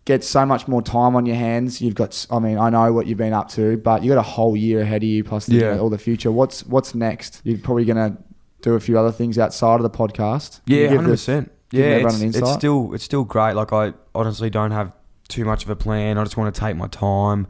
[0.04, 1.80] get so much more time on your hands.
[1.80, 4.22] You've got, I mean, I know what you've been up to, but you got a
[4.22, 5.78] whole year ahead of you, plus the, Yeah.
[5.78, 6.30] all the future.
[6.30, 7.40] What's what's next?
[7.44, 8.18] You're probably going to
[8.62, 10.60] do a few other things outside of the podcast.
[10.66, 11.50] Yeah, hundred percent.
[11.70, 13.54] Yeah, it's, it's still it's still great.
[13.54, 14.92] Like I honestly don't have
[15.28, 16.18] too much of a plan.
[16.18, 17.46] I just want to take my time,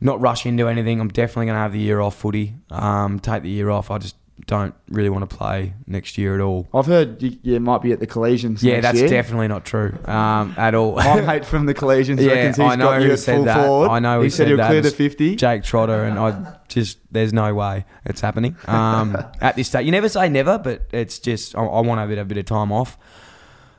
[0.00, 1.00] not rush into anything.
[1.00, 2.56] I'm definitely going to have the year off footy.
[2.70, 3.90] Um, take the year off.
[3.90, 4.16] I just
[4.46, 6.68] don't really want to play next year at all.
[6.74, 8.62] I've heard you, you might be at the collegians.
[8.62, 9.08] Yeah, that's year.
[9.08, 10.96] definitely not true um, at all.
[10.96, 13.66] My mate from the collegians Yeah, I know you said that.
[13.66, 13.90] forward.
[13.90, 15.36] I know he who said said he'll clear the 50.
[15.36, 19.86] Jake Trotter, and I just there's no way it's happening um, at this stage.
[19.86, 22.44] You never say never, but it's just I, I want to have a bit of
[22.44, 22.98] time off.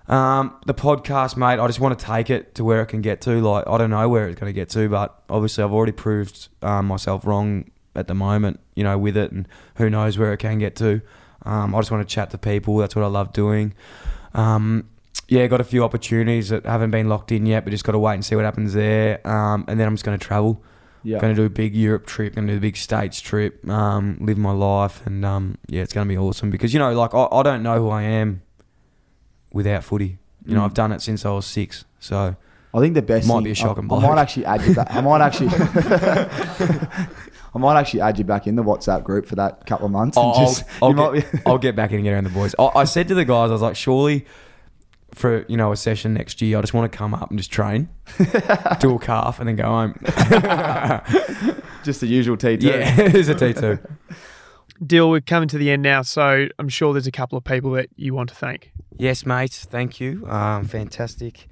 [0.07, 3.21] Um, the podcast, mate, I just want to take it to where it can get
[3.21, 3.41] to.
[3.41, 6.47] Like I don't know where it's going to get to, but obviously I've already proved
[6.61, 8.59] um, myself wrong at the moment.
[8.75, 11.01] You know, with it, and who knows where it can get to.
[11.43, 12.77] Um, I just want to chat to people.
[12.77, 13.73] That's what I love doing.
[14.33, 14.89] Um,
[15.27, 17.99] yeah, got a few opportunities that haven't been locked in yet, but just got to
[17.99, 19.25] wait and see what happens there.
[19.27, 20.61] Um, and then I'm just going to travel.
[21.03, 21.19] Yeah.
[21.19, 24.17] Going to do a big Europe trip, going to do a big States trip, um,
[24.19, 27.13] live my life, and um, yeah, it's going to be awesome because you know, like
[27.13, 28.41] I, I don't know who I am
[29.53, 30.17] without footy.
[30.45, 30.65] You know, Mm.
[30.65, 32.35] I've done it since I was six, so
[32.75, 34.61] I think the best Might thing, be a shock I, and I might actually add
[34.63, 34.93] you back.
[34.93, 35.47] I might actually.
[37.55, 40.17] I might actually add you back in the WhatsApp group for that couple of months.
[40.17, 42.53] and I'll, just, I'll, you get, I'll get back in and get around the boys.
[42.59, 44.25] I, I said to the guys, I was like, surely
[45.13, 47.51] for you know a session next year, I just want to come up and just
[47.51, 47.87] train,
[48.79, 49.93] do a calf, and then go home.
[51.85, 52.61] just the usual T2.
[52.61, 53.79] yeah, it's a T two.
[54.85, 57.71] Dill, we're coming to the end now, so I'm sure there's a couple of people
[57.71, 58.73] that you want to thank.
[58.97, 59.53] Yes, mate.
[59.53, 60.27] Thank you.
[60.27, 61.47] Um, fantastic.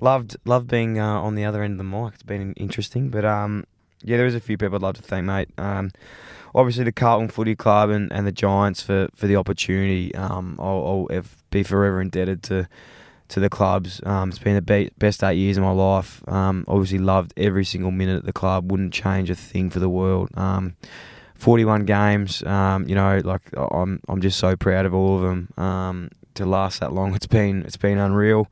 [0.00, 2.14] Loved loved being uh, on the other end of the mic.
[2.14, 3.64] It's been interesting, but um,
[4.02, 5.48] yeah, there is a few people I'd love to thank, mate.
[5.58, 5.90] Um,
[6.54, 10.14] obviously the Carlton Footy Club and, and the Giants for, for the opportunity.
[10.14, 12.68] Um, I'll, I'll be forever indebted to
[13.26, 14.02] to the clubs.
[14.04, 16.22] Um, it's been the be- best eight years of my life.
[16.28, 18.70] Um, obviously loved every single minute at the club.
[18.70, 20.28] Wouldn't change a thing for the world.
[20.36, 20.76] Um,
[21.34, 22.42] 41 games.
[22.42, 25.52] Um, you know, like I'm I'm just so proud of all of them.
[25.56, 28.48] Um, to last that long, it's been it's been unreal.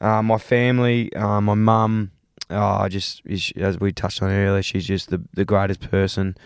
[0.00, 2.12] Uh, my family, uh, my mum,
[2.50, 3.22] uh, just
[3.56, 6.36] as we touched on earlier, she's just the the greatest person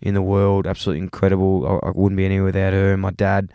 [0.00, 0.66] in the world.
[0.66, 1.66] Absolutely incredible.
[1.66, 2.92] I, I wouldn't be anywhere without her.
[2.92, 3.52] And My dad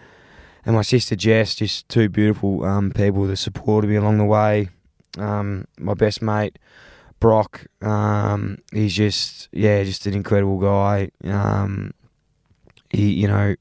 [0.66, 4.70] and my sister Jess, just two beautiful um, people that supported me along the way.
[5.18, 6.58] Um, my best mate
[7.20, 11.12] Brock, um, he's just yeah, just an incredible guy.
[11.24, 11.94] Um,
[12.90, 13.56] he, you know,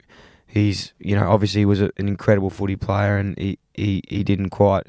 [0.47, 4.25] he's you know obviously he was a, an incredible footy player, and he, he, he
[4.25, 4.87] didn't quite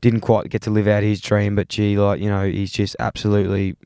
[0.00, 1.56] didn't quite get to live out his dream.
[1.56, 3.76] But gee, like you know, he's just absolutely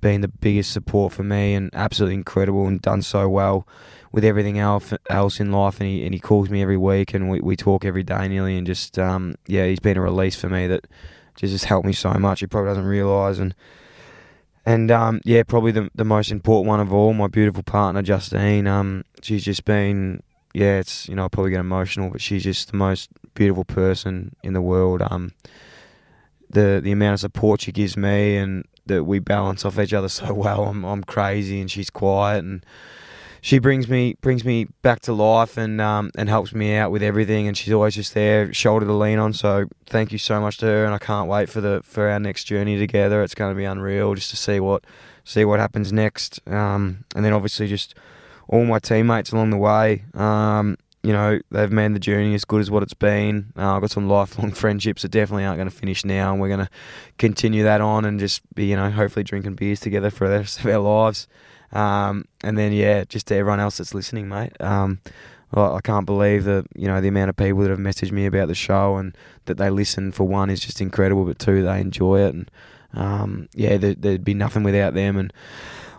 [0.00, 3.66] been the biggest support for me, and absolutely incredible, and done so well
[4.12, 5.80] with everything else else in life.
[5.80, 8.56] And he and he calls me every week, and we, we talk every day nearly,
[8.56, 10.86] and just um, yeah, he's been a release for me that
[11.36, 12.40] just has helped me so much.
[12.40, 13.54] He probably doesn't realise, and
[14.66, 18.66] and um, yeah, probably the the most important one of all, my beautiful partner Justine.
[18.66, 20.22] Um, she's just been
[20.54, 24.36] yeah, it's you know I probably get emotional, but she's just the most beautiful person
[24.42, 25.02] in the world.
[25.02, 25.32] Um,
[26.48, 30.08] the the amount of support she gives me and that we balance off each other
[30.20, 30.64] so well.
[30.64, 32.64] I'm I'm crazy and she's quiet and
[33.40, 37.02] she brings me brings me back to life and um, and helps me out with
[37.02, 39.32] everything and she's always just there, shoulder to lean on.
[39.32, 42.20] So thank you so much to her and I can't wait for the for our
[42.20, 43.24] next journey together.
[43.24, 44.84] It's going to be unreal just to see what
[45.24, 46.40] see what happens next.
[46.46, 47.96] Um, and then obviously just
[48.48, 50.04] all my teammates along the way.
[50.14, 53.52] Um, you know, they've made the journey as good as what it's been.
[53.58, 56.48] Uh, I've got some lifelong friendships that definitely aren't going to finish now, and we're
[56.48, 56.70] going to
[57.18, 60.60] continue that on and just be, you know, hopefully drinking beers together for the rest
[60.60, 61.28] of our lives.
[61.72, 64.58] Um, and then, yeah, just to everyone else that's listening, mate.
[64.60, 65.00] Um,
[65.56, 68.48] I can't believe the you know the amount of people that have messaged me about
[68.48, 70.10] the show and that they listen.
[70.10, 72.50] For one, is just incredible, but two, they enjoy it, and
[72.92, 75.16] um, yeah, there, there'd be nothing without them.
[75.16, 75.32] And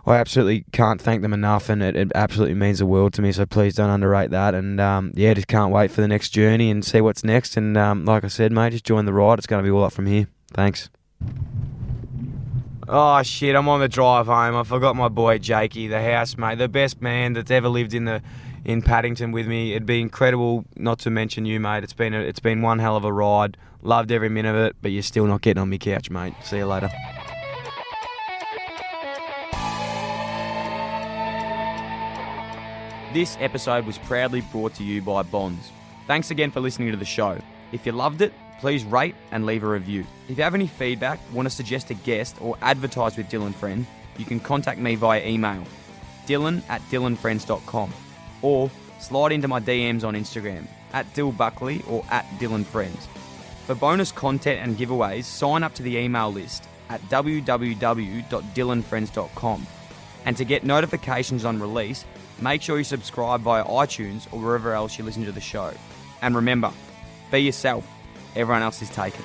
[0.06, 3.32] I absolutely can't thank them enough, and it, it absolutely means the world to me.
[3.32, 4.54] So please don't underrate that.
[4.54, 7.56] And um, yeah, just can't wait for the next journey and see what's next.
[7.56, 9.38] And um, like I said, mate, just join the ride.
[9.38, 10.28] It's going to be all up from here.
[10.52, 10.90] Thanks.
[12.88, 13.56] Oh shit!
[13.56, 14.54] I'm on the drive home.
[14.54, 18.22] I forgot my boy Jakey, the housemate, the best man that's ever lived in the
[18.64, 19.72] in Paddington with me.
[19.72, 21.82] It'd be incredible, not to mention you, mate.
[21.82, 23.56] It's been a, it's been one hell of a ride.
[23.82, 26.34] Loved every minute of it, but you're still not getting on my couch, mate.
[26.44, 26.90] See you later.
[33.16, 35.72] This episode was proudly brought to you by Bonds.
[36.06, 37.38] Thanks again for listening to the show.
[37.72, 40.04] If you loved it, please rate and leave a review.
[40.28, 43.86] If you have any feedback, want to suggest a guest, or advertise with Dylan Friend,
[44.18, 45.64] you can contact me via email
[46.26, 47.90] dylan at dillandfriends.com
[48.42, 53.08] or slide into my DMs on Instagram at Dill Buckley or at Dill and Friends.
[53.64, 59.66] For bonus content and giveaways, sign up to the email list at www.dillandfriends.com.
[60.26, 62.04] And to get notifications on release,
[62.40, 65.72] make sure you subscribe via iTunes or wherever else you listen to the show.
[66.22, 66.72] And remember,
[67.30, 67.86] be yourself.
[68.34, 69.22] Everyone else is taken.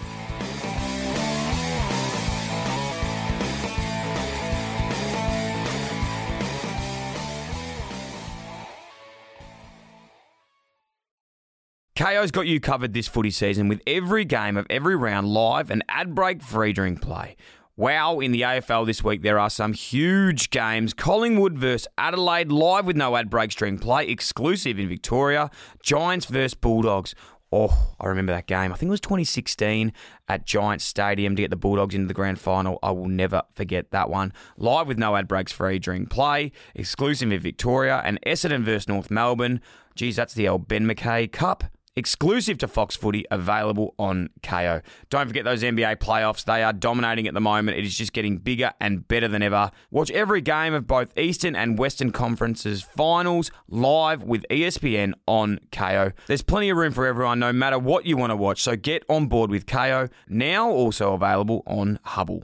[12.02, 15.84] Kayo's got you covered this footy season with every game of every round live and
[15.88, 17.36] ad break free during play.
[17.82, 20.94] Wow, in the AFL this week, there are some huge games.
[20.94, 25.50] Collingwood versus Adelaide, live with no ad break during play, exclusive in Victoria.
[25.82, 27.16] Giants versus Bulldogs.
[27.52, 28.72] Oh, I remember that game.
[28.72, 29.94] I think it was 2016
[30.28, 32.78] at Giants Stadium to get the Bulldogs into the grand final.
[32.84, 34.32] I will never forget that one.
[34.58, 39.10] Live with no ad breaks free during play, exclusive in Victoria, and Essendon versus North
[39.10, 39.60] Melbourne.
[39.96, 41.64] Geez, that's the old Ben McKay Cup
[41.96, 44.82] exclusive to Fox Footy, available on Kayo.
[45.10, 46.46] Don't forget those NBA playoffs.
[46.46, 47.78] They are dominating at the moment.
[47.78, 49.72] It is just getting bigger and better than ever.
[49.90, 56.14] Watch every game of both Eastern and Western Conferences finals live with ESPN on Kayo.
[56.28, 58.62] There's plenty of room for everyone, no matter what you want to watch.
[58.62, 62.40] So get on board with Kayo, now also available on Hubbl.